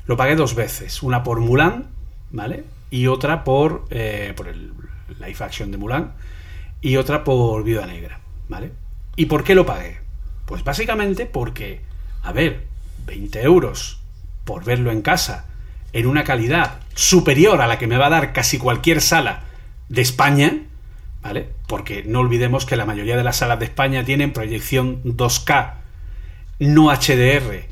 [0.07, 1.03] Lo pagué dos veces.
[1.03, 1.88] Una por Mulan,
[2.30, 2.64] ¿vale?
[2.90, 4.72] Y otra por, eh, por el
[5.18, 6.12] live action de Mulan.
[6.80, 8.72] Y otra por Viuda Negra, ¿vale?
[9.16, 9.98] ¿Y por qué lo pagué?
[10.46, 11.80] Pues básicamente porque,
[12.22, 12.66] a ver,
[13.07, 14.01] 20 euros
[14.44, 15.46] por verlo en casa
[15.92, 19.44] en una calidad superior a la que me va a dar casi cualquier sala
[19.88, 20.62] de España,
[21.22, 21.48] ¿vale?
[21.66, 25.74] Porque no olvidemos que la mayoría de las salas de España tienen proyección 2K,
[26.61, 27.66] no HDR,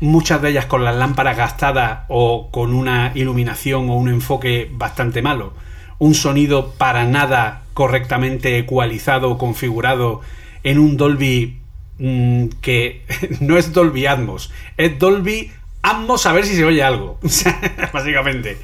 [0.00, 5.22] muchas de ellas con las lámparas gastadas o con una iluminación o un enfoque bastante
[5.22, 5.52] malo,
[5.98, 10.20] un sonido para nada correctamente ecualizado o configurado
[10.62, 11.58] en un Dolby
[11.98, 13.02] mm, que
[13.40, 15.50] no es Dolby Atmos, es Dolby
[15.82, 17.18] Atmos a ver si se oye algo,
[17.92, 18.58] básicamente.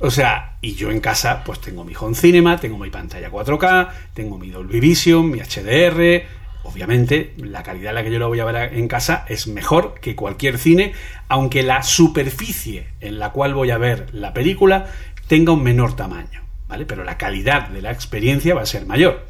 [0.00, 3.88] O sea, y yo en casa pues tengo mi home cinema, tengo mi pantalla 4K,
[4.14, 6.22] tengo mi Dolby Vision, mi HDR,
[6.68, 9.94] obviamente la calidad en la que yo lo voy a ver en casa es mejor
[10.00, 10.92] que cualquier cine,
[11.28, 14.86] aunque la superficie en la cual voy a ver la película
[15.26, 16.86] tenga un menor tamaño, ¿vale?
[16.86, 19.26] Pero la calidad de la experiencia va a ser mayor.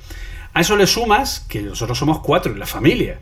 [0.55, 3.19] A eso le sumas que nosotros somos cuatro en la familia.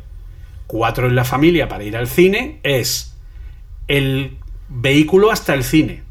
[0.67, 3.15] Cuatro en la familia para ir al cine es
[3.89, 4.39] el
[4.69, 6.03] vehículo hasta el cine.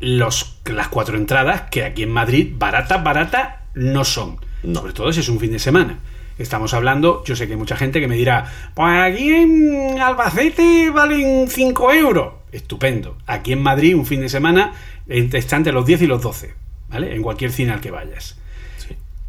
[0.00, 4.38] Los, las cuatro entradas que aquí en Madrid, baratas, baratas, no son.
[4.62, 4.80] No.
[4.80, 5.98] Sobre todo si es un fin de semana.
[6.42, 10.90] Estamos hablando, yo sé que hay mucha gente que me dirá, pues aquí en Albacete
[10.90, 12.34] valen 5 euros.
[12.50, 13.16] Estupendo.
[13.26, 14.72] Aquí en Madrid, un fin de semana,
[15.06, 16.52] está entre los 10 y los 12,
[16.90, 17.14] ¿vale?
[17.14, 18.36] En cualquier cine al que vayas.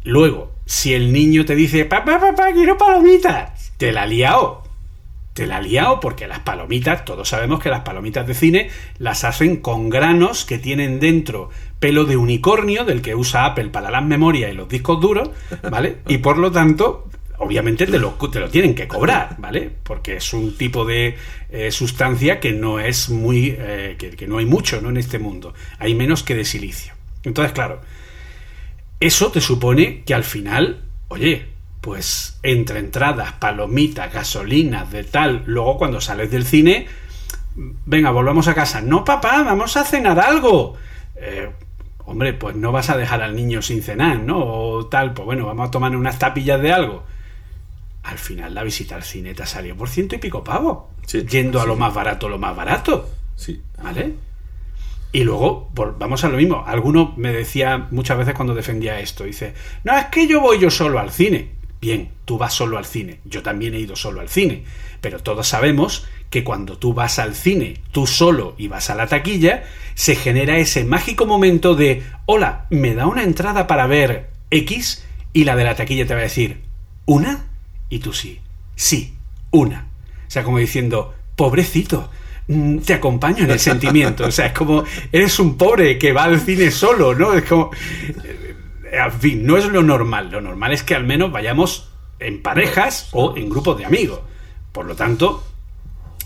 [0.02, 4.64] Luego, si el niño te dice, papá, papá, quiero palomitas, te la ha liado.
[5.34, 9.24] Te la ha liado porque las palomitas, todos sabemos que las palomitas de cine las
[9.24, 11.50] hacen con granos que tienen dentro
[11.84, 15.28] pelo de unicornio, del que usa Apple para las memorias y los discos duros,
[15.70, 15.98] ¿vale?
[16.08, 19.70] Y por lo tanto, obviamente te lo, te lo tienen que cobrar, ¿vale?
[19.82, 21.18] Porque es un tipo de
[21.50, 23.54] eh, sustancia que no es muy.
[23.58, 24.88] eh, que, no hay mucho, ¿no?
[24.88, 25.52] En este mundo.
[25.78, 26.94] Hay menos que de silicio.
[27.22, 27.82] Entonces, claro,
[28.98, 31.48] eso te supone que al final, oye,
[31.82, 36.86] pues entre entradas, palomitas, gasolinas, de tal, luego cuando sales del cine,
[37.84, 38.80] venga, volvamos a casa.
[38.80, 40.78] No, papá, vamos a cenar algo.
[41.16, 41.50] Eh,
[42.06, 44.38] hombre, pues no vas a dejar al niño sin cenar, ¿no?
[44.38, 47.04] O tal, pues bueno, vamos a tomar unas tapillas de algo.
[48.02, 50.90] Al final la visita al cine te ha salido por ciento y pico pavo.
[51.06, 51.68] Sí, yendo a sí.
[51.68, 53.08] lo más barato, lo más barato.
[53.36, 53.62] Sí.
[53.82, 54.14] ¿Vale?
[55.12, 56.64] Y luego, vamos a lo mismo.
[56.66, 60.70] Alguno me decía muchas veces cuando defendía esto, dice, no, es que yo voy yo
[60.70, 61.52] solo al cine.
[61.80, 63.20] Bien, tú vas solo al cine.
[63.24, 64.64] Yo también he ido solo al cine.
[65.00, 69.06] Pero todos sabemos que cuando tú vas al cine, tú solo y vas a la
[69.06, 69.62] taquilla,
[69.94, 75.04] se genera ese mágico momento de, hola, ¿me da una entrada para ver X?
[75.32, 76.62] Y la de la taquilla te va a decir,
[77.04, 77.46] ¿una?
[77.88, 78.40] Y tú sí,
[78.74, 79.14] sí,
[79.52, 79.86] una.
[80.26, 82.10] O sea, como diciendo, pobrecito,
[82.48, 84.26] mm, te acompaño en el sentimiento.
[84.26, 84.82] O sea, es como,
[85.12, 87.32] eres un pobre que va al cine solo, ¿no?
[87.32, 87.70] Es como,
[88.24, 88.56] eh,
[88.90, 90.32] en fin, no es lo normal.
[90.32, 94.18] Lo normal es que al menos vayamos en parejas o en grupos de amigos.
[94.72, 95.44] Por lo tanto,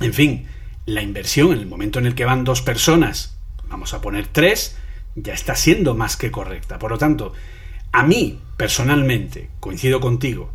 [0.01, 0.47] en fin,
[0.87, 3.39] la inversión en el momento en el que van dos personas,
[3.69, 4.77] vamos a poner tres,
[5.15, 6.79] ya está siendo más que correcta.
[6.79, 7.33] Por lo tanto,
[7.93, 10.53] a mí, personalmente, coincido contigo,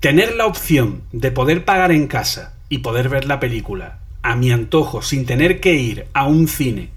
[0.00, 4.50] tener la opción de poder pagar en casa y poder ver la película a mi
[4.50, 6.90] antojo sin tener que ir a un cine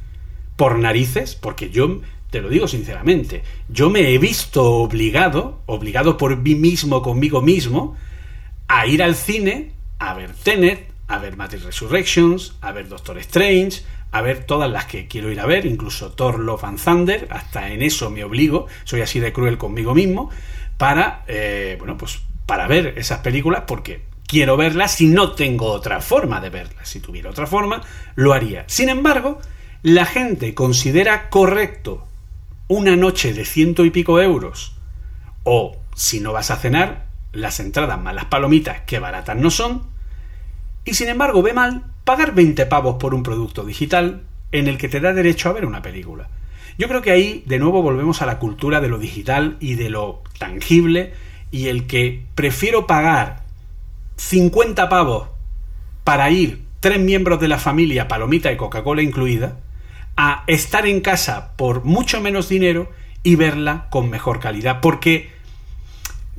[0.55, 2.01] por narices, porque yo
[2.31, 7.95] te lo digo sinceramente, yo me he visto obligado, obligado por mí mismo, conmigo mismo,
[8.67, 13.81] a ir al cine, a ver Tenet, a ver Matrix Resurrections, a ver Doctor Strange,
[14.11, 17.69] a ver todas las que quiero ir a ver, incluso Thor Love and Thunder, hasta
[17.69, 20.29] en eso me obligo, soy así de cruel conmigo mismo,
[20.77, 25.99] para, eh, bueno, pues para ver esas películas, porque quiero verlas y no tengo otra
[25.99, 26.87] forma de verlas.
[26.87, 27.81] Si tuviera otra forma,
[28.15, 28.63] lo haría.
[28.67, 29.39] Sin embargo,
[29.81, 32.07] la gente considera correcto
[32.67, 34.75] una noche de ciento y pico euros,
[35.43, 39.83] o si no vas a cenar, las entradas más las palomitas, que baratas no son,
[40.89, 44.89] y sin embargo ve mal pagar 20 pavos por un producto digital en el que
[44.89, 46.29] te da derecho a ver una película.
[46.77, 49.89] Yo creo que ahí de nuevo volvemos a la cultura de lo digital y de
[49.89, 51.13] lo tangible
[51.51, 53.43] y el que prefiero pagar
[54.15, 55.27] 50 pavos
[56.03, 59.57] para ir tres miembros de la familia, palomita y Coca-Cola incluida,
[60.17, 62.89] a estar en casa por mucho menos dinero
[63.21, 64.81] y verla con mejor calidad.
[64.81, 65.29] Porque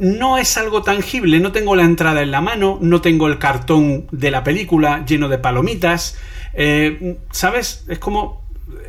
[0.01, 4.07] no es algo tangible, no tengo la entrada en la mano, no tengo el cartón
[4.11, 6.17] de la película lleno de palomitas.
[6.55, 7.85] Eh, ¿Sabes?
[7.87, 8.41] Es como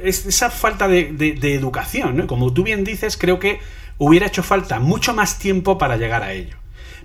[0.01, 1.09] es esa falta de,
[1.53, 2.27] educación, ¿no?
[2.27, 3.59] Como tú bien dices, creo que
[3.97, 6.55] hubiera hecho falta mucho más tiempo para llegar a ello.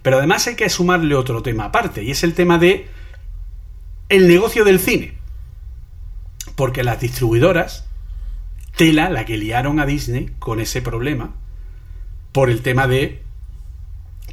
[0.02, 2.86] Pero además hay que sumarle otro tema aparte, y es el tema de
[4.08, 5.14] el negocio del cine.
[6.54, 7.86] Porque las distribuidoras,
[8.76, 11.34] tela la que liaron a Disney con ese problema,
[12.30, 13.25] por el tema de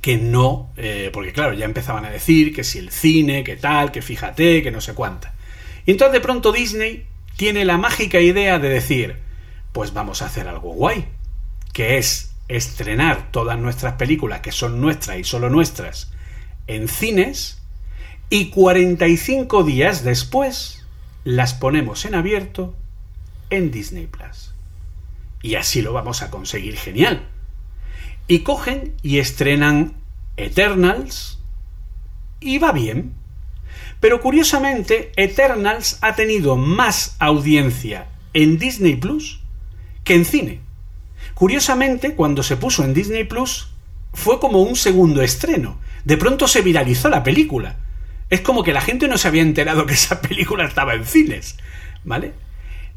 [0.03, 3.93] que no, eh, porque claro, ya empezaban a decir que si el cine, que tal,
[3.93, 5.33] que fíjate, que no sé cuánta.
[5.85, 7.05] Y entonces de pronto Disney
[7.37, 9.15] tiene la mágica idea de decir,
[9.71, 11.05] pues vamos a hacer algo guay,
[11.71, 16.11] que es estrenar todas nuestras películas, que son nuestras y solo nuestras,
[16.67, 17.61] en cines,
[18.29, 20.85] y 45 días después
[21.23, 22.75] las ponemos en abierto
[23.49, 24.53] en Disney Plus.
[25.41, 27.25] Y así lo vamos a conseguir genial.
[28.27, 29.93] Y cogen y estrenan
[30.37, 31.39] Eternals
[32.39, 33.13] y va bien.
[33.99, 39.39] Pero curiosamente, Eternals ha tenido más audiencia en Disney Plus
[40.03, 40.59] que en cine.
[41.33, 43.69] Curiosamente, cuando se puso en Disney Plus,
[44.13, 45.79] fue como un segundo estreno.
[46.03, 47.77] De pronto se viralizó la película.
[48.29, 51.57] Es como que la gente no se había enterado que esa película estaba en cines.
[52.03, 52.33] ¿Vale?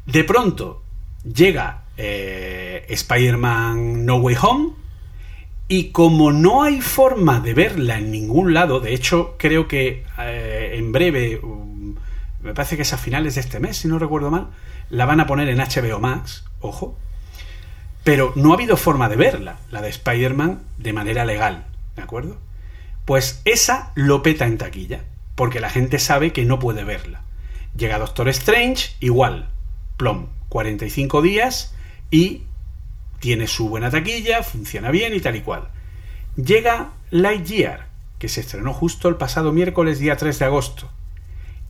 [0.05, 0.83] De pronto
[1.23, 4.69] llega eh, Spider-Man No Way Home
[5.67, 10.71] y como no hay forma de verla en ningún lado, de hecho creo que eh,
[10.75, 11.95] en breve, um,
[12.41, 14.47] me parece que es a finales de este mes, si no recuerdo mal,
[14.89, 16.97] la van a poner en HBO Max, ojo,
[18.03, 21.65] pero no ha habido forma de verla, la de Spider-Man, de manera legal,
[21.97, 22.37] ¿de acuerdo?
[23.03, 25.03] Pues esa lo peta en taquilla,
[25.35, 27.23] porque la gente sabe que no puede verla.
[27.75, 29.49] Llega Doctor Strange, igual,
[29.97, 31.75] plom, 45 días
[32.09, 32.43] y
[33.19, 35.69] tiene su buena taquilla, funciona bien y tal y cual.
[36.35, 37.87] Llega Lightyear,
[38.19, 40.89] que se estrenó justo el pasado miércoles día 3 de agosto,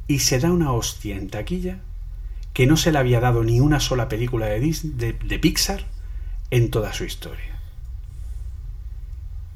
[0.07, 1.79] y se da una hostia en taquilla
[2.53, 5.85] que no se le había dado ni una sola película de, de, Pixar
[6.49, 7.59] en toda su historia.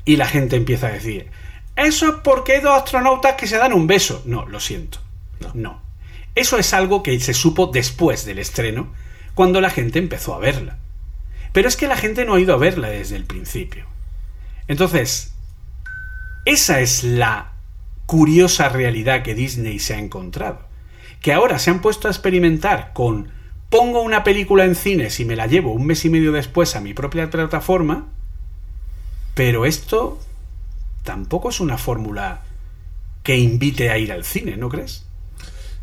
[0.05, 1.31] Y la gente empieza a decir,
[1.75, 4.21] eso es porque hay dos astronautas que se dan un beso.
[4.25, 4.99] No, lo siento.
[5.39, 5.51] No.
[5.55, 5.81] no.
[6.35, 8.93] Eso es algo que se supo después del estreno,
[9.33, 10.77] cuando la gente empezó a verla.
[11.53, 13.85] Pero es que la gente no ha ido a verla desde el principio.
[14.67, 15.33] Entonces,
[16.45, 17.53] esa es la
[18.05, 20.59] curiosa realidad que Disney se ha encontrado.
[21.21, 23.29] Que ahora se han puesto a experimentar con
[23.69, 26.81] pongo una película en cines y me la llevo un mes y medio después a
[26.81, 28.07] mi propia plataforma,
[29.33, 30.19] pero esto
[31.03, 32.41] tampoco es una fórmula
[33.23, 35.05] que invite a ir al cine, ¿no crees?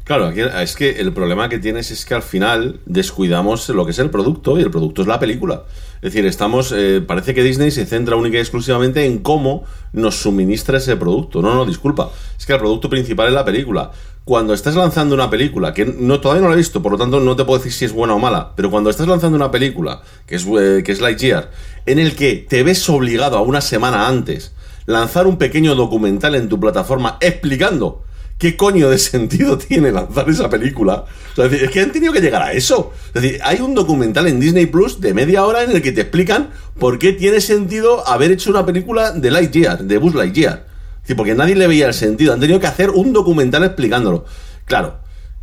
[0.08, 3.98] Claro, es que el problema que tienes es que al final descuidamos lo que es
[3.98, 5.64] el producto y el producto es la película.
[5.96, 10.16] Es decir, estamos, eh, parece que Disney se centra única y exclusivamente en cómo nos
[10.16, 11.42] suministra ese producto.
[11.42, 13.90] No, no, disculpa, es que el producto principal es la película.
[14.24, 17.20] Cuando estás lanzando una película, que no, todavía no la he visto, por lo tanto
[17.20, 20.00] no te puedo decir si es buena o mala, pero cuando estás lanzando una película,
[20.26, 21.50] que es, eh, que es Lightyear,
[21.84, 24.54] en el que te ves obligado a una semana antes
[24.86, 28.04] lanzar un pequeño documental en tu plataforma explicando
[28.38, 31.04] ¿qué coño de sentido tiene lanzar esa película?
[31.36, 32.92] es, que han tenido que llegar a eso.
[33.14, 36.02] Es decir, hay un documental en Disney Plus de media hora en el que te
[36.02, 40.66] explican por qué tiene sentido haber hecho una película de Lightyear, de Buzz Lightyear.
[41.06, 42.34] Es porque nadie le veía el sentido.
[42.34, 44.26] Han tenido que hacer un documental explicándolo.
[44.66, 44.98] Claro,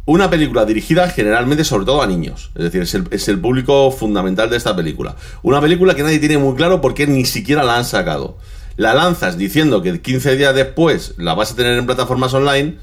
[0.06, 2.52] una película dirigida generalmente sobre todo a niños.
[2.54, 5.16] Es decir, es el, es el, público fundamental de esta película.
[5.42, 8.38] Una película que nadie tiene muy claro por qué ni siquiera la han sacado
[8.78, 12.78] la lanzas diciendo que 15 días después la vas a tener en plataformas online,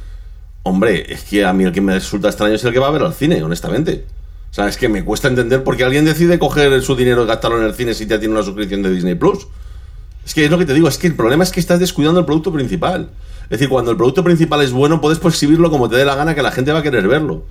[0.62, 2.92] hombre, es que a mí el que me resulta extraño es el que va a
[2.92, 4.04] ver al cine, honestamente.
[4.50, 7.26] O sea, es que me cuesta entender por qué alguien decide coger su dinero y
[7.26, 9.46] gastarlo en el cine si ya tiene una suscripción de Disney Plus.
[10.24, 12.20] Es que es lo que te digo, es que el problema es que estás descuidando
[12.20, 13.10] el producto principal.
[13.44, 16.34] Es decir, cuando el producto principal es bueno, puedes exhibirlo como te dé la gana
[16.34, 17.44] que la gente va a querer verlo.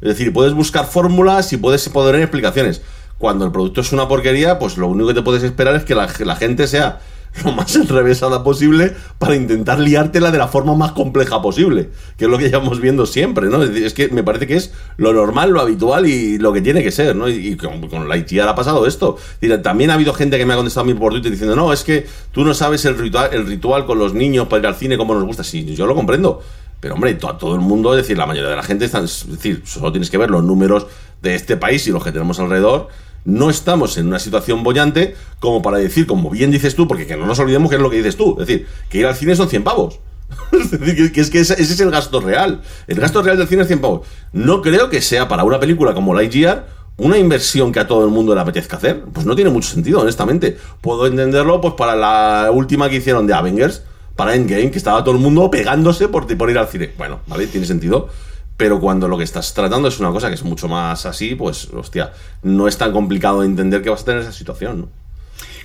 [0.00, 2.82] Es decir, puedes buscar fórmulas y puedes poner explicaciones.
[3.18, 5.94] Cuando el producto es una porquería, pues lo único que te puedes esperar es que
[5.94, 7.00] la, la gente sea
[7.44, 12.30] lo más enrevesada posible para intentar liártela de la forma más compleja posible, que es
[12.30, 13.62] lo que llevamos viendo siempre, ¿no?
[13.62, 16.90] Es, que me parece que es lo normal, lo habitual y lo que tiene que
[16.90, 17.28] ser, ¿no?
[17.28, 19.16] Y, con, con Lightyear ha pasado esto.
[19.62, 21.84] También ha habido gente que me ha contestado a mí por Twitter diciendo, no, es
[21.84, 24.96] que tú no sabes el ritual, el ritual con los niños para ir al cine
[24.96, 25.44] como nos gusta.
[25.44, 26.42] Sí, yo lo comprendo.
[26.80, 29.26] Pero hombre, to- todo el mundo, es decir, la mayoría de la gente, está, es
[29.28, 30.86] decir, solo tienes que ver los números
[31.20, 32.88] de este país y los que tenemos alrededor.
[33.28, 37.14] No estamos en una situación bollante como para decir, como bien dices tú, porque que
[37.16, 39.36] no nos olvidemos que es lo que dices tú, es decir, que ir al cine
[39.36, 40.00] son 100 pavos.
[40.52, 42.62] Es decir, que- es que ese es el gasto real.
[42.86, 44.06] El gasto real del cine es 100 pavos.
[44.32, 48.10] No creo que sea para una película como Lightyear una inversión que a todo el
[48.10, 49.02] mundo le apetezca hacer.
[49.12, 50.56] Pues no tiene mucho sentido, honestamente.
[50.80, 53.82] Puedo entenderlo pues para la última que hicieron de Avengers,
[54.16, 56.90] para Endgame, que estaba todo el mundo pegándose por, por ir al cine.
[56.98, 58.08] Bueno, vale, tiene sentido.
[58.58, 61.72] Pero cuando lo que estás tratando es una cosa que es mucho más así, pues,
[61.72, 62.12] hostia,
[62.42, 64.88] no es tan complicado de entender que vas a tener esa situación, ¿no?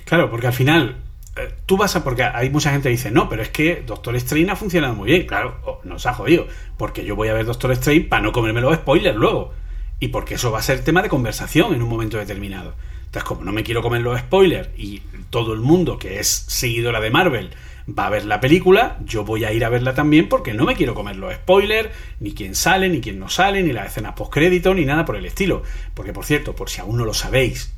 [0.04, 0.96] Claro, porque al final
[1.34, 2.04] eh, tú vas a.
[2.04, 5.10] Porque hay mucha gente que dice, no, pero es que Doctor Strange ha funcionado muy
[5.10, 5.26] bien.
[5.26, 6.46] Claro, nos ha jodido.
[6.76, 9.52] Porque yo voy a ver Doctor Strange para no comerme los spoilers luego.
[9.98, 12.74] Y porque eso va a ser tema de conversación en un momento determinado.
[13.06, 17.00] Entonces, como no me quiero comer los spoilers y todo el mundo que es seguidora
[17.00, 17.50] de Marvel
[17.86, 20.74] va a ver la película, yo voy a ir a verla también porque no me
[20.74, 21.90] quiero comer los spoilers,
[22.20, 25.26] ni quién sale, ni quién no sale, ni las escenas postcrédito, ni nada por el
[25.26, 25.62] estilo.
[25.92, 27.72] Porque, por cierto, por si aún no lo sabéis,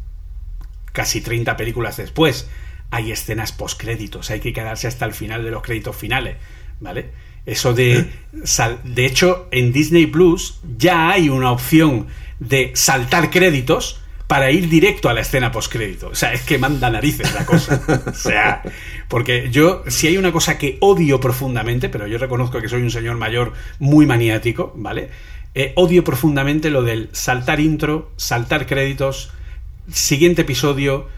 [0.93, 2.49] casi 30 películas después,
[2.91, 6.37] hay escenas postcréditos, hay que quedarse hasta el final de los créditos finales,
[6.81, 7.11] ¿vale?
[7.45, 8.11] Eso de...
[8.45, 12.07] sal- de hecho, en Disney Plus ya hay una opción
[12.39, 16.09] de saltar créditos para ir directo a la escena postcrédito.
[16.09, 17.81] O sea, es que manda narices la cosa.
[18.07, 18.63] O sea,
[19.09, 22.91] porque yo, si hay una cosa que odio profundamente, pero yo reconozco que soy un
[22.91, 25.11] señor mayor muy maniático, ¿vale?
[25.55, 29.31] Eh, odio profundamente lo del saltar intro, saltar créditos,
[29.91, 31.09] siguiente episodio,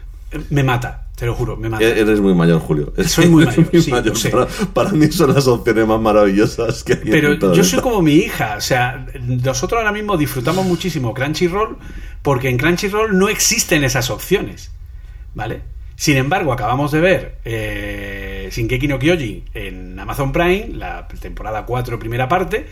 [0.49, 1.83] me mata, te lo juro, me mata.
[1.83, 2.93] E- Eres muy mayor, Julio.
[3.05, 4.29] Soy muy mayor, sí, lo sé.
[4.29, 8.13] Para, para mí son las opciones más maravillosas que hay Pero yo soy como mi
[8.15, 11.77] hija, o sea, nosotros ahora mismo disfrutamos muchísimo Crunchyroll
[12.21, 14.71] porque en Crunchyroll no existen esas opciones,
[15.33, 15.61] ¿vale?
[15.95, 21.99] Sin embargo, acabamos de ver eh, Shingeki no Kyojin en Amazon Prime, la temporada 4,
[21.99, 22.67] primera parte,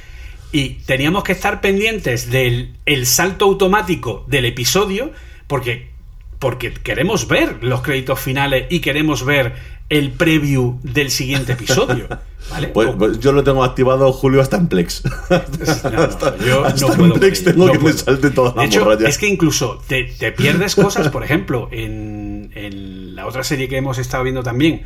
[0.54, 5.12] y teníamos que estar pendientes del el salto automático del episodio
[5.48, 5.92] porque,
[6.40, 9.56] porque queremos ver los créditos finales y queremos ver
[9.90, 12.08] el preview del siguiente episodio,
[12.52, 12.68] ¿vale?
[12.68, 15.04] Pues, pues yo lo tengo activado, Julio, hasta en Plex.
[15.30, 18.68] No, no, hasta yo hasta no en Plex tengo que me salte toda la De
[18.68, 23.70] hecho, es que incluso te, te pierdes cosas, por ejemplo, en, en la otra serie
[23.70, 24.84] que hemos estado viendo también,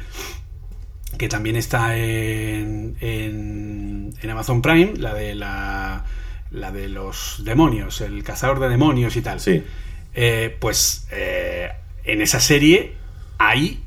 [1.18, 6.06] que también está en, en, en Amazon Prime, la de la,
[6.52, 9.40] la de los demonios, el cazador de demonios y tal.
[9.40, 9.64] Sí.
[10.14, 11.70] Eh, pues eh,
[12.04, 12.94] en esa serie
[13.38, 13.82] hay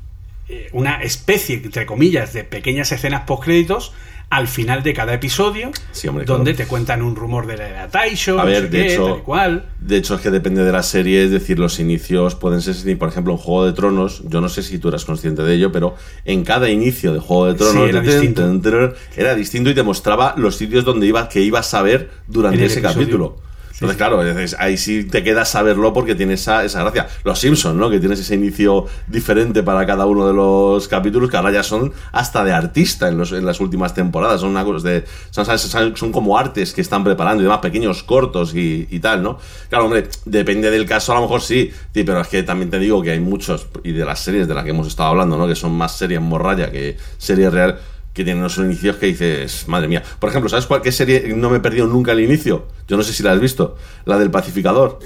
[0.49, 3.93] eh, una especie, entre comillas, de pequeñas escenas postcréditos
[4.31, 6.65] al final de cada episodio, Sí, hombre, donde claro.
[6.65, 9.05] te cuentan un rumor de la era Taisho, A no ver, sé de qué, hecho-
[9.07, 9.65] tal y cual.
[9.79, 13.07] De hecho, es que depende de la serie, es decir, los inicios pueden ser, por
[13.09, 15.95] ejemplo, en Juego de Tronos, yo no sé si tú eras consciente de ello, pero
[16.25, 18.41] en cada inicio de Juego de Sí, Tronos era ten, distinto.
[18.41, 22.09] ten, ten, era distinto y te mostraba los sitios donde iba, que ibas a ver
[22.27, 22.99] durante ese episodio.
[22.99, 23.37] capítulo.
[23.75, 24.21] Entonces, claro,
[24.59, 27.07] ahí sí te queda saberlo porque tiene esa, esa gracia.
[27.25, 27.89] Los Simpsons, ¿no?
[27.89, 31.91] Que tienes ese inicio diferente para cada uno de los capítulos, que ahora ya son
[32.13, 34.39] hasta de artista en, los, en las últimas temporadas.
[34.39, 38.03] Son, una cosa de, son, son- son como artes que están preparando y demás, pequeños
[38.03, 39.39] cortos y, y tal, ¿no?
[39.69, 42.79] Claro, hombre, depende del caso, a lo mejor sí, sí, pero es que también te
[42.79, 45.47] digo que hay muchos, y de las series de las que hemos estado hablando, ¿no?
[45.47, 47.77] Que son más series morralla que series real
[48.15, 50.01] que tienen unos inicios que dices, madre mía.
[50.19, 52.65] Por ejemplo, ¿sabes cuál qué serie no me he perdido nunca el inicio?
[52.87, 53.75] Yo no sé si la has visto.
[54.05, 54.99] La del pacificador.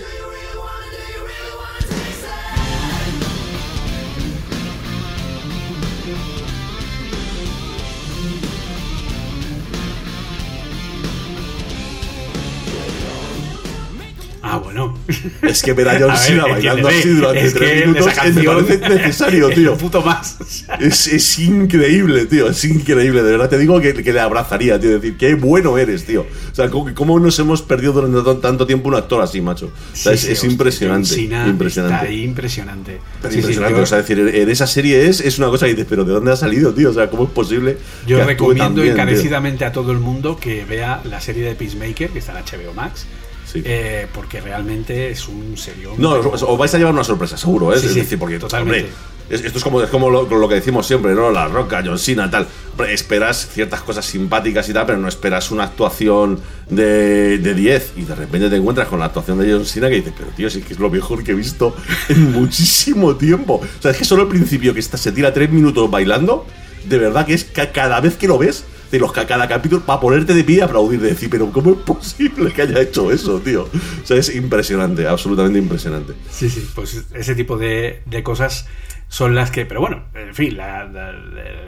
[15.41, 19.49] Es que ver a John Cena bailando así durante es tres minutos me parece necesario,
[19.49, 19.73] es tío.
[19.73, 20.37] un puto más.
[20.79, 22.49] Es, es increíble, tío.
[22.49, 23.23] Es increíble.
[23.23, 24.91] De verdad te digo que, que le abrazaría, tío.
[24.91, 26.21] Decir, qué bueno eres, tío.
[26.51, 29.67] O sea, ¿cómo, cómo nos hemos perdido durante tan- tanto tiempo un actor así, macho?
[29.67, 31.07] O sea, sí, es, sí, es impresionante.
[31.09, 31.95] Cena impresionante.
[31.95, 32.99] Está ahí impresionante.
[33.21, 35.87] Pero Sí, impresionante, o sea, decir, en esa serie es, es una cosa que dices,
[35.89, 36.89] pero ¿de dónde ha salido, tío?
[36.91, 37.77] O sea, ¿cómo es posible?
[38.07, 38.91] Yo que recomiendo tío?
[38.91, 42.73] encarecidamente a todo el mundo que vea la serie de Peacemaker, que está en HBO
[42.73, 43.05] Max,
[43.51, 43.61] Sí.
[43.65, 45.93] eh, porque realmente es un serio.
[45.97, 47.79] No, os, os vais a llevar una sorpresa, seguro, ¿eh?
[47.79, 48.79] Sí, es sí, decir, porque totalmente.
[48.81, 48.93] hombre,
[49.29, 51.31] es- esto es como, es como lo, lo que decimos siempre, ¿no?
[51.31, 52.47] La Roca, John Cena, tal.
[52.87, 56.39] Esperas ciertas cosas simpáticas y tal, pero no esperas una actuación
[56.69, 59.95] de, de 10 y de repente te encuentras con la actuación de John Cena que
[59.95, 61.75] dices, pero tío, sí que es lo mejor que he visto
[62.09, 63.55] en muchísimo tiempo.
[63.55, 66.45] O sea, es que solo el principio que está, se tira tres minutos bailando,
[66.85, 69.99] de verdad que es que cada vez que lo ves, de los cada capítulo, para
[69.99, 73.39] ponerte de pie y aplaudir, de decir, pero ¿cómo es posible que haya hecho eso,
[73.39, 73.63] tío?
[73.63, 76.13] O sea, es impresionante, absolutamente impresionante.
[76.31, 78.65] Sí, sí, pues ese tipo de, de cosas
[79.11, 80.87] son las que, pero bueno, en fin, la-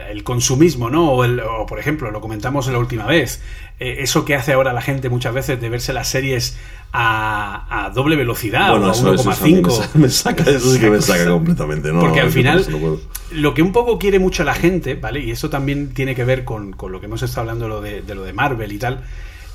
[0.10, 1.12] el consumismo, ¿no?
[1.12, 3.42] O, el- o, por ejemplo, lo comentamos la última vez,
[3.80, 6.58] eh, eso que hace ahora la gente muchas veces de verse las series
[6.94, 9.64] a, a doble velocidad o a eso, eso, eso a mí 1,5.
[9.66, 12.02] me sa- me saca, eso sí que me saca completamente, ¿no?
[12.02, 12.98] Porque al final, no
[13.32, 15.22] lo que un poco quiere mucho la gente, ¿vale?
[15.22, 18.02] Y eso también tiene que ver con, con lo que hemos estado hablando lo de,
[18.02, 19.04] de lo de Marvel y tal.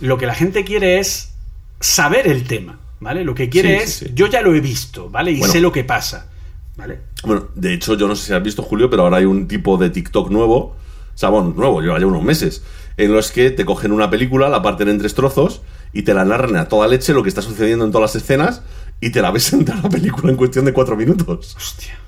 [0.00, 1.34] Lo que la gente quiere es
[1.78, 3.22] saber el tema, ¿vale?
[3.22, 4.12] Lo que quiere Sí, es, sí, sí.
[4.14, 5.30] yo ya lo he visto, ¿vale?
[5.30, 5.52] Y Bueno.
[5.52, 6.30] sé lo que pasa,
[6.76, 7.00] ¿vale?
[7.24, 9.76] Bueno, de hecho, yo no sé si has visto, Julio, pero ahora hay un tipo
[9.78, 10.76] de TikTok nuevo,
[11.20, 12.62] bueno, nuevo, lleva ya unos meses,
[12.96, 15.62] en los que te cogen una película, la parten en tres trozos
[15.92, 18.62] y te la narran a toda leche lo que está sucediendo en todas las escenas
[19.00, 21.54] y te la ves entera la película en cuestión de cuatro minutos.
[21.56, 21.98] Hostia.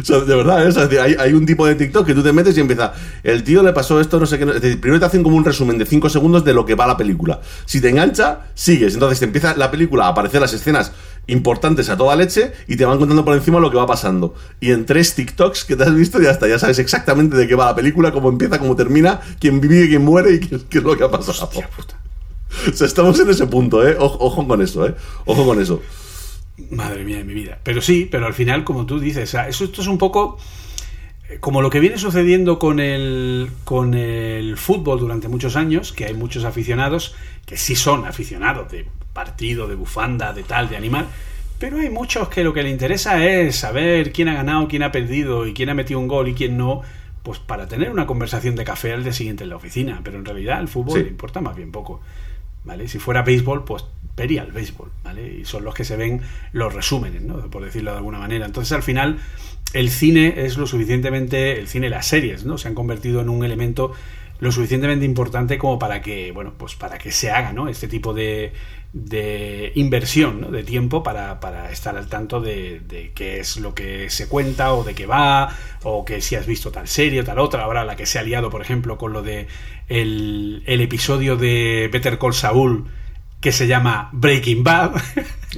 [0.00, 0.68] O sea, de verdad, ¿eh?
[0.68, 2.92] O sea, hay, hay un tipo de TikTok que tú te metes y empieza,
[3.22, 4.44] el tío le pasó esto, no sé qué.
[4.44, 6.96] no- primero te hacen como un resumen de 5 segundos de lo que va la
[6.96, 7.40] película.
[7.64, 8.94] Si te engancha, sigues.
[8.94, 10.92] Entonces te empieza la película a aparecer las escenas
[11.28, 14.34] importantes a toda leche y te van contando por encima lo que va pasando.
[14.60, 17.54] Y en tres TikToks que te has visto ya está, ya sabes exactamente de qué
[17.54, 20.84] va la película, cómo empieza, cómo termina, quién vive quién muere y qué, qué es
[20.84, 21.44] lo que ha pasado.
[21.44, 21.98] Hostia puta.
[22.68, 23.96] O sea, estamos en ese punto, ¿eh?
[23.98, 24.94] Ojo, ojo con eso, ¿eh?
[25.26, 25.82] Ojo con eso.
[26.70, 27.58] Madre mía de mi vida.
[27.62, 30.38] Pero sí, pero al final, como tú dices, o sea, eso esto es un poco
[31.28, 36.06] eh, como lo que viene sucediendo con el, con el fútbol durante muchos años, que
[36.06, 37.14] hay muchos aficionados
[37.46, 38.86] que sí son aficionados de
[39.22, 41.06] partido, de bufanda, de tal, de animal,
[41.58, 44.92] pero hay muchos que lo que le interesa es saber quién ha ganado, quién ha
[44.92, 46.82] perdido y quién ha metido un gol y quién no,
[47.24, 50.00] pues para tener una conversación de café al día siguiente en la oficina.
[50.04, 51.02] Pero en realidad el fútbol Sí.
[51.02, 52.00] le importa más bien poco.
[52.64, 52.86] ¿Vale?
[52.86, 53.84] Si fuera béisbol, pues
[54.16, 55.38] vería el béisbol, ¿vale?
[55.40, 56.20] Y son los que se ven
[56.52, 57.38] los resúmenes, ¿no?
[57.50, 58.46] Por decirlo de alguna manera.
[58.46, 59.18] Entonces, al final,
[59.72, 62.56] el cine es lo suficientemente, el cine y las series, ¿no?
[62.56, 63.92] Se han convertido en un elemento
[64.40, 67.68] lo suficientemente importante como para que, bueno, pues para que se haga, ¿no?
[67.68, 68.52] Este tipo de,
[68.92, 70.50] de inversión, ¿no?
[70.50, 74.72] De tiempo para, para estar al tanto de, de qué es lo que se cuenta
[74.74, 77.64] o de qué va, o que si has visto tal serie o tal otra.
[77.64, 79.48] Ahora la que se ha liado, por ejemplo, con lo de
[79.88, 82.86] el, el episodio de Better Call Saul
[83.40, 84.92] que se llama Breaking Bad.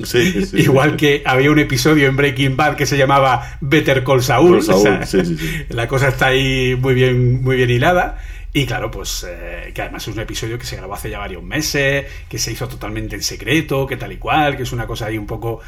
[0.05, 0.97] Sí, sí, Igual sí.
[0.97, 4.62] que había un episodio en Breaking Bad que se llamaba Better Call Saul.
[4.62, 5.23] Saul, o sea.
[5.70, 8.19] La cosa está ahí muy bien, muy bien hilada.
[8.53, 11.43] Y claro, pues eh, que además es un episodio que se grabó hace ya varios
[11.43, 15.07] meses, que se hizo totalmente en secreto, que tal y cual, que es una cosa
[15.07, 15.61] ahí un poco...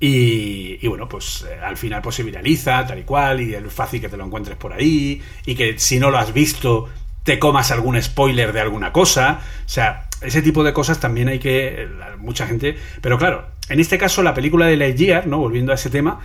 [0.00, 3.72] Y, y bueno, pues eh, al final pues se viraliza, tal y cual, y es
[3.72, 6.88] fácil que te lo encuentres por ahí, y que si no lo has visto,
[7.24, 9.40] te comas algún spoiler de alguna cosa.
[9.66, 11.82] O sea, ese tipo de cosas también hay que...
[11.82, 11.88] eh,
[12.18, 12.76] Mucha gente...
[13.00, 15.38] Pero claro, en este caso la película de Lightyear, ¿no?
[15.38, 16.20] Volviendo a ese tema,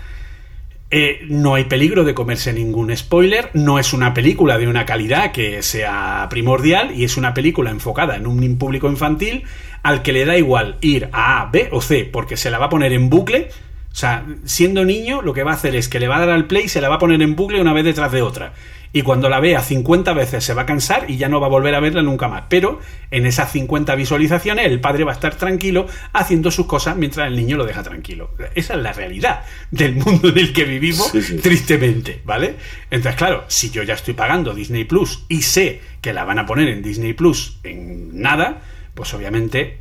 [0.96, 5.32] eh, no hay peligro de comerse ningún spoiler, no es una película de una calidad
[5.32, 9.44] que sea primordial y es una película enfocada en un público infantil
[9.82, 12.68] al que le da igual ir a A, B o C porque se la va
[12.68, 13.50] a poner en bucle.
[13.92, 16.30] O sea, siendo niño, lo que va a hacer es que le va a dar
[16.30, 18.54] al play y se la va a poner en bucle una vez detrás de otra.
[18.96, 21.50] Y cuando la vea 50 veces se va a cansar y ya no va a
[21.50, 22.44] volver a verla nunca más.
[22.48, 22.80] Pero
[23.10, 27.36] en esas 50 visualizaciones el padre va a estar tranquilo haciendo sus cosas mientras el
[27.36, 28.30] niño lo deja tranquilo.
[28.54, 31.38] Esa es la realidad del mundo en el que vivimos, Sí, sí.
[31.38, 32.56] tristemente, ¿vale?
[32.92, 36.46] Entonces, claro, si yo ya estoy pagando Disney Plus y sé que la van a
[36.46, 38.62] poner en Disney Plus en nada,
[38.94, 39.80] pues obviamente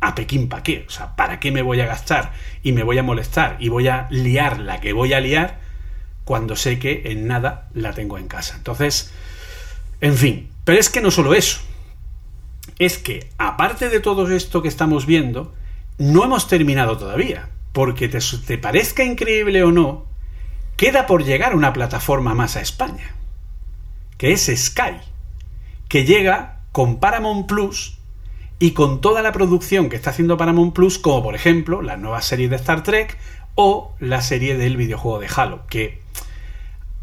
[0.00, 0.84] a Pekín para qué.
[0.88, 2.32] O sea, ¿para qué me voy a gastar
[2.62, 5.65] y me voy a molestar y voy a liar la que voy a liar
[6.26, 8.56] cuando sé que en nada la tengo en casa?
[8.56, 9.12] Entonces,
[10.02, 11.60] en fin, pero es que no solo eso.
[12.78, 15.54] Es que, aparte de todo esto que estamos viendo,
[15.96, 17.48] no hemos terminado todavía.
[17.72, 20.06] Porque te, parezca increíble o no,
[20.76, 23.14] queda por llegar una plataforma más a España.
[24.18, 24.96] Que es Sky.
[25.88, 27.98] Que llega con Paramount Plus
[28.58, 32.22] y con toda la producción que está haciendo Paramount Plus, como por ejemplo la nueva
[32.22, 33.16] serie de Star Trek
[33.54, 36.02] o la serie del videojuego de Halo, que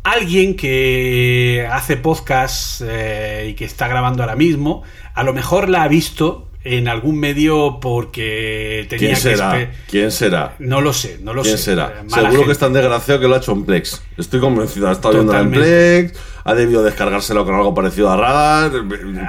[0.04, 5.84] alguien que hace podcast eh, y que está grabando ahora mismo, a lo mejor la
[5.84, 9.58] ha visto en algún medio porque tenía ¿Quién que será?
[9.60, 10.56] espe- ¿Quién será?
[10.60, 11.64] No lo sé, no lo ¿Quién sé.
[11.66, 11.88] será?
[11.88, 12.46] Eh, mala Seguro gente.
[12.46, 14.02] que es tan desgraciado que lo ha hecho en Plex.
[14.18, 14.88] Estoy convencido.
[14.88, 15.52] Ha estado viendo en.
[15.52, 18.72] Plex, ha debido descargárselo con algo parecido a Radar.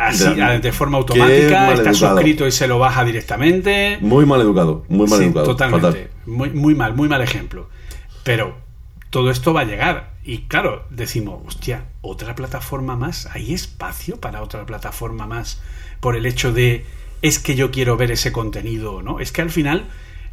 [0.01, 3.99] Así, De- de forma automática, está suscrito y se lo baja directamente.
[4.01, 5.47] Muy mal educado, muy mal Sí, educado.
[5.47, 5.87] totalmente.
[5.89, 6.09] fatal.
[6.27, 7.69] Muy, muy mal, muy mal ejemplo.
[8.23, 8.57] Pero
[9.11, 14.43] todo esto va a llegar Y claro, decimos, hostia, otra plataforma más, ¿hay espacio para
[14.43, 15.61] otra plataforma más
[16.01, 16.87] por el hecho de
[17.21, 19.21] es que yo quiero ver ese contenido, ¿no?
[19.21, 19.87] Es que al final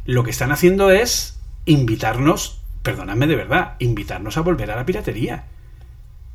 [0.06, 5.44] lo que están haciendo es invitarnos, perdóname de verdad, invitarnos a volver a la piratería.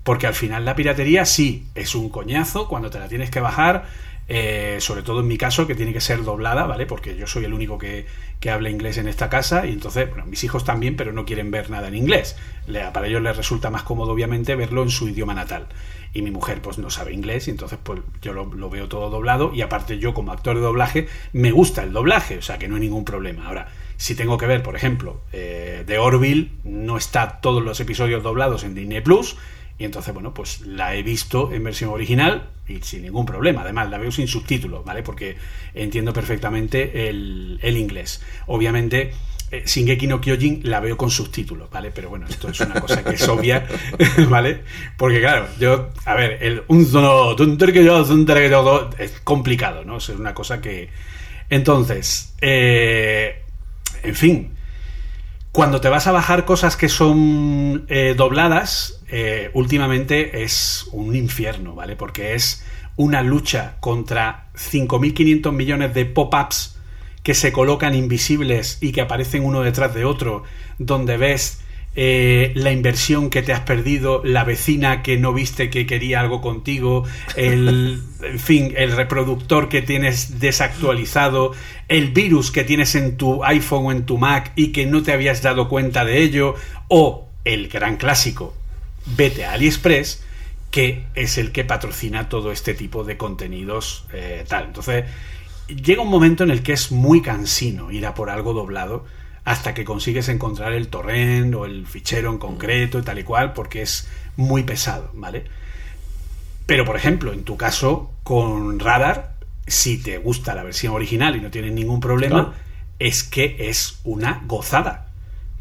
[0.03, 3.85] Porque al final la piratería sí es un coñazo cuando te la tienes que bajar,
[4.27, 6.85] eh, sobre todo en mi caso, que tiene que ser doblada, ¿vale?
[6.85, 8.05] Porque yo soy el único que,
[8.39, 11.51] que habla inglés en esta casa y entonces, bueno, mis hijos también, pero no quieren
[11.51, 12.35] ver nada en inglés.
[12.67, 15.67] Le, para ellos les resulta más cómodo, obviamente, verlo en su idioma natal.
[16.13, 19.09] Y mi mujer, pues, no sabe inglés y entonces, pues, yo lo, lo veo todo
[19.09, 22.67] doblado y aparte yo, como actor de doblaje, me gusta el doblaje, o sea, que
[22.67, 23.47] no hay ningún problema.
[23.47, 28.23] Ahora, si tengo que ver, por ejemplo, eh, de Orville, no está todos los episodios
[28.23, 29.37] doblados en Disney Plus
[29.79, 33.61] y entonces, bueno, pues la he visto en versión original y sin ningún problema.
[33.61, 35.03] Además, la veo sin subtítulos, ¿vale?
[35.03, 35.37] Porque
[35.73, 38.21] entiendo perfectamente el, el inglés.
[38.47, 39.11] Obviamente,
[39.49, 41.91] eh, Shingeki no Kyojin la veo con subtítulos, ¿vale?
[41.91, 43.65] Pero bueno, esto es una cosa que es obvia,
[44.29, 44.63] ¿vale?
[44.97, 46.63] Porque claro, yo, a ver, el
[48.97, 49.97] es complicado, ¿no?
[49.97, 50.89] Es una cosa que...
[51.49, 53.43] Entonces, eh,
[54.03, 54.51] en fin,
[55.53, 61.75] cuando te vas a bajar cosas que son eh, dobladas, eh, últimamente es un infierno,
[61.75, 61.95] ¿vale?
[61.95, 62.63] Porque es
[62.95, 66.77] una lucha contra 5.500 millones de pop-ups
[67.23, 70.43] que se colocan invisibles y que aparecen uno detrás de otro,
[70.77, 71.61] donde ves
[71.99, 76.41] eh, la inversión que te has perdido, la vecina que no viste que quería algo
[76.41, 77.05] contigo,
[77.35, 81.53] el, en fin, el reproductor que tienes desactualizado,
[81.87, 85.11] el virus que tienes en tu iPhone o en tu Mac y que no te
[85.11, 86.53] habías dado cuenta de ello,
[86.87, 88.53] o el gran clásico,
[89.15, 90.23] vete a AliExpress,
[90.71, 94.65] que es el que patrocina todo este tipo de contenidos eh, tal.
[94.65, 95.05] Entonces,
[95.67, 99.05] llega un momento en el que es muy cansino ir a por algo doblado
[99.45, 103.53] hasta que consigues encontrar el torrent o el fichero en concreto y tal y cual,
[103.53, 105.45] porque es muy pesado, ¿vale?
[106.65, 109.35] Pero, por ejemplo, en tu caso, con Radar,
[109.65, 112.55] si te gusta la versión original y no tienes ningún problema,
[112.99, 115.06] es que es una gozada.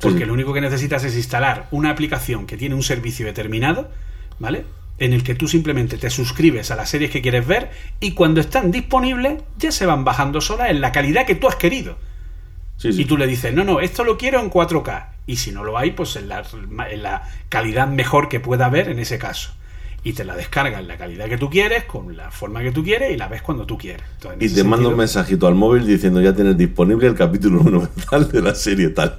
[0.01, 3.91] Porque lo único que necesitas es instalar una aplicación que tiene un servicio determinado,
[4.39, 4.65] ¿vale?
[4.99, 7.71] En el que tú simplemente te suscribes a las series que quieres ver
[8.01, 11.57] y cuando están disponibles ya se van bajando solas en la calidad que tú has
[11.57, 11.97] querido.
[12.83, 15.07] Y tú le dices, no, no, esto lo quiero en 4K.
[15.27, 16.45] Y si no lo hay, pues en la,
[16.91, 19.53] en la calidad mejor que pueda haber en ese caso
[20.07, 22.85] y te la descargas en la calidad que tú quieres, con la forma que tú
[22.85, 24.07] quieres y la ves cuando tú quieres.
[24.39, 28.31] y te manda un mensajito al móvil diciendo ya tienes disponible el capítulo 1 tal
[28.31, 29.19] de la serie tal.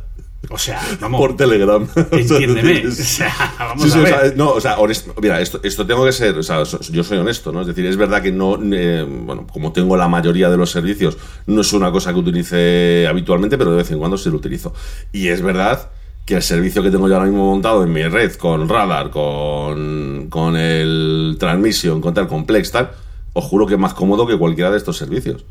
[0.50, 1.20] O sea, vamos.
[1.20, 1.88] Por Telegram.
[2.12, 2.88] Entiéndeme.
[2.88, 4.38] o sea, vamos a ver.
[4.38, 7.52] no, o sea, honesto, mira, esto, esto tengo que ser, o sea, yo soy honesto,
[7.52, 7.62] ¿no?
[7.62, 11.18] Es decir, es verdad que no, eh, bueno, como tengo la mayoría de los servicios,
[11.46, 14.74] no es una cosa que utilice habitualmente, pero de vez en cuando sí lo utilizo.
[15.12, 15.90] Y es verdad
[16.26, 20.28] que el servicio que tengo yo ahora mismo montado en mi red con Radar, con,
[20.30, 22.92] con el Transmission, con tal Complex, tal,
[23.34, 25.46] os juro que es más cómodo que cualquiera de estos servicios.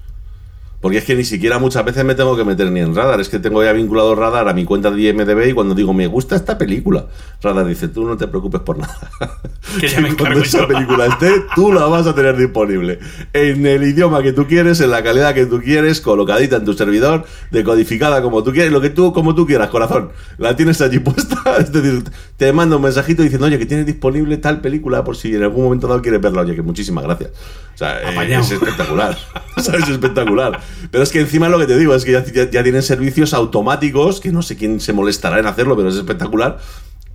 [0.86, 3.20] Porque es que ni siquiera muchas veces me tengo que meter ni en radar.
[3.20, 6.06] Es que tengo ya vinculado radar a mi cuenta de IMDB y cuando digo me
[6.06, 7.06] gusta esta película,
[7.42, 8.96] radar dice tú no te preocupes por nada.
[9.80, 13.00] Que ya me cuando esa película esté, tú la vas a tener disponible.
[13.32, 16.72] En el idioma que tú quieres, en la calidad que tú quieres, colocadita en tu
[16.74, 20.12] servidor, decodificada como tú quieres, lo que tú, como tú quieras, corazón.
[20.38, 21.56] La tienes allí puesta.
[21.58, 22.04] Es decir,
[22.36, 25.64] te manda un mensajito diciendo, oye, que tienes disponible tal película por si en algún
[25.64, 26.42] momento dado quieres verla.
[26.42, 27.32] Oye, que muchísimas gracias.
[27.76, 29.18] O sea, es espectacular.
[29.56, 30.60] o sea, es espectacular.
[30.90, 32.22] Pero es que encima lo que te digo es que ya,
[32.62, 36.58] tienen servicios automáticos, que no sé quién se molestará en hacerlo, pero es espectacular.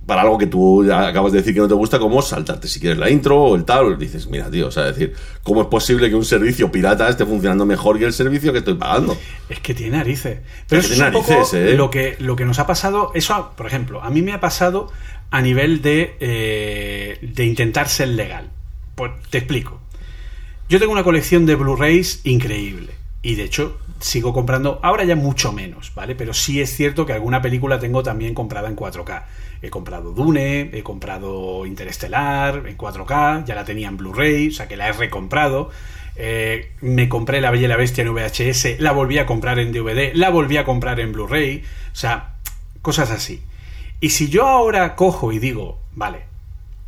[0.06, 2.80] Para algo que tú ya acabas de decir que no te gusta, como saltarte si
[2.80, 5.14] quieres la intro o el tal, dices, mira, tío, o sea, decir,
[5.44, 8.74] ¿cómo es posible que un servicio pirata esté funcionando mejor que el servicio que estoy
[8.74, 9.16] pagando?
[9.48, 10.40] Es que tiene narices.
[10.68, 11.74] Pero es, tiene narices, ¿eh?
[11.76, 14.90] lo, que, lo que nos ha pasado, eso, por ejemplo, a mí me ha pasado
[15.30, 18.50] a nivel de, eh, de intentar ser legal.
[18.96, 19.80] Pues te explico.
[20.68, 23.01] Yo tengo una colección de Blu-rays increíble.
[23.22, 26.16] Y de hecho, sigo comprando, ahora ya mucho menos, ¿vale?
[26.16, 29.24] Pero sí es cierto que alguna película tengo también comprada en 4K.
[29.62, 34.66] He comprado Dune, he comprado Interestelar en 4K, ya la tenía en Blu-ray, o sea
[34.66, 35.70] que la he recomprado.
[36.16, 39.72] Eh, me compré La Bella y la Bestia en VHS, la volví a comprar en
[39.72, 41.62] DVD, la volví a comprar en Blu-ray,
[41.92, 42.34] o sea,
[42.82, 43.42] cosas así.
[44.00, 46.24] Y si yo ahora cojo y digo, vale,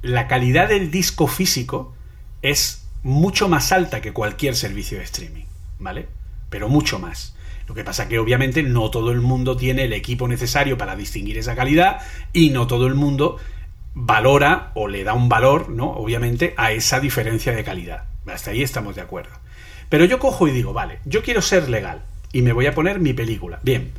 [0.02, 1.94] la calidad del disco físico
[2.42, 5.44] es mucho más alta que cualquier servicio de streaming,
[5.78, 6.08] ¿vale?
[6.54, 7.34] Pero mucho más.
[7.66, 11.36] Lo que pasa que obviamente no todo el mundo tiene el equipo necesario para distinguir
[11.36, 12.00] esa calidad
[12.32, 13.38] y no todo el mundo
[13.92, 15.90] valora o le da un valor, ¿no?
[15.90, 18.04] Obviamente a esa diferencia de calidad.
[18.32, 19.32] Hasta ahí estamos de acuerdo.
[19.88, 23.00] Pero yo cojo y digo, vale, yo quiero ser legal y me voy a poner
[23.00, 23.58] mi película.
[23.64, 23.90] Bien,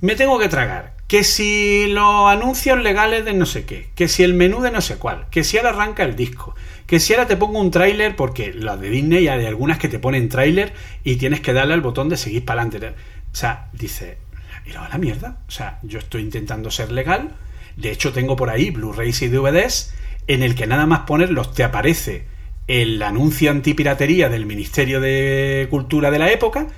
[0.00, 4.22] me tengo que tragar que si los anuncios legales de no sé qué, que si
[4.22, 6.54] el menú de no sé cuál, que si ahora arranca el disco,
[6.86, 9.98] que si ahora te pongo un tráiler, porque las de Disney hay algunas que te
[9.98, 10.72] ponen tráiler
[11.02, 12.94] y tienes que darle al botón de seguir para adelante.
[13.32, 14.18] O sea, dice,
[14.64, 15.40] mira a la mierda.
[15.48, 17.30] O sea, yo estoy intentando ser legal.
[17.76, 19.92] De hecho, tengo por ahí Blu-rays y DVDs
[20.28, 22.26] en el que nada más ponerlos te aparece
[22.68, 26.68] el anuncio antipiratería del Ministerio de Cultura de la época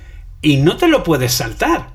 [0.41, 1.92] y no te lo puedes saltar.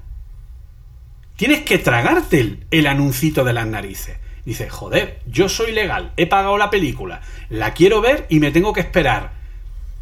[1.38, 4.16] Tienes que tragarte el, el anuncito de las narices.
[4.44, 8.72] Dice, joder, yo soy legal, he pagado la película, la quiero ver y me tengo
[8.72, 9.34] que esperar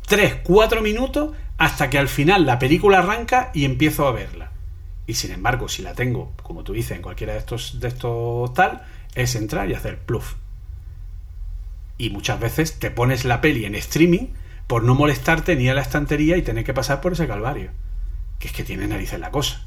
[0.06, 4.50] 3, 4 minutos hasta que al final la película arranca y empiezo a verla.
[5.06, 7.90] Y sin embargo, si la tengo, como tú dices, en cualquiera de estos, de
[8.54, 10.36] tal, es entrar y hacer pluf.
[11.98, 14.28] Y muchas veces te pones la peli en streaming
[14.66, 17.72] por no molestarte ni a la estantería y tener que pasar por ese calvario.
[18.38, 19.66] Que es que tiene narices la cosa.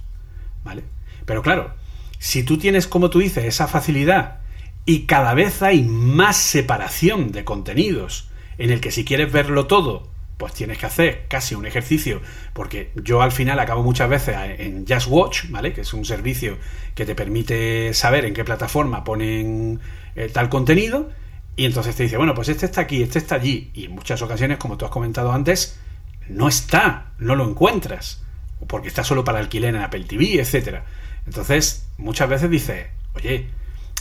[0.64, 0.84] ¿Vale?
[1.30, 1.76] Pero claro,
[2.18, 4.40] si tú tienes, como tú dices, esa facilidad
[4.84, 10.10] y cada vez hay más separación de contenidos, en el que si quieres verlo todo,
[10.38, 12.20] pues tienes que hacer casi un ejercicio,
[12.54, 15.72] porque yo al final acabo muchas veces en Just Watch, ¿vale?
[15.72, 16.58] Que es un servicio
[16.96, 19.80] que te permite saber en qué plataforma ponen
[20.16, 21.12] eh, tal contenido,
[21.56, 24.20] y entonces te dice, bueno, pues este está aquí, este está allí, y en muchas
[24.24, 25.80] ocasiones, como tú has comentado antes,
[26.28, 28.24] no está, no lo encuentras,
[28.66, 30.86] porque está solo para alquiler en Apple TV, etcétera.
[31.30, 33.46] Entonces, muchas veces dice, oye,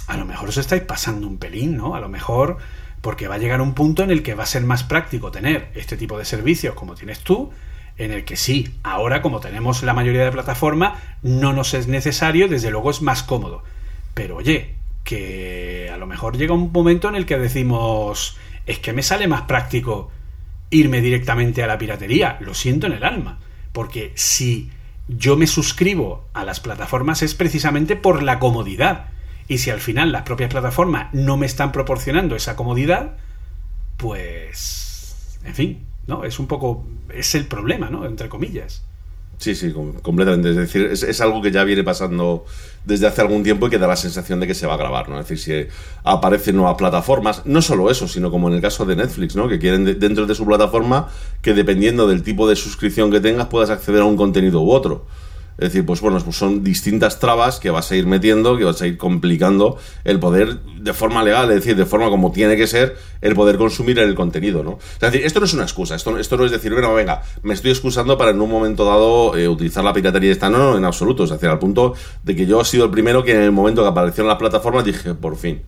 [0.07, 1.95] a lo mejor os estáis pasando un pelín, ¿no?
[1.95, 2.57] A lo mejor
[3.03, 5.71] porque va a llegar un punto en el que va a ser más práctico tener
[5.75, 7.51] este tipo de servicios como tienes tú,
[7.99, 12.49] en el que sí, ahora como tenemos la mayoría de plataformas, no nos es necesario,
[12.49, 13.63] desde luego es más cómodo.
[14.15, 18.95] Pero oye, que a lo mejor llega un momento en el que decimos, es que
[18.95, 20.11] me sale más práctico
[20.71, 23.39] irme directamente a la piratería, lo siento en el alma,
[23.75, 24.71] porque si
[25.09, 29.07] yo me suscribo a las plataformas es precisamente por la comodidad.
[29.49, 33.17] Y si al final las propias plataformas no me están proporcionando esa comodidad,
[33.97, 36.25] pues, en fin, ¿no?
[36.25, 38.05] Es un poco, es el problema, ¿no?
[38.05, 38.85] Entre comillas.
[39.39, 40.51] Sí, sí, completamente.
[40.51, 42.45] Es decir, es, algo que ya viene pasando
[42.85, 45.09] desde hace algún tiempo y que da la sensación de que se va a grabar,
[45.09, 45.21] ¿no?
[45.21, 48.97] Es decir, si aparecen nuevas plataformas, no solo eso, sino como en el caso de
[48.97, 49.49] Netflix, ¿no?
[49.49, 51.09] Que quieren dentro de su plataforma
[51.41, 55.07] que dependiendo del tipo de suscripción que tengas puedas acceder a un contenido u otro.
[55.59, 58.81] Es decir, pues bueno, pues son distintas trabas que vas a ir metiendo, que vas
[58.81, 62.69] a ir complicando el poder de forma legal, es decir, de forma como tiene que
[62.69, 64.79] ser, el poder consumir el contenido, ¿no?
[64.95, 67.55] Es decir, esto no es una excusa, esto, esto no es decir, bueno, venga, me
[67.55, 70.49] estoy excusando para en un momento dado eh, utilizar la piratería esta.
[70.49, 71.25] No, no, en absoluto.
[71.25, 73.83] Es decir, al punto de que yo he sido el primero que en el momento
[73.83, 75.63] que aparecieron las plataformas dije, por fin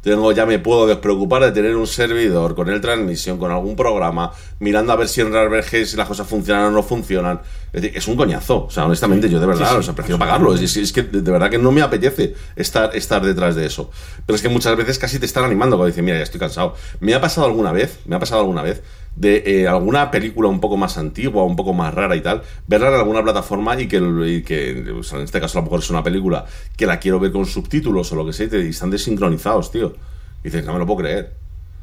[0.00, 4.32] tengo, ya me puedo despreocupar de tener un servidor con el transmisión, con algún programa,
[4.60, 7.40] mirando a ver si en Raspberry si las cosas funcionan o no funcionan.
[7.72, 8.66] Es decir, es un coñazo.
[8.66, 10.54] O sea, honestamente, yo de verdad, o sea, prefiero pagarlo.
[10.54, 13.90] Es, es, que de verdad que no me apetece estar, estar detrás de eso.
[14.24, 16.74] Pero es que muchas veces casi te están animando cuando dicen, mira, ya estoy cansado.
[17.00, 18.82] Me ha pasado alguna vez, me ha pasado alguna vez
[19.16, 22.88] de eh, alguna película un poco más antigua, un poco más rara y tal, verla
[22.88, 26.44] en alguna plataforma y que, en este caso a lo mejor es una película
[26.76, 29.94] que la quiero ver con subtítulos o lo que sea y están desincronizados, tío.
[30.42, 31.32] Y dices, no me lo puedo creer.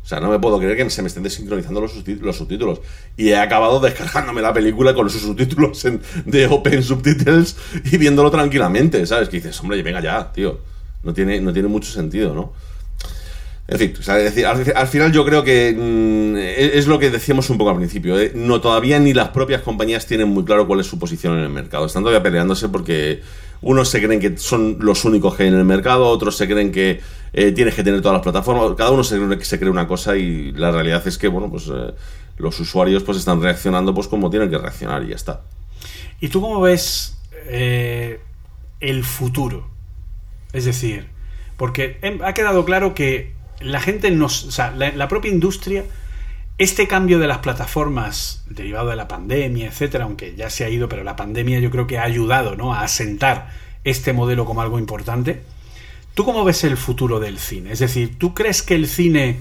[0.03, 2.81] O sea, no me puedo creer que se me estén desincronizando los, subtítulos.
[3.15, 5.87] Y he acabado descargándome la película con sus subtítulos
[6.25, 7.55] de Open Subtitles
[7.89, 9.29] y viéndolo tranquilamente, ¿sabes?
[9.29, 10.59] Que dices, hombre, venga ya, tío.
[11.03, 12.51] No tiene, no tiene mucho sentido, ¿no?
[13.65, 13.93] En fin,
[14.75, 18.19] al, final yo creo que mm, es lo que decíamos un poco al principio.
[18.19, 18.33] ¿eh?
[18.35, 21.49] No, todavía ni las propias compañías tienen muy claro cuál es su posición en el
[21.49, 21.85] mercado.
[21.85, 23.21] Están todavía peleándose porque
[23.61, 26.73] unos se creen que son los únicos que hay en el mercado, otros se creen
[26.73, 26.99] que
[27.31, 28.75] eh, tienes que tener todas las plataformas.
[28.75, 29.17] Cada uno se
[29.57, 31.93] cree, una cosa y la realidad es que, bueno, pues eh,
[32.37, 35.41] los usuarios pues están reaccionando pues como tienen que reaccionar y ya está.
[36.19, 37.17] ¿Y tú cómo ves
[37.49, 39.69] el futuro?
[40.51, 41.07] Es decir,
[41.55, 44.45] porque ha quedado claro que la gente nos.
[44.45, 45.85] O sea, la, propia industria.
[46.59, 50.87] Este cambio de las plataformas derivado de la pandemia, etcétera, aunque ya se ha ido,
[50.87, 52.75] pero la pandemia yo creo que ha ayudado ¿no?
[52.75, 53.49] a asentar
[53.83, 55.41] este modelo como algo importante.
[56.13, 57.71] ¿Tú cómo ves el futuro del cine?
[57.71, 59.39] Es decir, ¿tú crees que el cine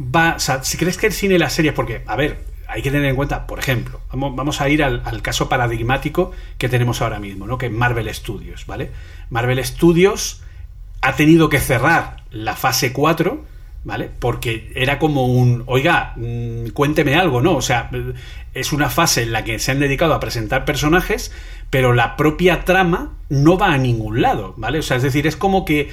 [0.00, 0.34] va.
[0.36, 1.74] O sea, si crees que el cine y las series.
[1.74, 5.02] Porque, a ver, hay que tener en cuenta, por ejemplo, vamos, vamos a ir al,
[5.04, 7.58] al, caso paradigmático que tenemos ahora mismo, ¿no?
[7.58, 8.90] Que es Marvel Studios, ¿vale?
[9.28, 10.42] Marvel Studios
[11.00, 13.44] ha tenido que cerrar la fase 4,
[13.84, 14.10] ¿vale?
[14.18, 17.56] Porque era como un, oiga, mm, cuénteme algo, ¿no?
[17.56, 17.90] O sea,
[18.54, 21.32] es una fase en la que se han dedicado a presentar personajes,
[21.70, 24.80] pero la propia trama no va a ningún lado, ¿vale?
[24.80, 25.90] O sea, es decir, es como que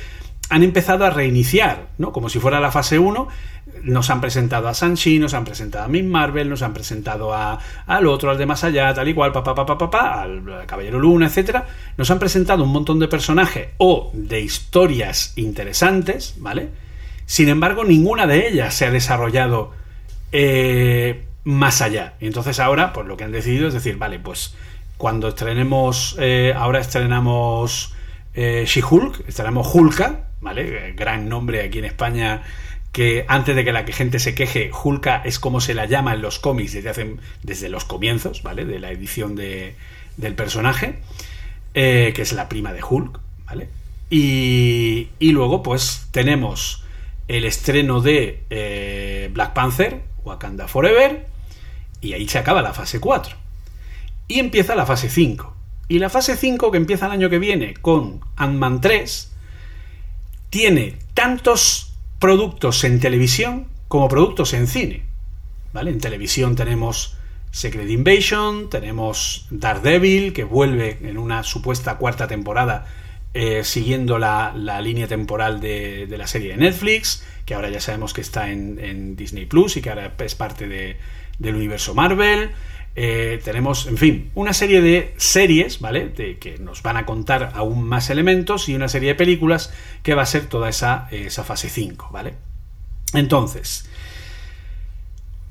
[0.49, 2.11] han empezado a reiniciar, ¿no?
[2.11, 3.27] Como si fuera la fase 1.
[3.83, 7.59] Nos han presentado a Sanchi, nos han presentado a Miss Marvel, nos han presentado a,
[7.85, 11.27] al otro, al de más allá, tal y cual, papá, papá, papá, al Caballero Luna,
[11.27, 11.65] etcétera.
[11.97, 16.69] Nos han presentado un montón de personajes o de historias interesantes, ¿vale?
[17.25, 19.71] Sin embargo, ninguna de ellas se ha desarrollado
[20.31, 22.13] eh, más allá.
[22.21, 24.55] Y entonces ahora, pues lo que han decidido es decir, vale, pues
[24.97, 27.93] cuando estrenemos, eh, ahora estrenamos
[28.37, 30.93] eh, She-Hulk, estrenamos Hulka, ¿vale?
[30.95, 32.43] Gran nombre aquí en España
[32.91, 36.21] que antes de que la gente se queje, Hulka es como se la llama en
[36.21, 38.63] los cómics desde, hace, desde los comienzos, ¿vale?
[38.65, 39.73] De la edición de,
[40.17, 40.99] del personaje,
[41.73, 43.69] eh, que es la prima de Hulk, ¿vale?
[44.11, 46.83] Y, y luego, pues, tenemos
[47.27, 51.25] el estreno de eh, Black Panther, Wakanda Forever,
[52.01, 53.35] y ahí se acaba la fase 4.
[54.27, 55.56] Y empieza la fase 5.
[55.87, 59.31] Y la fase 5, que empieza el año que viene con Ant-Man 3,
[60.49, 65.03] tiene tantos productos en televisión como productos en cine.
[65.73, 65.91] ¿Vale?
[65.91, 67.17] En televisión tenemos
[67.51, 72.85] Secret Invasion, tenemos Daredevil, que vuelve en una supuesta cuarta temporada
[73.33, 78.21] eh, siguiendo la, línea temporal de, la serie de Netflix, que ahora ya sabemos que
[78.21, 82.51] está en, Disney Plus y que ahora es parte del universo Marvel.
[82.99, 86.09] Eh, tenemos, en fin, una serie de series, ¿vale?
[86.09, 89.71] De, que nos van a contar aún más elementos y una serie de películas
[90.01, 92.33] que va a ser toda esa, esa fase 5, ¿vale?
[93.13, 93.87] Entonces,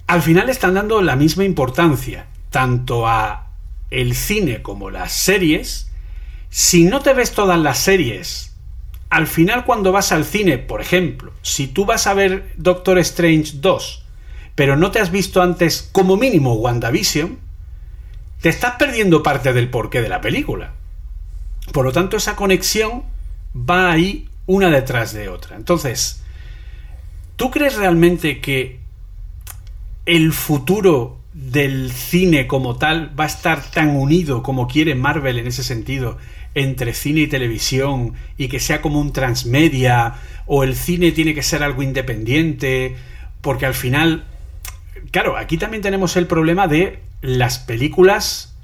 [0.09, 3.47] al final están dando la misma importancia tanto a
[3.93, 5.89] el cine como las series.
[6.51, 8.57] Si no te ves todas las series,
[9.09, 13.53] al final cuando vas al cine, por ejemplo, si tú vas a ver Doctor Strange
[13.61, 14.06] 2,
[14.57, 17.39] pero no te has visto antes como mínimo WandaVision,
[18.41, 20.73] te estás perdiendo parte del porqué de la película.
[21.73, 23.05] Por lo tanto, esa conexión
[23.55, 25.57] va ahí una detrás de otra.
[25.57, 26.23] Entonces,
[27.37, 28.81] ¿tú crees realmente que
[30.07, 35.49] el futuro del cine como tal va a estar tan unido como quiere Marvel en
[35.49, 36.17] ese sentido
[36.55, 40.15] entre cine y televisión y que sea como un transmedia
[40.47, 42.97] o el cine tiene que ser algo independiente
[43.43, 44.25] porque al final
[45.11, 48.57] claro, aquí también tenemos el problema de las películas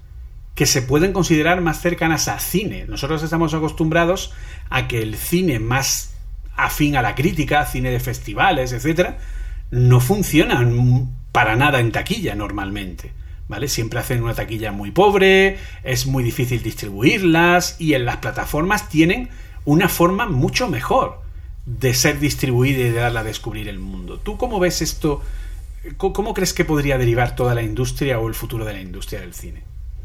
[0.55, 2.85] que se pueden considerar más cercanas a cine.
[2.87, 4.33] Nosotros estamos acostumbrados
[4.69, 6.15] a que el cine más
[6.57, 9.19] afín a la crítica, cine de festivales, etcétera,
[9.71, 10.69] no funciona
[11.33, 13.13] para nada en taquilla normalmente.
[13.49, 13.69] ¿Vale?
[13.69, 19.29] Siempre hacen una taquilla muy pobre, es muy difícil distribuirlas y en las plataformas tienen
[19.65, 21.21] una forma mucho mejor
[21.67, 24.19] de ser distribuida y de darla a descubrir el mundo.
[24.19, 25.23] ¿Tú cómo ves esto
[25.97, 29.35] ¿Cómo crees que podría derivar toda la industria o el futuro de la industria del
[29.35, 29.65] cine?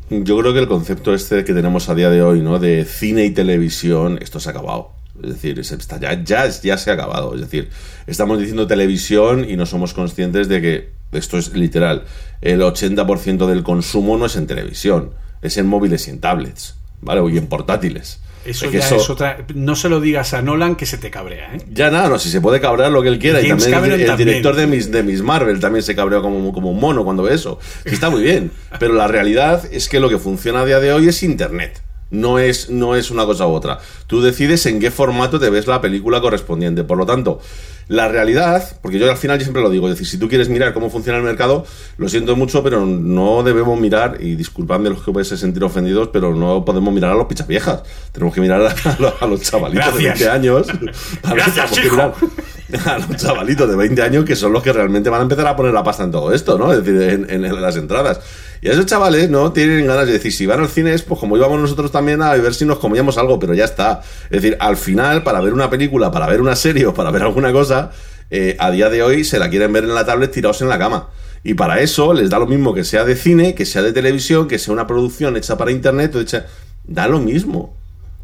[0.09, 2.59] Yo creo que el concepto este que tenemos a día de hoy, ¿no?
[2.59, 4.91] De cine y televisión, esto se ha acabado.
[5.21, 7.35] Es decir, ya, ya, ya se ha acabado.
[7.35, 7.69] Es decir,
[8.07, 12.05] estamos diciendo televisión y no somos conscientes de que esto es literal.
[12.41, 17.21] El 80% del consumo no es en televisión, es en móviles y en tablets, ¿vale?
[17.33, 18.19] Y en portátiles.
[18.47, 19.45] Eso ya es otra.
[19.53, 21.59] No se lo digas a Nolan que se te cabrea, ¿eh?
[21.71, 23.41] Ya nada, no, si se puede cabrear lo que él quiera.
[23.41, 26.79] y también el, director de mis, de Miss Marvel también se cabreó como, como un
[26.79, 27.59] mono cuando ve eso.
[27.85, 28.51] está muy bien.
[28.79, 31.81] Pero la realidad es que lo que funciona a día de hoy es Internet.
[32.09, 33.79] No es, no es una cosa u otra.
[34.07, 36.83] Tú decides en qué formato te ves la película correspondiente.
[36.83, 37.41] Por lo tanto,
[37.89, 40.73] la realidad, porque yo al final siempre lo digo, es decir, si tú quieres mirar
[40.73, 41.65] cómo funciona el mercado,
[41.97, 46.35] lo siento mucho, pero no debemos mirar, y disculpadme los que pueden sentir ofendidos, pero
[46.35, 47.83] no podemos mirar a los pichas viejas.
[48.11, 50.67] Tenemos que mirar a, los, chavalitos de 20 años.
[51.23, 51.31] A,
[52.91, 55.55] a los chavalitos de 20 años que son los que realmente van a empezar a
[55.55, 56.73] poner la pasta en todo esto, ¿no?
[56.73, 58.19] Es decir, en las entradas.
[58.61, 61.37] Y esos chavales no tienen ganas de decir, si van al cine es pues como
[61.37, 64.01] íbamos nosotros también a ver si nos comíamos algo, pero ya está.
[64.25, 67.23] Es decir, al final, para ver una película, para ver una serie o para ver
[67.23, 67.91] alguna cosa,
[68.29, 70.79] eh, a día de hoy se la quieren ver en la tablet tirados en la
[70.79, 71.09] cama.
[71.43, 74.47] Y para eso les da lo mismo que sea de cine, que sea de televisión,
[74.47, 76.47] que sea una producción hecha para internet, o hecha...
[76.85, 77.75] da lo mismo.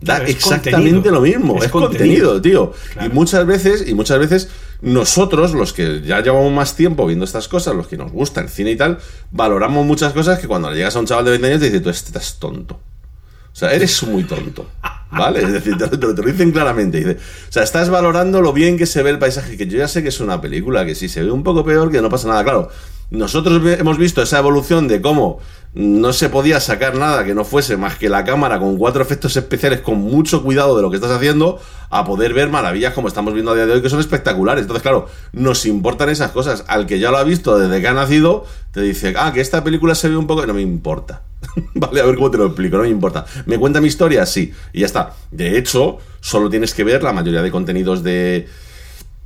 [0.02, 1.64] Da exactamente lo mismo.
[1.64, 2.74] Es, contenido, tío.
[3.04, 4.50] Y muchas veces, y muchas veces,
[4.84, 8.50] nosotros, los que ya llevamos más tiempo viendo estas cosas, los que nos gusta el
[8.50, 9.00] cine y tal,
[9.32, 11.90] valoramos muchas cosas que cuando llegas a un chaval de 20 años te dice, tú
[11.90, 12.76] estás tonto.
[12.76, 14.68] O sea, eres muy tonto.
[15.10, 15.42] ¿Vale?
[15.42, 17.18] Es decir, te, lo dicen claramente.
[17.48, 20.04] O sea, estás valorando lo bien que se ve el paisaje, que yo ya sé
[20.04, 22.44] que es una película, que si se ve un poco peor, que no pasa nada.
[22.44, 22.70] Claro,
[23.10, 25.40] nosotros hemos visto esa evolución de cómo
[25.74, 29.36] no se podía sacar nada que no fuese más que la cámara con cuatro efectos
[29.36, 31.60] especiales con mucho cuidado de lo que estás haciendo,
[31.90, 34.64] a poder ver maravillas como estamos viendo a día de hoy, que son espectaculares.
[34.64, 36.64] Entonces, claro, nos importan esas cosas.
[36.68, 39.64] Al que ya lo ha visto desde que ha nacido, te dice, ah, que esta
[39.64, 40.45] película se ve un poco...
[40.45, 41.24] No me importa
[41.74, 43.26] vale, a ver cómo te lo explico, no me importa.
[43.45, 44.26] ¿Me cuenta mi historia?
[44.26, 45.14] Sí, y ya está.
[45.32, 48.48] De hecho, solo tienes que ver la mayoría de contenidos de,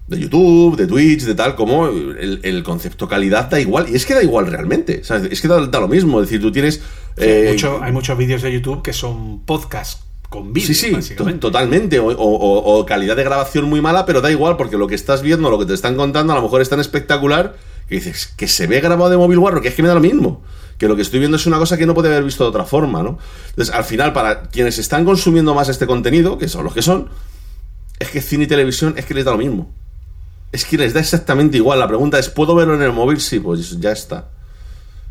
[0.08, 3.88] de YouTube, de Twitch, de tal, como el, el concepto calidad da igual.
[3.90, 5.04] Y es que da igual realmente.
[5.04, 5.32] ¿sabes?
[5.32, 6.22] Es que da, da lo mismo.
[6.22, 6.82] Es decir, tú tienes.
[7.18, 10.74] eh, mucho, hay muchos vídeos de YouTube que son podcasts con vídeo.
[10.74, 12.00] Sí, sí, to totalmente.
[12.00, 15.22] O, o, o, calidad de grabación muy mala, pero da igual, porque lo que estás
[15.22, 17.56] viendo, lo que te están contando, a lo mejor es tan espectacular
[17.88, 20.02] que dices que se ve grabado de móvil Warner, que es que me da lo
[20.02, 20.42] mismo.
[20.78, 22.66] Que lo que estoy viendo es una cosa que no puede haber visto de otra
[22.66, 23.18] forma, ¿no?
[23.50, 27.10] Entonces, al final, para quienes están consumiendo más este contenido, que son los que son,
[28.00, 29.74] es que cine y televisión es que les da lo mismo.
[30.58, 31.78] Es que les da exactamente igual.
[31.78, 33.22] La pregunta es, ¿puedo verlo en el móvil?
[33.22, 34.26] Sí, pues ya está.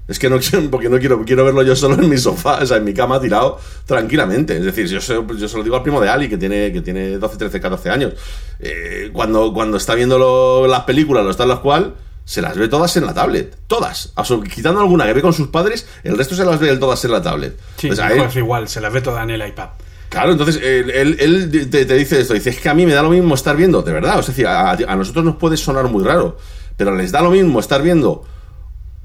[0.08, 2.66] Es que no quiero, porque no quiero, quiero verlo yo solo en mi sofá, o
[2.66, 4.56] sea, en mi cama tirado tranquilamente.
[4.56, 6.80] Es decir, yo se, yo se lo digo al primo de Ali, que tiene, que
[6.80, 8.14] tiene 12, 13, 14 años.
[8.58, 11.94] Eh, cuando, cuando está viendo lo, las películas, lo está en las cual,
[12.24, 13.56] se las ve todas en la tablet.
[13.68, 14.12] Todas.
[14.52, 17.22] quitando alguna que ve con sus padres, el resto se las ve todas en la
[17.22, 17.56] tablet.
[17.76, 19.68] Sí, pues él, es igual, se las ve todas en el iPad.
[20.16, 22.94] Claro, entonces él, él, él te, te, dice esto, dice, es que a mí me
[22.94, 25.88] da lo mismo estar viendo, de verdad, es decir, a, a nosotros nos puede sonar
[25.88, 26.38] muy raro,
[26.78, 28.24] pero les da lo mismo estar viendo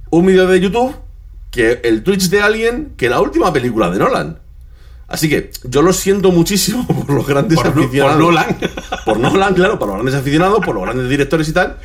[0.10, 0.96] un vídeo de YouTube
[1.52, 4.40] que el Twitch de alguien que la última película de Nolan.
[5.10, 8.16] Así que yo lo siento muchísimo por los grandes por, aficionados.
[8.16, 8.58] Por Nolan.
[9.06, 11.78] Por Nolan, claro, por los grandes aficionados, por los grandes directores y tal.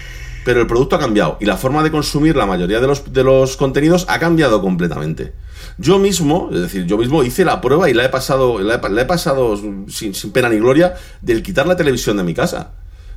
[0.45, 3.25] Pero el producto ha cambiado y la forma de consumir la mayoría de los, de
[3.25, 5.33] los contenidos ha cambiado completamente.
[5.79, 8.89] Yo mismo, es decir, yo mismo hice la prueba y la he pasado, la he,
[8.89, 12.73] la he pasado sin, sin, pena ni gloria del quitar la televisión de mi casa.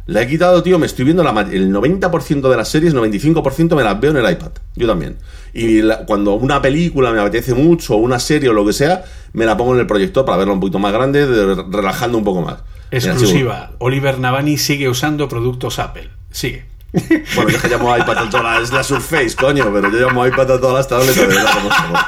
[0.06, 3.84] La he quitado, tío, me estoy viendo la, el 90% de las series, 95% me
[3.84, 4.52] las veo en el iPad.
[4.76, 5.18] Yo también.
[5.54, 9.04] Y la, cuando una película me apetece mucho, o una serie o lo que sea,
[9.34, 12.24] me la pongo en el proyector para verla un poquito más grande, de, relajando un
[12.24, 12.58] poco más.
[12.92, 13.74] Exclusiva.
[13.78, 16.10] Oliver Navani sigue usando productos Apple.
[16.32, 16.66] Sigue.
[17.36, 20.26] Bueno, yo que llamo iPad a todas las, es la Surface, coño, pero yo llamo
[20.26, 22.00] iPad a todas las tabletas, de verdad, como somos.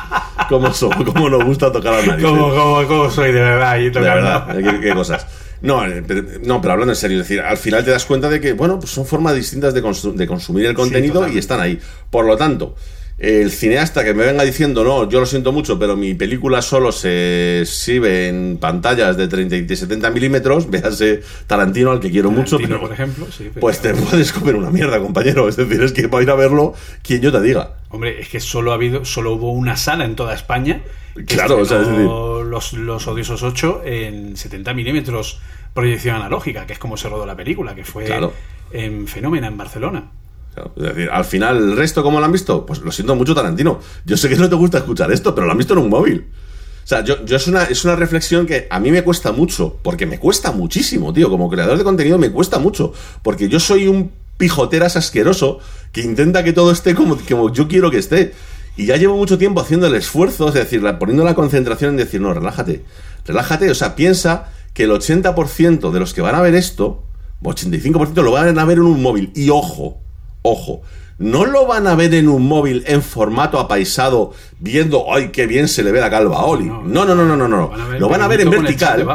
[0.51, 0.71] Cómo
[1.05, 2.23] cómo nos gusta tocar a nadie.
[2.23, 3.79] ¿Cómo, cómo, cómo soy de verdad?
[3.79, 5.25] Y de verdad, ¿qué, qué cosas.
[5.61, 8.41] No, pero, no, pero hablando en serio, es decir, al final te das cuenta de
[8.41, 11.59] que, bueno, pues son formas distintas de, cons de consumir el contenido sí, y están
[11.61, 11.79] ahí.
[12.09, 12.75] Por lo tanto,
[13.19, 16.91] el cineasta que me venga diciendo, no, yo lo siento mucho, pero mi película solo
[16.91, 22.57] se exhibe en pantallas de 30 y 70 milímetros, véase Tarantino, al que quiero Tarantino,
[22.57, 25.47] mucho, pero, por ejemplo, sí, pero pues te puedes comer una mierda, compañero.
[25.47, 26.73] Es decir, es que para ir a verlo,
[27.03, 27.75] quien yo te diga.
[27.91, 30.81] Hombre, es que solo ha habido, solo hubo una sala en toda España.
[31.27, 32.05] Claro, o sea, es decir...
[32.05, 35.41] los, los odiosos 8 en 70 milímetros
[35.73, 38.33] proyección analógica, que es como se rodó la película, que fue claro.
[38.71, 40.11] en Fenómena, en Barcelona.
[40.53, 42.65] Claro, es decir, al final, ¿el resto cómo lo han visto?
[42.65, 43.79] Pues lo siento mucho, Tarantino.
[44.05, 46.27] Yo sé que no te gusta escuchar esto, pero lo han visto en un móvil.
[46.83, 49.77] O sea, yo, yo es, una, es una reflexión que a mí me cuesta mucho,
[49.81, 51.29] porque me cuesta muchísimo, tío.
[51.29, 52.91] Como creador de contenido me cuesta mucho,
[53.23, 54.11] porque yo soy un
[54.41, 55.59] pijoteras asqueroso
[55.91, 58.33] que intenta que todo esté como, como yo quiero que esté.
[58.75, 62.21] Y ya llevo mucho tiempo haciendo el esfuerzo, es decir, poniendo la concentración en decir,
[62.21, 62.83] no, relájate,
[63.27, 67.03] relájate, o sea, piensa que el 80% de los que van a ver esto,
[67.43, 69.31] 85% lo van a ver en un móvil.
[69.35, 69.99] Y ojo,
[70.41, 70.81] ojo,
[71.19, 75.67] no lo van a ver en un móvil en formato apaisado, viendo, ¡ay, qué bien
[75.67, 76.65] se le ve la calva a Oli!
[76.65, 77.71] No, no, no, no, no, no.
[77.99, 79.05] lo van a ver en vertical.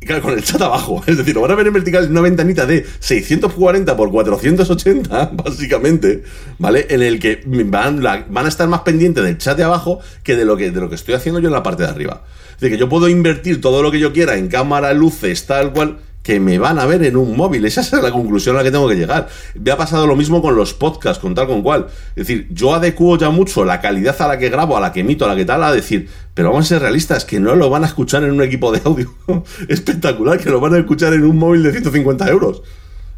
[0.00, 1.02] Y claro, con el chat abajo.
[1.06, 6.24] Es decir, lo van a ver en vertical una ventanita de 640 por 480, básicamente,
[6.58, 6.86] ¿vale?
[6.88, 10.44] En el que van, van a estar más pendientes del chat de abajo que de
[10.44, 12.24] lo que, de lo que estoy haciendo yo en la parte de arriba.
[12.54, 15.72] Es decir, que yo puedo invertir todo lo que yo quiera en cámara, luces, tal
[15.72, 15.98] cual,
[16.30, 17.64] que me van a ver en un móvil.
[17.64, 19.28] Esa es la conclusión a la que tengo que llegar.
[19.60, 21.88] Me ha pasado lo mismo con los podcasts, con tal con cual.
[22.10, 25.00] Es decir, yo adecuo ya mucho la calidad a la que grabo, a la que
[25.00, 27.68] emito, a la que tal, a decir, pero vamos a ser realistas, que no lo
[27.68, 29.12] van a escuchar en un equipo de audio
[29.68, 32.62] espectacular, que lo van a escuchar en un móvil de 150 euros.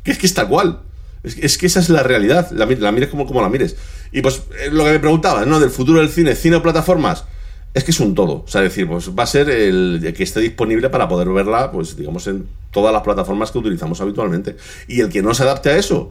[0.02, 0.80] Que es que es tal cual.
[1.22, 2.50] Es, que esa es la realidad.
[2.52, 3.76] La, la mires como, como la mires.
[4.10, 5.60] Y pues eh, lo que me preguntabas, ¿no?
[5.60, 7.26] Del futuro del cine, cine o plataformas
[7.74, 8.44] es que es un todo.
[8.44, 11.96] O sea, decir, pues va a ser el que esté disponible para poder verla, pues
[11.96, 14.56] digamos, en todas las plataformas que utilizamos habitualmente.
[14.88, 16.10] Y el que no se adapte a eso,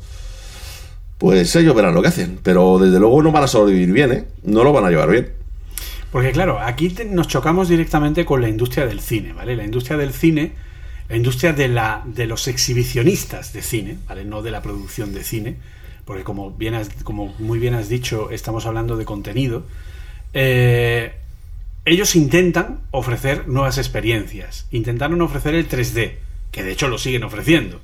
[1.18, 2.40] pues ellos verán lo que hacen.
[2.42, 4.26] Pero desde luego no van a sobrevivir bien, ¿eh?
[4.44, 5.30] No lo van a llevar bien.
[6.12, 9.56] Porque claro, aquí nos chocamos directamente con la industria del cine, ¿vale?
[9.56, 10.54] La industria del cine,
[11.10, 14.26] la industria de, la, de los exhibicionistas de cine, ¿vale?
[14.26, 15.58] No de la producción de cine.
[16.06, 19.64] Porque como, bien has, como muy bien has dicho, estamos hablando de contenido.
[20.34, 21.14] Eh,
[21.86, 24.68] ellos intentan ofrecer nuevas experiencias.
[24.72, 26.14] Intentaron ofrecer el 3D,
[26.52, 27.80] que de hecho lo siguen ofreciendo.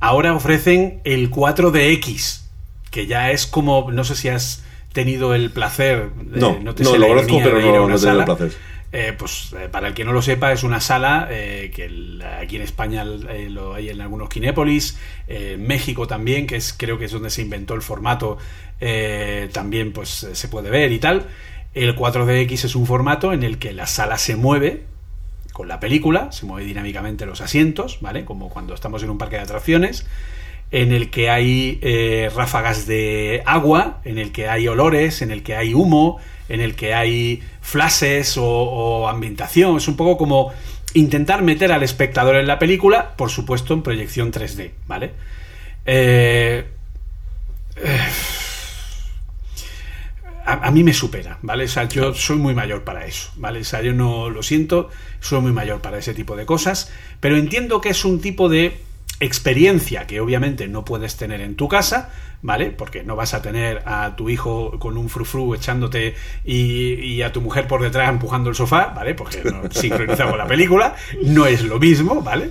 [0.00, 2.42] Ahora ofrecen el 4DX,
[2.90, 6.84] que ya es como, no sé si has tenido el placer, de, no, no, te
[6.84, 8.52] no lo conozco, pero no, no he tenido el placer.
[8.94, 12.22] Eh, pues eh, para el que no lo sepa, es una sala eh, que el,
[12.22, 14.98] aquí en España eh, lo hay en algunos Kinépolis,
[15.28, 18.36] en México también, que es creo que es donde se inventó el formato,
[19.52, 21.26] también pues se puede ver y tal
[21.74, 24.82] El 4DX es un formato en el que la sala se mueve
[25.52, 28.24] con la película, se mueve dinámicamente los asientos, ¿vale?
[28.24, 30.06] Como cuando estamos en un parque de atracciones,
[30.70, 35.42] en el que hay eh, ráfagas de agua, en el que hay olores, en el
[35.42, 36.18] que hay humo,
[36.48, 39.76] en el que hay flashes o, ambientación.
[39.76, 40.52] Es un poco como
[40.94, 45.12] intentar meter al espectador en la película, por supuesto en proyección 3D, ¿vale?
[45.84, 46.64] Eh,
[47.76, 47.98] eh,
[50.44, 51.64] a, a mí me supera, ¿vale?
[51.64, 53.60] O sea, yo soy muy mayor para eso, ¿vale?
[53.60, 54.90] O sea, yo no lo siento,
[55.20, 56.90] soy muy mayor para ese tipo de cosas,
[57.20, 58.78] pero entiendo que es un tipo de
[59.20, 62.10] experiencia que obviamente no puedes tener en tu casa,
[62.42, 62.70] ¿vale?
[62.70, 67.30] Porque no vas a tener a tu hijo con un frufru echándote y, y a
[67.32, 69.14] tu mujer por detrás empujando el sofá, ¿vale?
[69.14, 72.50] Porque no sincroniza con la película, no es lo mismo, ¿vale?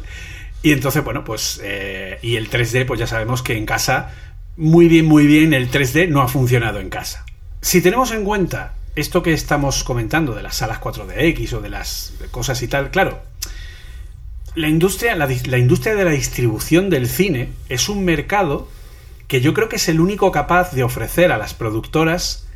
[0.63, 1.59] Y entonces, bueno, pues...
[1.63, 4.13] eh, y el 3D, pues ya sabemos que en casa,
[4.55, 7.25] muy bien, muy bien, el 3D no ha funcionado en casa.
[7.61, 12.13] Si tenemos en cuenta esto que estamos comentando de las salas 4DX o de las
[12.31, 13.21] cosas y tal, claro,
[14.55, 18.67] la industria, la, industria de la distribución del cine es un mercado
[19.27, 22.47] que yo creo que es el único capaz de ofrecer a las productoras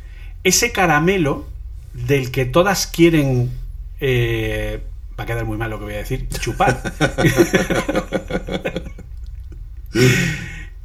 [0.44, 1.46] ese caramelo
[1.94, 3.50] del que todas quieren.
[4.00, 4.80] eh,
[5.18, 6.28] va a quedar muy mal lo que voy a decir.
[6.28, 6.92] Chupar.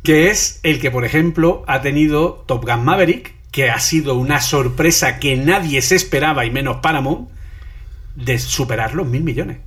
[0.03, 4.40] que es el que, por ejemplo, ha tenido Top Gun Maverick, que ha sido una
[4.41, 7.30] sorpresa que nadie se esperaba, y menos Paramount,
[8.15, 9.60] de superar los mil millones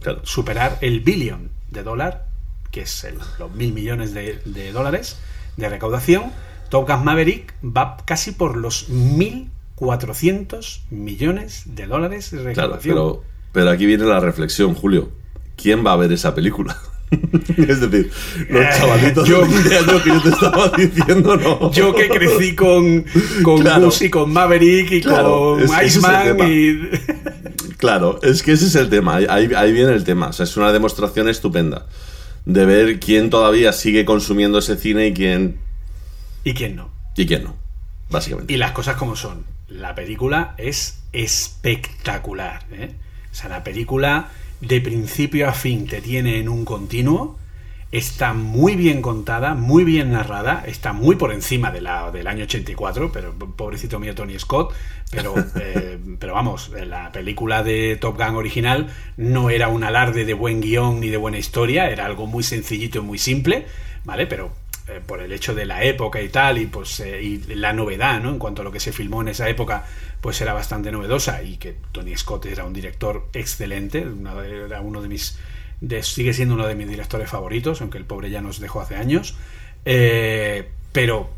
[0.00, 0.20] Claro.
[0.24, 2.26] superar el billón de dólar,
[2.70, 5.18] que es el- los mil millones de, de dólares
[5.56, 6.32] de recaudación.
[6.68, 12.94] Top Gun Maverick va casi por los 1.400 millones de dólares de Claro, recaudación.
[12.94, 15.10] pero, pero aquí viene la reflexión, Julio.
[15.56, 16.76] ¿Quién va a ver esa película?
[17.56, 18.10] es decir,
[18.50, 21.72] los Eh, chavalitos yo- de 20 años que yo te estaba diciendo, no.
[21.72, 23.04] Yo que crecí con,
[23.42, 23.84] con Claro.
[23.86, 26.80] Gus y con Maverick y Claro, con es- Iceman y...
[27.76, 29.16] Claro, es que ese es el tema.
[29.16, 30.28] Ahí, ahí- ahí viene el tema.
[30.28, 31.86] O sea, es una demostración estupenda
[32.46, 35.58] de ver quién todavía sigue consumiendo ese cine y quién,
[36.42, 36.90] ¿Y quién no?
[37.16, 37.54] y quién no.
[38.08, 38.52] Básicamente.
[38.52, 39.44] Y las cosas como son.
[39.68, 42.64] La película es espectacular.
[42.72, 42.94] ¿eh?
[43.30, 44.28] O sea, la película
[44.60, 47.38] de principio a fin te tiene en un continuo.
[47.92, 52.44] Está muy bien contada, muy bien narrada, está muy por encima de la, del año
[52.44, 54.74] 84, pero pobrecito mío Tony Scott,
[55.10, 60.34] pero, eh, pero vamos, la película de Top Gun original no era un alarde de
[60.34, 63.66] buen guion ni de buena historia, era algo muy sencillito y muy simple,
[64.04, 64.26] ¿vale?
[64.26, 64.50] Pero
[64.88, 68.20] eh, por el hecho de la época y tal, y pues eh, y la novedad,
[68.20, 68.30] ¿no?
[68.30, 69.84] En cuanto a lo que se filmó en esa época,
[70.20, 75.02] pues era bastante novedosa y que Tony Scott era un director excelente, una era uno
[75.02, 75.38] de mis
[76.02, 79.36] sigue siendo uno de mis directores favoritos, aunque el pobre ya nos dejó hace años.
[79.84, 81.30] Eh, pero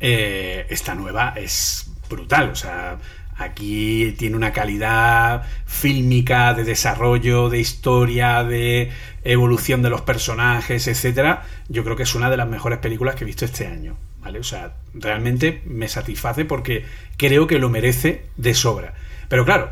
[0.00, 2.98] eh, esta nueva es brutal, o sea,
[3.36, 8.90] aquí tiene una calidad fílmica, de desarrollo, de historia, de
[9.24, 11.44] evolución de los personajes, etcétera.
[11.68, 14.38] Yo creo que es una de las mejores películas que he visto este año, ¿vale?
[14.38, 16.84] O sea, realmente me satisface porque
[17.16, 18.94] creo que lo merece de sobra.
[19.28, 19.70] Pero claro,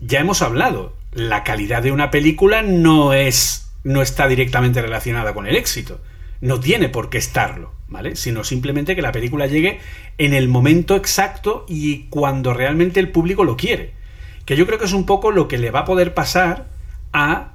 [0.00, 5.46] ya hemos hablado, la calidad de una película no es no está directamente relacionada con
[5.46, 6.00] el éxito.
[6.42, 8.14] No tiene por qué estarlo, ¿vale?
[8.14, 9.80] Sino simplemente que la película llegue
[10.18, 13.94] en el momento exacto y cuando realmente el público lo quiere.
[14.44, 16.66] Que yo creo que es un poco lo que le va a poder pasar
[17.14, 17.52] a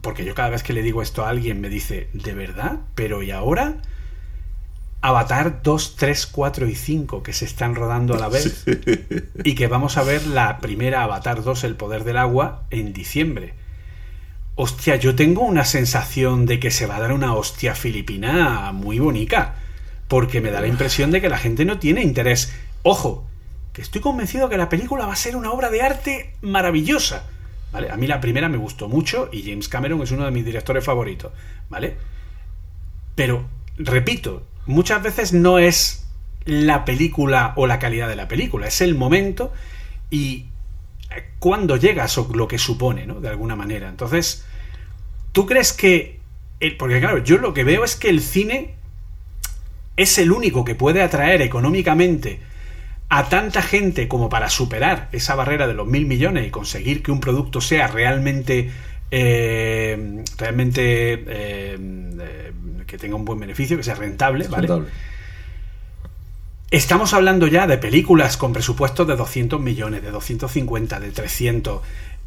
[0.00, 2.80] porque yo cada vez que le digo esto a alguien me dice, ¿de verdad?
[2.94, 3.76] ¿Pero y ahora?
[5.02, 8.64] Avatar 2, 3, 4 y 5 que se están rodando a la vez
[9.44, 13.54] y que vamos a ver la primera Avatar 2, El Poder del Agua, en diciembre.
[14.62, 18.98] Hostia, yo tengo una sensación de que se va a dar una hostia filipina muy
[18.98, 19.54] bonita,
[20.06, 22.54] porque me da la impresión de que la gente no tiene interés.
[22.82, 23.26] Ojo,
[23.72, 27.24] que estoy convencido que la película va a ser una obra de arte maravillosa.
[27.72, 27.90] ¿Vale?
[27.90, 30.84] A mí la primera me gustó mucho y James Cameron es uno de mis directores
[30.84, 31.32] favoritos,
[31.70, 31.96] ¿vale?
[33.14, 36.06] Pero, repito, muchas veces no es
[36.44, 39.54] la película o la calidad de la película, es el momento
[40.10, 40.48] y
[41.38, 43.22] cuando llegas o lo que supone, ¿no?
[43.22, 43.88] De alguna manera.
[43.88, 44.44] Entonces,
[45.32, 46.20] ¿tú crees que...
[46.60, 48.74] el- porque claro, yo lo que veo es que el cine
[49.96, 52.40] es el único que puede atraer económicamente
[53.08, 57.10] a tanta gente como para superar esa barrera de los mil millones y conseguir que
[57.10, 58.70] un producto sea realmente
[59.10, 62.52] eh, realmente eh, eh,
[62.86, 64.68] que tenga un buen beneficio, que sea rentable, ¿vale?
[64.68, 64.88] Rentable.
[66.70, 71.80] Estamos hablando ya de películas con presupuestos de 200 millones, de 250, de 300.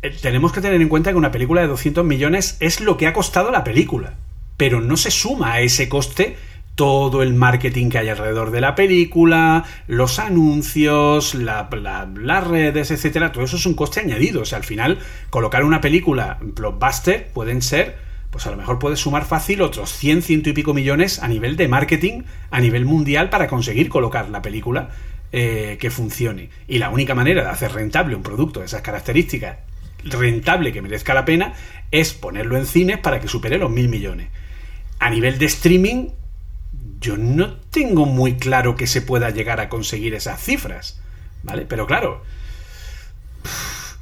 [0.03, 3.07] Eh, tenemos que tener en cuenta que una película de 200 millones es lo que
[3.07, 4.13] ha costado la película,
[4.57, 6.35] pero no se suma a ese coste
[6.75, 12.89] todo el marketing que hay alrededor de la película, los anuncios, la- la- las redes,
[12.89, 14.41] etcétera, todo eso es un coste añadido.
[14.41, 14.97] O sea, al final,
[15.29, 17.95] colocar una película blockbuster pueden ser,
[18.31, 21.57] pues a lo mejor puede sumar fácil otros 100, ciento y pico millones a nivel
[21.57, 24.89] de marketing, a nivel mundial, para conseguir colocar la película
[25.31, 26.49] eh, que funcione.
[26.67, 29.57] Y la única manera de hacer rentable un producto de esas características,
[30.03, 31.53] rentable que merezca la pena,
[31.91, 34.29] es ponerlo en cines para que supere los mil millones.
[34.99, 36.09] A nivel de streaming,
[36.99, 40.99] yo no tengo muy claro que se pueda llegar a conseguir esas cifras,
[41.43, 41.65] ¿vale?
[41.67, 42.23] Pero claro,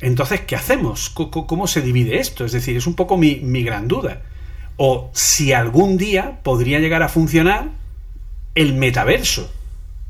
[0.02, 1.10] entonces, ¿qué hacemos?
[1.10, 2.44] ¿Cómo se divide esto?
[2.44, 4.24] Es decir, es un poco mi, mi gran duda.
[4.78, 7.70] O si algún día podría llegar a funcionar
[8.56, 9.52] el metaverso.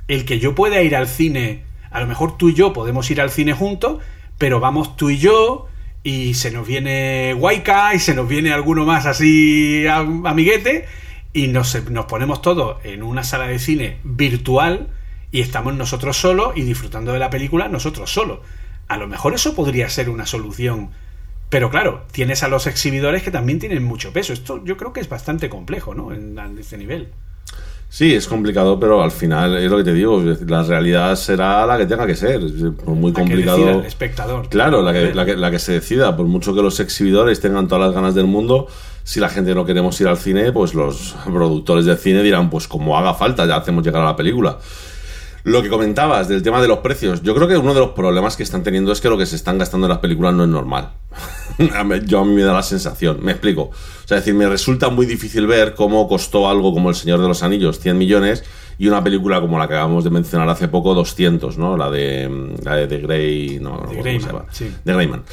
[0.08, 3.20] El que yo pueda ir al cine, a lo mejor tú y yo podemos ir
[3.20, 4.02] al cine juntos,
[4.38, 5.68] pero vamos tú y yo
[6.04, 10.86] y se nos viene Waika y se nos viene alguno más así am- amiguete
[11.34, 14.90] y nos, nos ponemos todos en una sala de cine virtual
[15.32, 18.40] y estamos nosotros solos y disfrutando de la película nosotros solos.
[18.88, 20.90] A lo mejor eso podría ser una solución.
[21.50, 24.34] Pero claro, tienes a los exhibidores que también tienen mucho peso.
[24.34, 26.12] Esto yo creo que es bastante complejo, ¿no?
[26.12, 27.10] En este nivel.
[27.94, 31.78] Sí, es complicado, pero al final es lo que te digo, la realidad será la
[31.78, 32.42] que tenga que ser.
[32.42, 32.54] Es
[32.86, 33.58] muy La que complicado.
[33.58, 34.48] decida el espectador.
[34.48, 37.68] Claro, la que, la, que, la que se decida, por mucho que los exhibidores tengan
[37.68, 38.68] todas las ganas del mundo,
[39.04, 42.66] si la gente no queremos ir al cine, pues los productores del cine dirán, pues
[42.66, 44.58] como haga falta, ya hacemos llegar a la película.
[45.44, 48.36] Lo que comentabas del tema de los precios, yo creo que uno de los problemas
[48.36, 50.50] que están teniendo es que lo que se están gastando en las películas no es
[50.50, 50.92] normal.
[52.06, 53.64] Yo a mí me da la sensación, me explico.
[53.64, 57.22] O sea, es decir, me resulta muy difícil ver cómo costó algo como El Señor
[57.22, 58.44] de los Anillos 100 millones
[58.78, 61.78] y una película como la que acabamos de mencionar hace poco 200, ¿no?
[61.78, 64.72] La de mm, la de, The Grey, no, no se Greyman, sí.
[64.84, 65.24] de Greyman.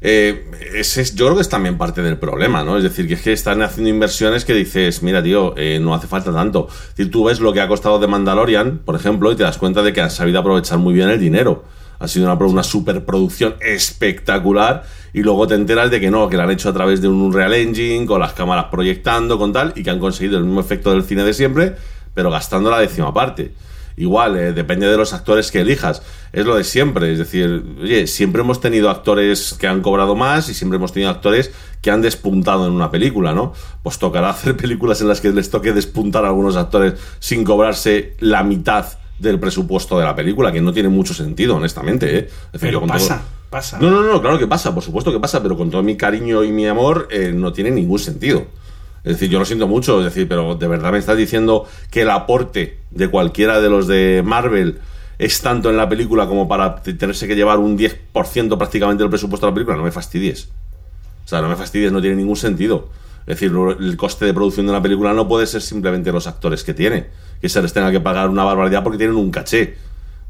[0.00, 2.76] Eh, ese es- yo creo que es también parte del problema, ¿no?
[2.76, 6.06] Es decir, que es que están haciendo inversiones que dices, mira, tío, eh, no hace
[6.06, 6.68] falta tanto.
[6.96, 9.82] Decir, tú ves lo que ha costado de Mandalorian, por ejemplo, y te das cuenta
[9.82, 11.64] de que han sabido aprovechar muy bien el dinero.
[11.98, 16.50] Ha sido una superproducción espectacular y luego te enteras de que no, que la han
[16.52, 19.90] hecho a través de un Unreal Engine, con las cámaras proyectando, con tal, y que
[19.90, 21.74] han conseguido el mismo efecto del cine de siempre,
[22.14, 23.52] pero gastando la décima parte.
[23.98, 26.02] Igual, eh, depende de los actores que elijas.
[26.32, 27.12] Es lo de siempre.
[27.12, 31.10] Es decir, oye, siempre hemos tenido actores que han cobrado más y siempre hemos tenido
[31.10, 31.50] actores
[31.82, 33.52] que han despuntado en una película, ¿no?
[33.82, 38.14] Pues tocará hacer películas en las que les toque despuntar a algunos actores sin cobrarse
[38.20, 38.86] la mitad
[39.18, 42.06] del presupuesto de la película, que no tiene mucho sentido, honestamente.
[42.06, 42.18] ¿eh?
[42.18, 43.78] Es decir, Pero yo con todo- pasa, pasa.
[43.80, 46.44] No, no, no, claro que pasa, por supuesto que pasa, pero con todo mi cariño
[46.44, 48.46] y mi amor eh, no tiene ningún sentido.
[49.08, 52.02] Es decir, yo lo siento mucho, es decir, pero de verdad me estás diciendo que
[52.02, 54.80] el aporte de cualquiera de los de Marvel
[55.18, 59.46] es tanto en la película como para tenerse que llevar un 10% prácticamente del presupuesto
[59.46, 59.78] de la película.
[59.78, 60.50] No me fastidies.
[61.24, 62.90] O sea, no me fastidies, no tiene ningún sentido.
[63.20, 66.62] Es decir, el coste de producción de una película no puede ser simplemente los actores
[66.62, 67.06] que tiene,
[67.40, 69.74] que se les tenga que pagar una barbaridad porque tienen un caché.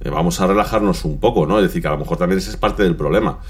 [0.05, 1.59] Eh, vamos a relajarnos un poco, ¿no?
[1.59, 3.41] Es decir, que a lo mejor también ese es parte del problema.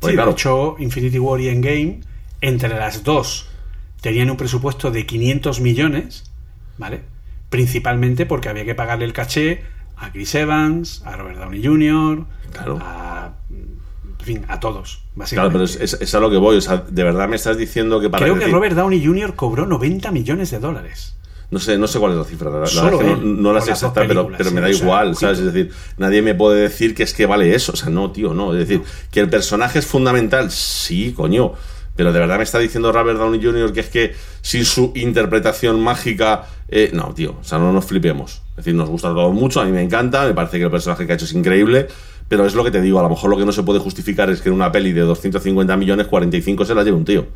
[0.00, 2.00] Porque, Sí, claro, de hecho, Infinity War y Endgame,
[2.40, 3.50] entre las dos,
[4.00, 6.30] tenían un presupuesto de 500 millones,
[6.78, 7.02] ¿vale?
[7.50, 9.62] Principalmente porque había que pagarle el caché
[9.96, 12.78] a Chris Evans, a Robert Downey Jr., Claro.
[12.80, 15.52] a, en fin, a todos, Claro, básicamente.
[15.52, 16.56] pero es, es- es a lo que voy.
[16.56, 18.22] O sea, de verdad me estás diciendo que para.
[18.24, 19.34] Creo que decir- Robert Downey Jr.
[19.34, 21.14] cobró 90 millones de dólares.
[21.50, 22.50] No sé, no sé cuál es la cifra.
[22.50, 23.06] La, Solo él,
[23.36, 25.20] no, no la sé exacta, pero, me da o sea, igual, ojito.
[25.20, 25.38] ¿sabes?
[25.38, 27.72] Es decir, nadie me puede decir que es que vale eso.
[27.72, 28.52] O sea, no, tío, no.
[28.52, 31.54] Es decir, que el personaje es fundamental, sí, coño.
[31.98, 33.72] Pero de verdad me está diciendo Robert Downey Jr.
[33.72, 36.46] que es que sin su interpretación mágica.
[36.68, 38.40] eh, no, tío, o sea, no nos flipemos.
[38.50, 41.06] Es decir, nos gusta todo mucho, a mí me encanta, me parece que el personaje
[41.08, 41.88] que ha hecho es increíble.
[42.28, 44.30] Pero es lo que te digo, a lo mejor lo que no se puede justificar
[44.30, 47.26] es que en una peli de 250 millones, 45 se la lleve un tío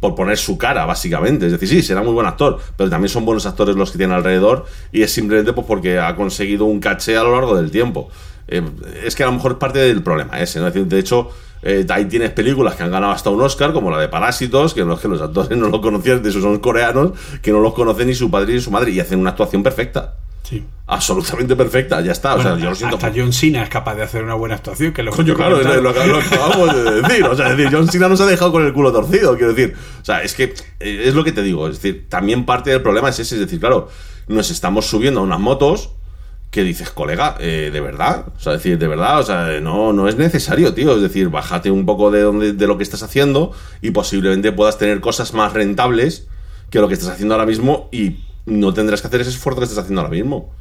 [0.00, 1.44] por poner su cara, básicamente.
[1.44, 4.16] Es decir, sí, será muy buen actor, pero también son buenos actores los que tienen
[4.16, 8.08] alrededor y es simplemente pues, porque ha conseguido un caché a lo largo del tiempo.
[8.48, 8.62] Eh,
[9.04, 10.68] es que a lo mejor es parte del problema ese, ¿no?
[10.68, 11.30] Es decir, de hecho,
[11.62, 14.84] eh, ahí tienes películas que han ganado hasta un Oscar, como la de Parásitos, que
[14.84, 18.08] los, que los actores no lo conocían, de esos son coreanos, que no los conocen
[18.08, 20.14] ni su padre ni su madre, y hacen una actuación perfecta.
[20.42, 20.64] Sí.
[20.88, 22.34] Absolutamente perfecta, ya está.
[22.34, 22.96] o sea, yo lo siento.
[22.96, 24.92] hasta John Cena es capaz de hacer una buena actuación.
[24.92, 27.24] Que lo Coño, claro, lo, acabamos de decir.
[27.24, 29.54] O sea, es decir, John Cena no se ha dejado con el culo torcido, quiero
[29.54, 29.74] decir.
[30.02, 31.68] O sea, es que eh, es lo que te digo.
[31.68, 33.36] Es decir, también parte del problema es ese.
[33.36, 33.88] Es decir, claro,
[34.26, 35.90] nos estamos subiendo a unas motos
[36.52, 38.26] que dices, colega, eh, de verdad.
[38.36, 40.94] O sea, decir, de verdad, o sea, no, no es necesario, tío.
[40.94, 44.76] Es decir, bájate un poco de, donde, de lo que estás haciendo y posiblemente puedas
[44.76, 46.28] tener cosas más rentables
[46.68, 49.64] que lo que estás haciendo ahora mismo y no tendrás que hacer ese esfuerzo que
[49.64, 50.52] estás haciendo ahora mismo.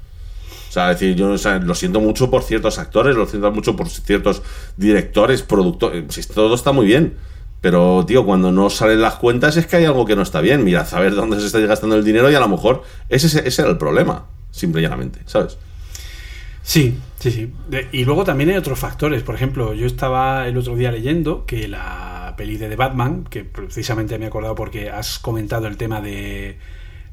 [0.69, 4.43] O sea, decir, yo lo siento mucho por ciertos actores, lo siento mucho por ciertos
[4.77, 6.05] directores, productores.
[6.07, 7.18] Si todo está muy bien.
[7.59, 10.63] Pero, tío, cuando no salen las cuentas es que hay algo que no está bien.
[10.63, 13.72] Mira, saber dónde se está gastando el dinero y a lo mejor ese, ese era
[13.72, 15.57] el problema, simple y llanamente, ¿sabes?
[16.64, 17.54] Sí, sí, sí.
[17.92, 19.24] Y luego también hay otros factores.
[19.24, 23.44] Por ejemplo, yo estaba el otro día leyendo que la peli de The Batman, que
[23.44, 26.58] precisamente me he acordado porque has comentado el tema de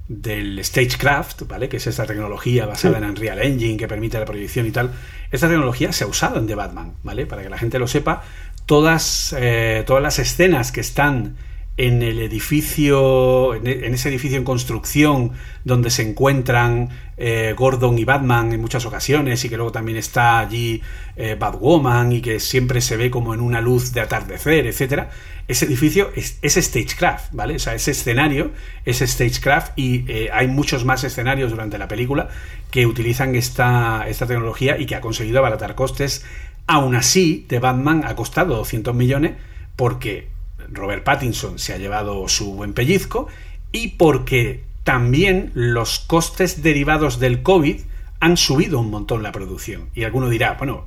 [0.09, 1.69] del Stagecraft, ¿vale?
[1.69, 4.91] Que es esta tecnología basada en Unreal Engine que permite la proyección y tal.
[5.31, 7.27] Esta tecnología se ha usado en The Batman, ¿vale?
[7.27, 8.23] Para que la gente lo sepa,
[8.65, 11.37] todas, eh, todas las escenas que están
[11.79, 15.33] en el edificio, en e- en ese edificio en construcción
[15.65, 20.41] donde se encuentran eh, Gordon y Batman en muchas ocasiones y que luego también está
[20.41, 20.83] allí
[21.17, 25.11] eh, Batwoman y que siempre se ve como en una luz de atardecer, etcétera.
[25.47, 27.55] Ese edificio es, es Stagecraft, ¿vale?
[27.55, 28.51] O sea, ese escenario
[28.85, 32.29] es Stagecraft y eh, hay muchos más escenarios durante la película
[32.73, 36.25] que utilizan esta, esta tecnología y que ha conseguido abaratar costes.
[36.67, 39.37] Aún así, The Batman ha costado 200 millones
[39.77, 40.29] porque
[40.71, 43.29] Robert Pattinson se ha llevado su buen pellizco
[43.73, 47.81] y porque también los costes derivados del COVID
[48.21, 49.91] han subido un montón la producción.
[49.95, 50.87] Y alguno dirá, bueno,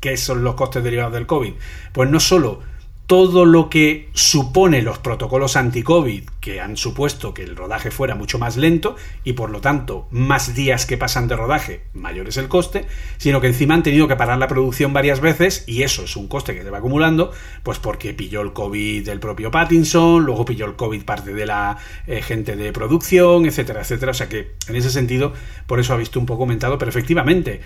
[0.00, 1.52] ¿qué son los costes derivados del COVID?
[1.92, 2.60] Pues no solo
[3.10, 8.38] todo lo que supone los protocolos anti-COVID que han supuesto que el rodaje fuera mucho
[8.38, 12.46] más lento y por lo tanto más días que pasan de rodaje, mayor es el
[12.46, 12.84] coste,
[13.16, 16.28] sino que encima han tenido que parar la producción varias veces y eso es un
[16.28, 17.32] coste que se va acumulando,
[17.64, 21.78] pues porque pilló el COVID el propio Pattinson, luego pilló el COVID parte de la
[22.06, 24.12] eh, gente de producción, etcétera, etcétera.
[24.12, 25.32] O sea que en ese sentido,
[25.66, 27.60] por eso ha visto un poco aumentado, pero efectivamente,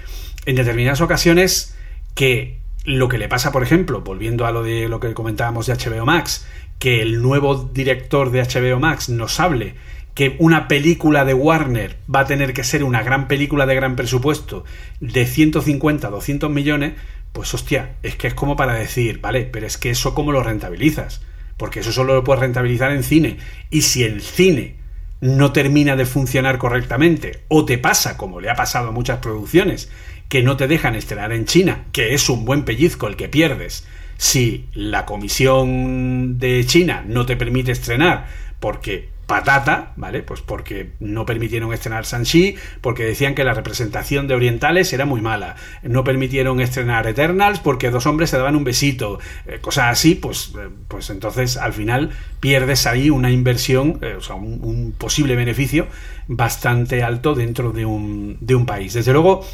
[0.47, 1.77] en determinadas ocasiones
[2.15, 5.75] que lo que le pasa, por ejemplo, volviendo a lo de lo que comentábamos de
[5.75, 6.47] HBO Max,
[6.79, 9.75] que el nuevo director de HBO Max nos hable
[10.15, 13.97] que una película de Warner va a tener que ser una gran película de gran
[13.97, 14.65] presupuesto
[15.01, 16.95] de 150, 200 millones,
[17.33, 20.43] pues hostia, es que es como para decir, vale, pero es que eso cómo lo
[20.43, 21.23] rentabilizas,
[21.57, 23.39] porque eso solo lo puedes rentabilizar en cine,
[23.71, 24.77] y si el cine
[25.21, 29.91] no termina de funcionar correctamente, o te pasa, como le ha pasado a muchas producciones,
[30.35, 33.87] que no te dejan estrenar en China, que es un buen pellizco el que pierdes,
[34.17, 38.27] si la comisión de China no te permite estrenar
[38.59, 40.25] porque patata, ¿vale?
[40.25, 45.21] Pues porque no permitieron estrenar Sanchi, porque decían que la representación de orientales era muy
[45.21, 45.55] mala.
[45.85, 49.21] No permitieron estrenar Eternals porque dos hombres se daban un besito.
[49.47, 54.21] Eh, cosas así, pues, eh, pues entonces al final pierdes ahí una inversión, eh, o
[54.21, 55.87] sea, un, un posible beneficio
[56.27, 58.95] bastante alto dentro de un, de un país.
[58.95, 59.47] Desde luego,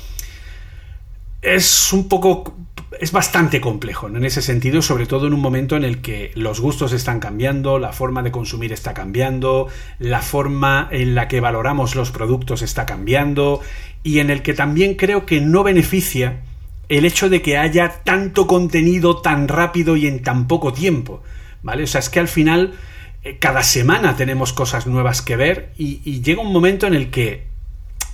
[1.43, 2.55] es un poco
[3.01, 6.61] es bastante complejo en ese sentido, sobre todo en un momento en el que los
[6.61, 9.69] gustos están cambiando, la forma de consumir está cambiando,
[9.99, 13.61] la forma en la que valoramos los productos está cambiando
[14.03, 16.43] y en el que también creo que no beneficia
[16.91, 21.23] el hecho de que haya tanto contenido tan rápido y en tan poco tiempo,
[21.63, 21.85] ¿vale?
[21.85, 22.75] O sea, es que al final
[23.23, 27.11] eh, cada semana tenemos cosas nuevas que ver y, y llega un momento en el
[27.11, 27.47] que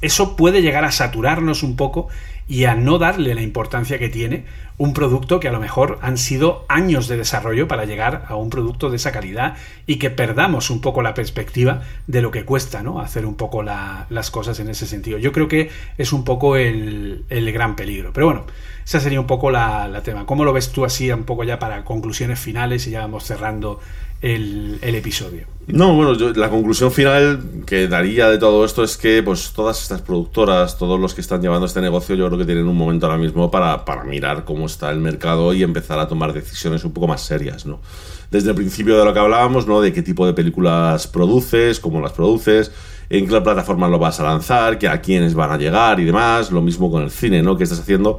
[0.03, 2.09] eso puede llegar a saturarnos un poco
[2.48, 4.44] y a no darle la importancia que tiene
[4.78, 8.51] un producto que a lo mejor han sido años de desarrollo para llegar a un
[8.51, 9.56] producto de esa calidad
[9.86, 13.01] y que perdamos un poco la perspectiva de lo que cuesta ¿no?
[13.01, 15.18] hacer un poco la, las cosas en ese sentido.
[15.18, 18.12] Yo creo que es un poco el, el gran peligro.
[18.12, 18.44] Pero bueno,
[18.85, 20.27] esa sería un poco la, la, tema.
[20.27, 23.81] ¿Cómo lo ves tú así un poco ya para conclusiones finales y ya vamos cerrando
[24.20, 25.47] el, episodio?
[25.66, 29.82] No, bueno, yo, la conclusión final que daría de todo esto es que pues todas
[29.82, 33.06] estas productoras, todos los que están llevando este negocio, yo creo que tienen un momento
[33.06, 36.93] ahora mismo para, para mirar cómo está el mercado y empezar a tomar decisiones un
[36.93, 37.80] poco más serias, ¿no?
[38.30, 39.80] Desde el principio de lo que hablábamos, ¿no?
[39.80, 42.72] De qué tipo de películas produces, cómo las produces,
[43.09, 46.51] en qué plataforma lo vas a lanzar, que a quiénes van a llegar y demás.
[46.51, 47.56] Lo mismo con el cine, ¿no?
[47.56, 48.18] ¿Qué estás haciendo?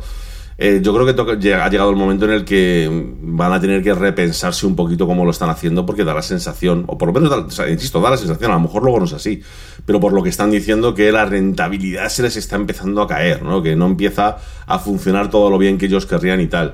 [0.59, 2.89] Eh, yo creo que ha llegado el momento en el que
[3.21, 6.83] van a tener que repensarse un poquito cómo lo están haciendo porque da la sensación,
[6.87, 9.13] o por lo menos, da, insisto, da la sensación, a lo mejor luego no es
[9.13, 9.43] así,
[9.85, 13.43] pero por lo que están diciendo que la rentabilidad se les está empezando a caer,
[13.43, 13.61] ¿no?
[13.61, 16.73] que no empieza a funcionar todo lo bien que ellos querrían y tal.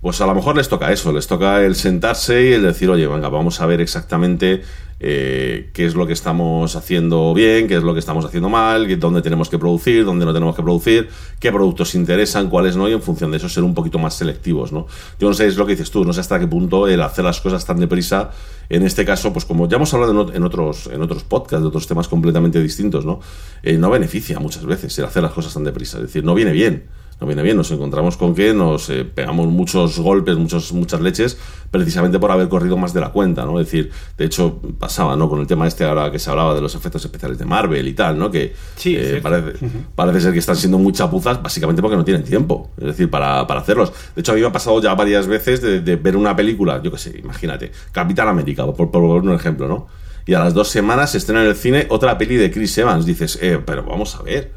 [0.00, 3.08] Pues a lo mejor les toca eso, les toca el sentarse y el decir, oye,
[3.08, 4.62] venga, vamos a ver exactamente
[4.98, 8.98] eh, qué es lo que estamos haciendo bien, qué es lo que estamos haciendo mal,
[8.98, 11.08] dónde tenemos que producir, dónde no tenemos que producir,
[11.38, 14.72] qué productos interesan, cuáles no, y en función de eso ser un poquito más selectivos,
[14.72, 14.86] ¿no?
[15.18, 17.24] Yo no sé, es lo que dices tú, no sé hasta qué punto el hacer
[17.24, 18.30] las cosas tan deprisa,
[18.68, 21.86] en este caso, pues como ya hemos hablado en, otros, en otros podcasts, de otros
[21.86, 23.20] temas completamente distintos, ¿no?
[23.62, 26.52] Eh, no beneficia muchas veces el hacer las cosas tan deprisa, es decir, no viene
[26.52, 26.84] bien
[27.20, 27.56] no viene bien.
[27.56, 31.38] Nos encontramos con que nos eh, pegamos muchos golpes, muchos, muchas leches,
[31.70, 33.58] precisamente por haber corrido más de la cuenta, ¿no?
[33.60, 35.28] Es decir, de hecho, pasaba, ¿no?
[35.28, 37.94] Con el tema este ahora que se hablaba de los efectos especiales de Marvel y
[37.94, 38.30] tal, ¿no?
[38.30, 39.58] Que Sí, eh, parece,
[39.94, 43.46] parece ser que están siendo muy chapuzas, básicamente porque no tienen tiempo, es decir, para,
[43.46, 43.92] para hacerlos.
[44.14, 46.82] De hecho, a mí me ha pasado ya varias veces de, de ver una película,
[46.82, 49.86] yo qué sé, imagínate, Capitán América, por, por poner un ejemplo, ¿no?
[50.26, 53.06] Y a las dos semanas se estrena en el cine otra peli de Chris Evans.
[53.06, 54.50] Dices, eh, pero vamos a ver.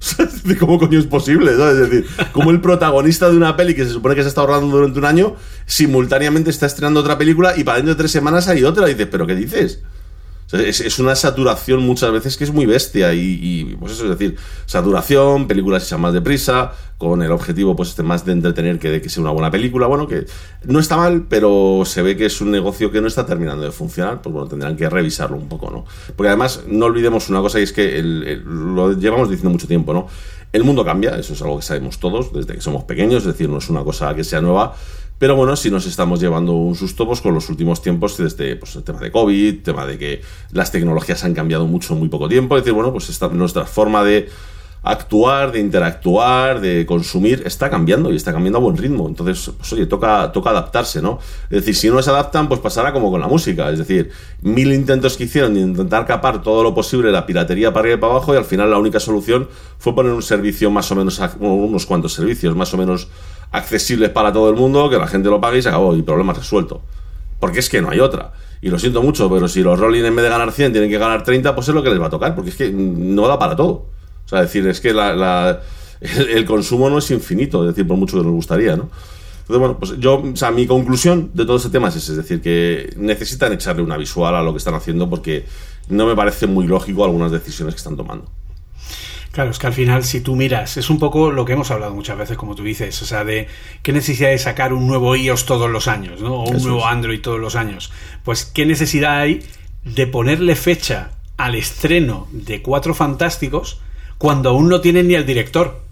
[0.60, 1.52] ¿Cómo coño es posible?
[1.52, 4.68] Es decir, como el protagonista de una peli que se supone que se está ahorrando
[4.68, 5.36] durante un año,
[5.66, 8.88] simultáneamente está estrenando otra película y para dentro de tres semanas hay otra.
[8.88, 9.80] Y dices, ¿pero qué dices?
[10.52, 14.36] Es, es una saturación muchas veces que es muy bestia y, pues eso es decir,
[14.66, 19.02] saturación, películas hechas más deprisa, con el objetivo pues este más de entretener que de
[19.02, 20.26] que sea una buena película, bueno, que
[20.64, 23.72] no está mal, pero se ve que es un negocio que no está terminando de
[23.72, 25.84] funcionar, pues bueno, tendrán que revisarlo un poco, ¿no?
[26.14, 29.92] Porque además no olvidemos una cosa y es que el- lo llevamos diciendo mucho tiempo,
[29.92, 30.06] ¿no?
[30.52, 33.48] El mundo cambia, eso es algo que sabemos todos desde que somos pequeños, es decir,
[33.50, 34.74] no es una cosa que sea nueva,
[35.18, 38.76] pero bueno, si nos estamos llevando un susto pues, con los últimos tiempos, desde pues,
[38.76, 40.20] el tema de COVID, tema de que
[40.52, 42.56] las tecnologías han cambiado mucho en muy poco tiempo.
[42.56, 44.28] Es decir, bueno, pues esta, nuestra forma de
[44.82, 49.08] actuar, de interactuar, de consumir, está cambiando y está cambiando a buen ritmo.
[49.08, 51.18] Entonces, pues oye, toca, toca adaptarse, ¿no?
[51.44, 53.70] Es decir, si no se adaptan, pues pasará como con la música.
[53.70, 54.10] Es decir,
[54.42, 58.00] mil intentos que hicieron de intentar capar todo lo posible la piratería para arriba y
[58.00, 59.48] para abajo y al final la única solución
[59.78, 63.08] fue poner un servicio más o menos, unos cuantos servicios más o menos
[63.52, 66.32] accesibles para todo el mundo, que la gente lo pague y se acabó y problema
[66.32, 66.82] resuelto.
[67.40, 68.32] Porque es que no hay otra.
[68.62, 70.98] Y lo siento mucho, pero si los Rolling en vez de ganar 100 tienen que
[70.98, 73.38] ganar 30, pues es lo que les va a tocar, porque es que no da
[73.38, 73.70] para todo.
[74.24, 75.60] O sea, es decir, es que la-
[76.00, 78.88] el, el consumo no es infinito, es decir, por mucho que nos gustaría, ¿no?
[79.42, 82.16] Entonces, bueno, pues yo, o sea, mi conclusión de todo este tema es ese, es
[82.18, 85.46] decir, que necesitan echarle una visual a lo que están haciendo porque
[85.88, 88.28] no me parece muy lógico algunas decisiones que están tomando.
[89.36, 91.92] Claro, es que al final, si tú miras, es un poco lo que hemos hablado
[91.92, 93.48] muchas veces, como tú dices, o sea, de
[93.82, 96.36] qué necesidad de sacar un nuevo iOS todos los años, ¿no?
[96.36, 96.86] O un Eso nuevo es.
[96.86, 97.92] Android todos los años.
[98.24, 99.44] Pues, ¿qué necesidad hay
[99.84, 103.82] de ponerle fecha al estreno de Cuatro Fantásticos
[104.16, 105.82] cuando aún no tienen ni al director?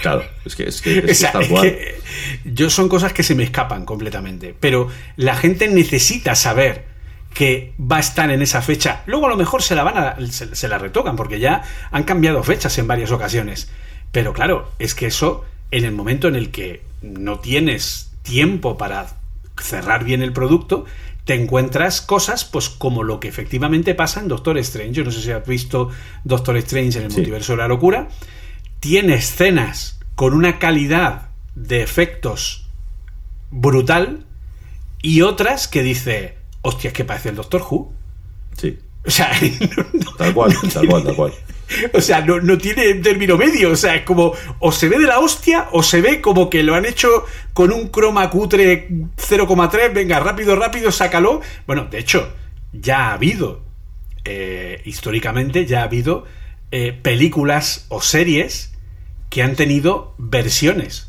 [0.00, 1.62] Claro, es que es, que, es, que O sea, es tal es cual.
[1.64, 2.00] que
[2.46, 4.56] yo son cosas que se me escapan completamente.
[4.58, 6.86] Pero la gente necesita saber
[7.34, 9.02] que va a estar en esa fecha.
[9.06, 12.02] Luego a lo mejor se la van a, se, se la retocan, porque ya han
[12.04, 13.70] cambiado fechas en varias ocasiones.
[14.12, 19.06] Pero claro, es que eso, en el momento en el que no tienes tiempo para
[19.60, 20.84] cerrar bien el producto,
[21.24, 24.92] te encuentras cosas, pues como lo que efectivamente pasa en Doctor Strange.
[24.94, 25.90] Yo no sé si has visto
[26.24, 27.18] Doctor Strange en el Sí.
[27.18, 28.08] multiverso de la locura.
[28.80, 32.66] Tiene escenas con una calidad de efectos
[33.50, 34.24] brutal
[35.02, 37.92] y otras que dice, hostia, es que parece el Doctor Who.
[38.56, 39.30] Sí, O sea,
[39.76, 41.32] no- no- tal cual, tal cual, tal cual.
[41.94, 43.70] o sea, no, no tiene término medio.
[43.70, 46.62] O sea, es como o se ve de la hostia o se ve como que
[46.62, 49.92] lo han hecho con un croma cutre 0,3.
[49.94, 51.40] Venga, rápido, rápido, sácalo.
[51.66, 52.32] Bueno, de hecho,
[52.72, 53.62] ya ha habido,
[54.24, 56.24] eh, históricamente, ya ha habido
[56.72, 58.72] eh, películas o series
[59.28, 61.08] que han tenido versiones.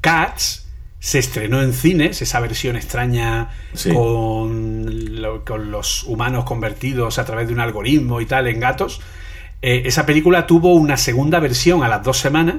[0.00, 0.66] Cats
[1.00, 3.90] se estrenó en cines, esa versión extraña Sí.
[3.92, 9.00] con, lo- con los humanos convertidos a través de un algoritmo y tal en gatos.
[9.62, 12.56] Eh, esa película tuvo una segunda versión a las dos semanas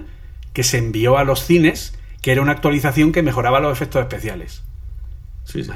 [0.54, 4.62] que se envió a los cines, que era una actualización que mejoraba los efectos especiales.
[5.46, 5.72] Sí, sí.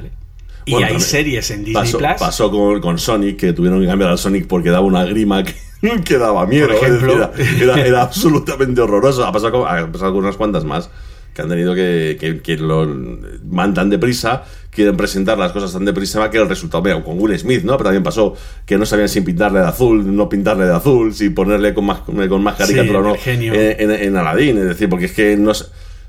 [0.65, 2.11] Y Bueno, hay series en Disney Pasó, Plus.
[2.19, 5.53] pasó con, con Sonic, que tuvieron que cambiar al Sonic porque daba una grima que,
[6.05, 6.67] que daba miedo.
[6.67, 7.13] Por ejemplo.
[7.13, 7.31] Era,
[7.75, 9.25] era- era absolutamente horroroso.
[9.25, 10.89] Ha pasado, con, ha pasado con unas cuantas más
[11.33, 12.87] que han tenido que, que, que lo
[13.43, 17.37] van tan deprisa, quieren presentar las cosas tan deprisa que el resultado, mira, con Will
[17.37, 17.73] Smith, ¿no?
[17.73, 18.35] Pero también pasó
[18.65, 21.99] que no sabían si pintarle de azul, no pintarle de azul, si ponerle con más,
[21.99, 23.53] con más caricatura Sí, o no genio.
[23.53, 24.57] en, en, en Aladdin.
[24.59, 25.51] Es decir, porque es que no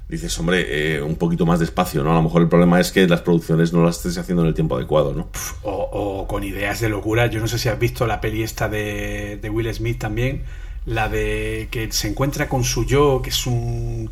[0.07, 2.13] Dices, hombre, eh, un poquito más despacio, ¿no?
[2.13, 4.55] A lo mejor el problema es que las producciones no las estés haciendo en el
[4.55, 5.29] tiempo adecuado, ¿no?
[5.63, 7.27] o, o con ideas de locura.
[7.29, 10.43] Yo no sé si has visto la peli esta de, de Will Smith también,
[10.85, 14.11] la de que se encuentra con su yo, que es un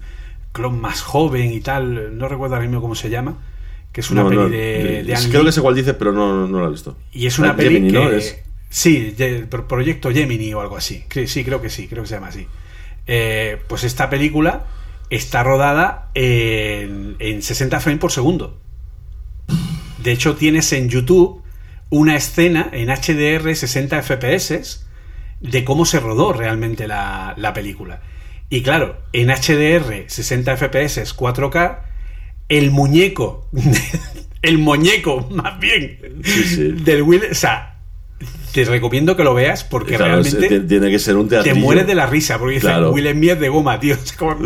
[0.53, 3.39] clon más joven y tal, no recuerdo ahora mismo cómo se llama,
[3.93, 5.47] que es una No, peli no, de, de Ang creo Lee.
[5.47, 6.97] que sé cuál dices, pero no, no lo he visto.
[7.13, 8.17] Y es una Ah, peli Gemini.
[8.17, 8.39] Es-
[8.71, 11.05] Sí, de- pro- Proyecto Gemini o algo así.
[11.11, 12.47] Cre- Sí, creo que sí, creo que se llama así.
[13.07, 14.65] Eh, pues esta película
[15.11, 18.59] está rodada en, en 60 frames por segundo.
[20.03, 21.43] De hecho, tienes en YouTube
[21.91, 24.87] una escena en HDR 60 FPS
[25.41, 28.01] de cómo se rodó realmente la, la película.
[28.53, 31.79] Y claro, en HDR 60 FPS 4K,
[32.51, 33.49] el muñeco,
[34.43, 36.63] el muñeco más bien, Sí, sí.
[36.85, 37.79] del Will, o sea,
[38.53, 41.57] te recomiendo que lo veas porque Claro, realmente ti- tiene que ser un te teatrillo.
[41.57, 42.93] mueres de la risa porque dice Claro.
[42.93, 43.95] Will Smith de goma, tío.
[44.05, 44.37] Es como...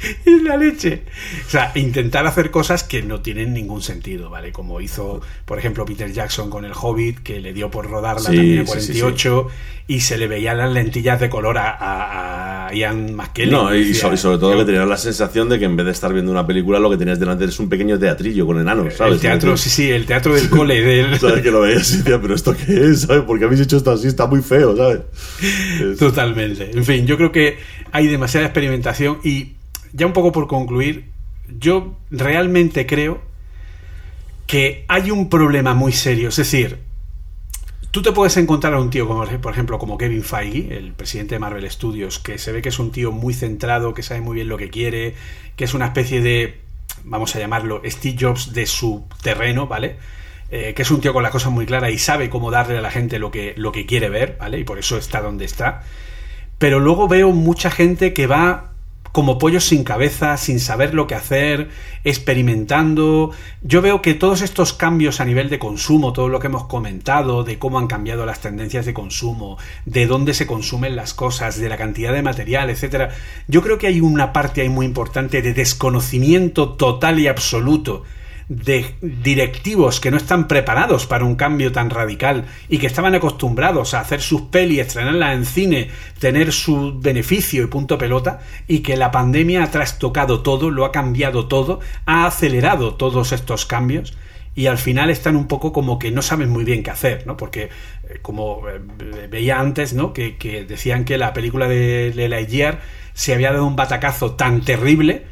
[0.26, 1.02] y la leche.
[1.46, 4.52] O sea, intentar hacer cosas que no tienen ningún sentido, ¿vale?
[4.52, 8.36] Como hizo, por ejemplo, Peter Jackson con El Hobbit, que le dio por rodarla Sí,
[8.36, 9.46] también en sí, sí, 48
[9.88, 13.50] y se le veían las lentillas de color a, a- a Ian McKellen.
[13.52, 15.84] No, y, Decía, so- y sobre todo que tenías la sensación de que en vez
[15.86, 18.94] de estar viendo una película, lo que tenías delante es un pequeño teatrillo con enanos,
[18.94, 19.14] ¿sabes?
[19.14, 20.80] El teatro, sí, sí, el teatro del cole.
[20.80, 21.18] Del...
[21.20, 21.42] ¿Sabes?
[21.42, 23.00] Que lo veías y pero ¿esto qué es?
[23.02, 23.22] ¿Sabes?
[23.26, 25.00] Porque habéis hecho esto así, está muy feo, ¿sabes?
[25.80, 26.70] Es- Totalmente.
[26.72, 27.58] En fin, yo creo que
[27.90, 29.54] hay demasiada experimentación y
[29.92, 31.06] ya un poco por concluir,
[31.58, 33.20] yo realmente creo
[34.46, 36.28] que hay un problema muy serio.
[36.28, 36.78] Es decir,
[37.90, 41.34] tú te puedes encontrar a un tío como, por ejemplo, como Kevin Feige, el presidente
[41.34, 44.34] de Marvel Studios, que se ve que es un tío muy centrado, que sabe muy
[44.34, 45.14] bien lo que quiere,
[45.56, 46.60] que es una especie de,
[47.04, 49.96] vamos a llamarlo, Steve Jobs de su terreno, ¿vale?
[50.50, 52.80] Eh, que es un tío con la cosa muy clara y sabe cómo darle a
[52.80, 54.58] la gente lo que, lo que quiere ver, ¿vale?
[54.58, 55.84] Y por eso está donde está.
[56.58, 58.69] Pero luego veo mucha gente que va
[59.12, 61.68] como pollos sin cabeza, sin saber lo que hacer,
[62.04, 63.30] experimentando.
[63.62, 67.42] Yo veo que todos estos cambios a nivel de consumo, todo lo que hemos comentado,
[67.44, 71.68] de cómo han cambiado las tendencias de consumo, de dónde se consumen las cosas, de
[71.68, 73.10] la cantidad de material, etcétera.
[73.48, 78.04] Yo creo que hay una parte ahí muy importante de desconocimiento total y absoluto
[78.50, 83.94] de directivos que no están preparados para un cambio tan radical y que estaban acostumbrados
[83.94, 88.96] a hacer sus pelis, estrenarlas en cine, tener su beneficio y punto pelota, y que
[88.96, 94.14] la pandemia ha trastocado todo, lo ha cambiado todo, ha acelerado todos estos cambios
[94.56, 97.36] y al final están un poco como que no saben muy bien qué hacer, ¿no?
[97.36, 97.68] Porque
[98.08, 100.12] eh, como eh, veía antes, ¿no?
[100.12, 100.34] Que,
[100.68, 102.80] decían que la película de, de Lightyear
[103.12, 105.24] se había dado un batacazo tan terrible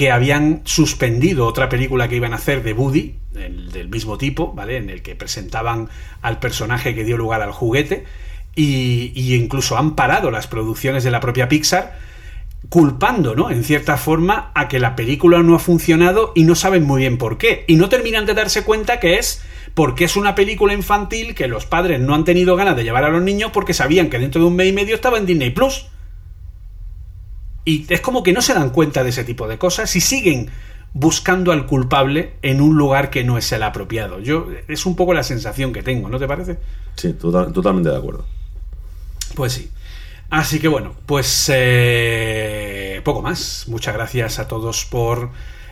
[0.00, 4.50] que habían suspendido otra película que iban a hacer de Woody, el- del mismo tipo,
[4.54, 4.78] ¿vale?
[4.78, 5.90] En el que presentaban
[6.22, 8.04] al personaje que dio lugar al juguete,
[8.56, 11.98] y, y incluso han parado las producciones de la propia Pixar,
[12.70, 13.50] culpando, ¿no?
[13.50, 17.18] En cierta forma, a que la película no ha funcionado y no saben muy bien
[17.18, 17.64] por qué.
[17.66, 19.42] Y no terminan de darse cuenta que es
[19.74, 23.10] porque es una película infantil que los padres no han tenido ganas de llevar a
[23.10, 25.88] los niños porque sabían que dentro de un mes y medio estaba en Disney Plus.
[27.64, 30.50] Y es como que no se dan cuenta de ese tipo de cosas y siguen
[30.92, 34.18] buscando al culpable en un lugar que no es el apropiado.
[34.18, 36.58] Yo es un poco la sensación que tengo, ¿no te parece?
[36.96, 38.24] Sí, total- totalmente de acuerdo.
[39.34, 39.70] Pues sí.
[40.30, 43.64] Así que bueno, pues eh, poco más.
[43.68, 45.30] Muchas gracias a todos por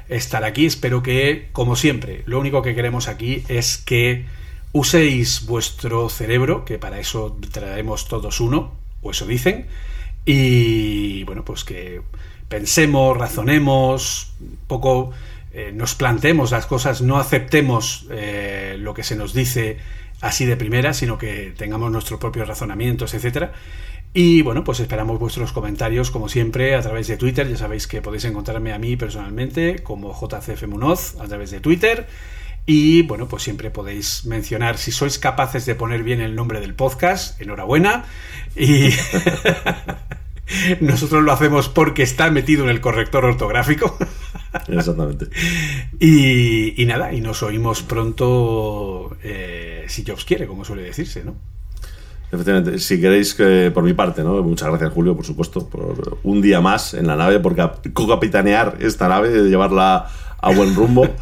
[0.09, 0.67] estar aquí.
[0.67, 4.27] Espero que, como siempre, lo único que queremos aquí es que
[4.73, 9.67] uséis vuestro cerebro, que para eso traemos todos uno, o eso dicen,
[10.31, 12.03] y bueno, pues que
[12.51, 15.11] pensemos, razonemos, un poco
[15.55, 19.79] eh, nos planteemos las cosas, no aceptemos eh, lo que se nos dice
[20.21, 23.53] así de primera, sino que tengamos nuestros propios razonamientos, etcétera.
[24.13, 27.49] Y bueno, pues esperamos vuestros comentarios, como siempre, a través de Twitter.
[27.49, 32.07] Ya sabéis que podéis encontrarme a mí personalmente como JCF Munoz a través de Twitter.
[32.71, 36.75] Y bueno, pues siempre podéis mencionar si sois capaces de poner bien el nombre del
[36.75, 38.05] podcast, enhorabuena.
[38.55, 38.91] Y
[40.81, 43.97] nosotros lo hacemos porque está metido en el corrector ortográfico.
[44.69, 45.29] Exactamente.
[45.99, 51.37] Y, y nada, y nos oímos pronto, eh, si Jobs quiere, como suele decirse, ¿no?
[52.31, 54.43] Efectivamente, si queréis que, por mi parte, ¿no?
[54.43, 58.77] Muchas gracias, Julio, por supuesto, por un día más en la nave, por cap- co-capitanear
[58.81, 61.09] esta nave, llevarla a buen rumbo.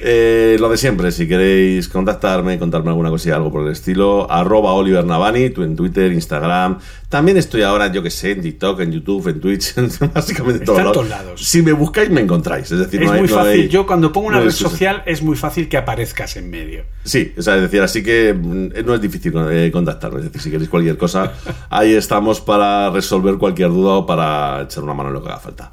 [0.00, 4.72] Eh, lo de siempre, si queréis contactarme, contarme alguna cosilla, algo por el estilo, arroba
[4.74, 6.78] Oliver Navani, tú en Twitter, Instagram.
[7.08, 9.74] También estoy ahora, yo que sé, en TikTok, en YouTube, en Twitch,
[10.14, 11.42] básicamente en todos lados.
[11.44, 12.70] Si me buscáis, me encontráis.
[12.70, 13.60] Es decir, Es no hay- muy no fácil.
[13.62, 16.84] hay- Yo cuando pongo una no red social es muy fácil que aparezcas en medio.
[17.04, 20.18] Sí, o sea, es decir, así que mm, no es difícil eh, contactarme.
[20.18, 21.32] Es decir, si queréis cualquier cosa,
[21.70, 25.38] ahí estamos para resolver cualquier duda o para echar una mano en lo que haga
[25.40, 25.72] falta.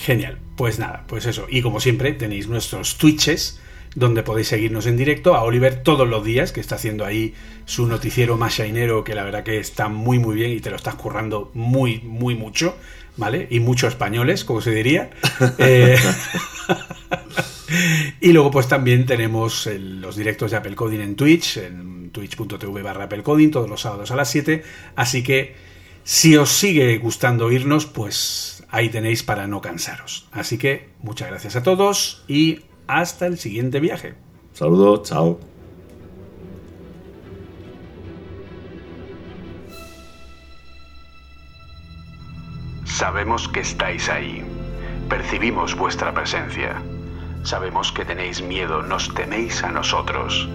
[0.00, 0.38] Genial.
[0.56, 1.46] Pues nada, pues eso.
[1.50, 3.60] Y como siempre, tenéis nuestros Twitches,
[3.94, 5.34] donde podéis seguirnos en directo.
[5.34, 7.34] A Oliver todos los días, que está haciendo ahí
[7.66, 10.76] su noticiero más shainero, que la verdad que está muy, muy bien y te lo
[10.76, 12.76] estás currando muy, muy mucho,
[13.18, 13.46] ¿vale?
[13.50, 15.10] Y mucho españoles, como se diría.
[15.58, 15.98] Eh,
[18.22, 23.04] y luego, pues también tenemos los directos de Apple Coding en Twitch, en twitch.tv barra
[23.04, 24.62] Apple Coding, todos los sábados a las 7.
[24.96, 25.54] Así que
[26.04, 30.28] si os sigue gustando oírnos, pues ahí tenéis para no cansaros.
[30.32, 34.14] Así que muchas gracias a todos y hasta el siguiente viaje.
[34.52, 35.38] Saludos, chao.
[42.84, 44.44] Sabemos que estáis ahí.
[45.08, 46.82] Percibimos vuestra presencia.
[47.42, 50.48] Sabemos que tenéis miedo, nos teméis a nosotros.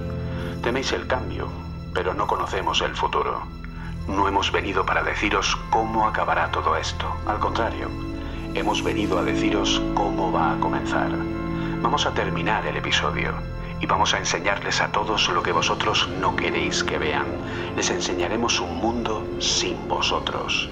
[0.61, 1.49] Teméis el cambio,
[1.93, 3.41] pero no conocemos el futuro.
[4.07, 7.11] No hemos venido para deciros cómo acabará todo esto.
[7.25, 7.89] Al contrario,
[8.53, 11.09] hemos venido a deciros cómo va a comenzar.
[11.81, 13.33] Vamos a terminar el episodio
[13.79, 17.25] y vamos a enseñarles a todos lo que vosotros no queréis que vean.
[17.75, 20.69] Les enseñaremos un mundo sin vosotros.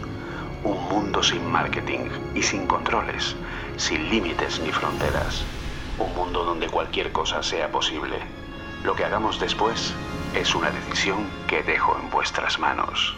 [0.64, 3.36] Un mundo sin marketing y sin controles,
[3.78, 5.44] sin límites ni fronteras.
[5.98, 8.20] Un mundo donde cualquier cosa sea posible.
[8.84, 9.94] Lo que hagamos después
[10.36, 13.16] es una decisión que dejo en vuestras manos.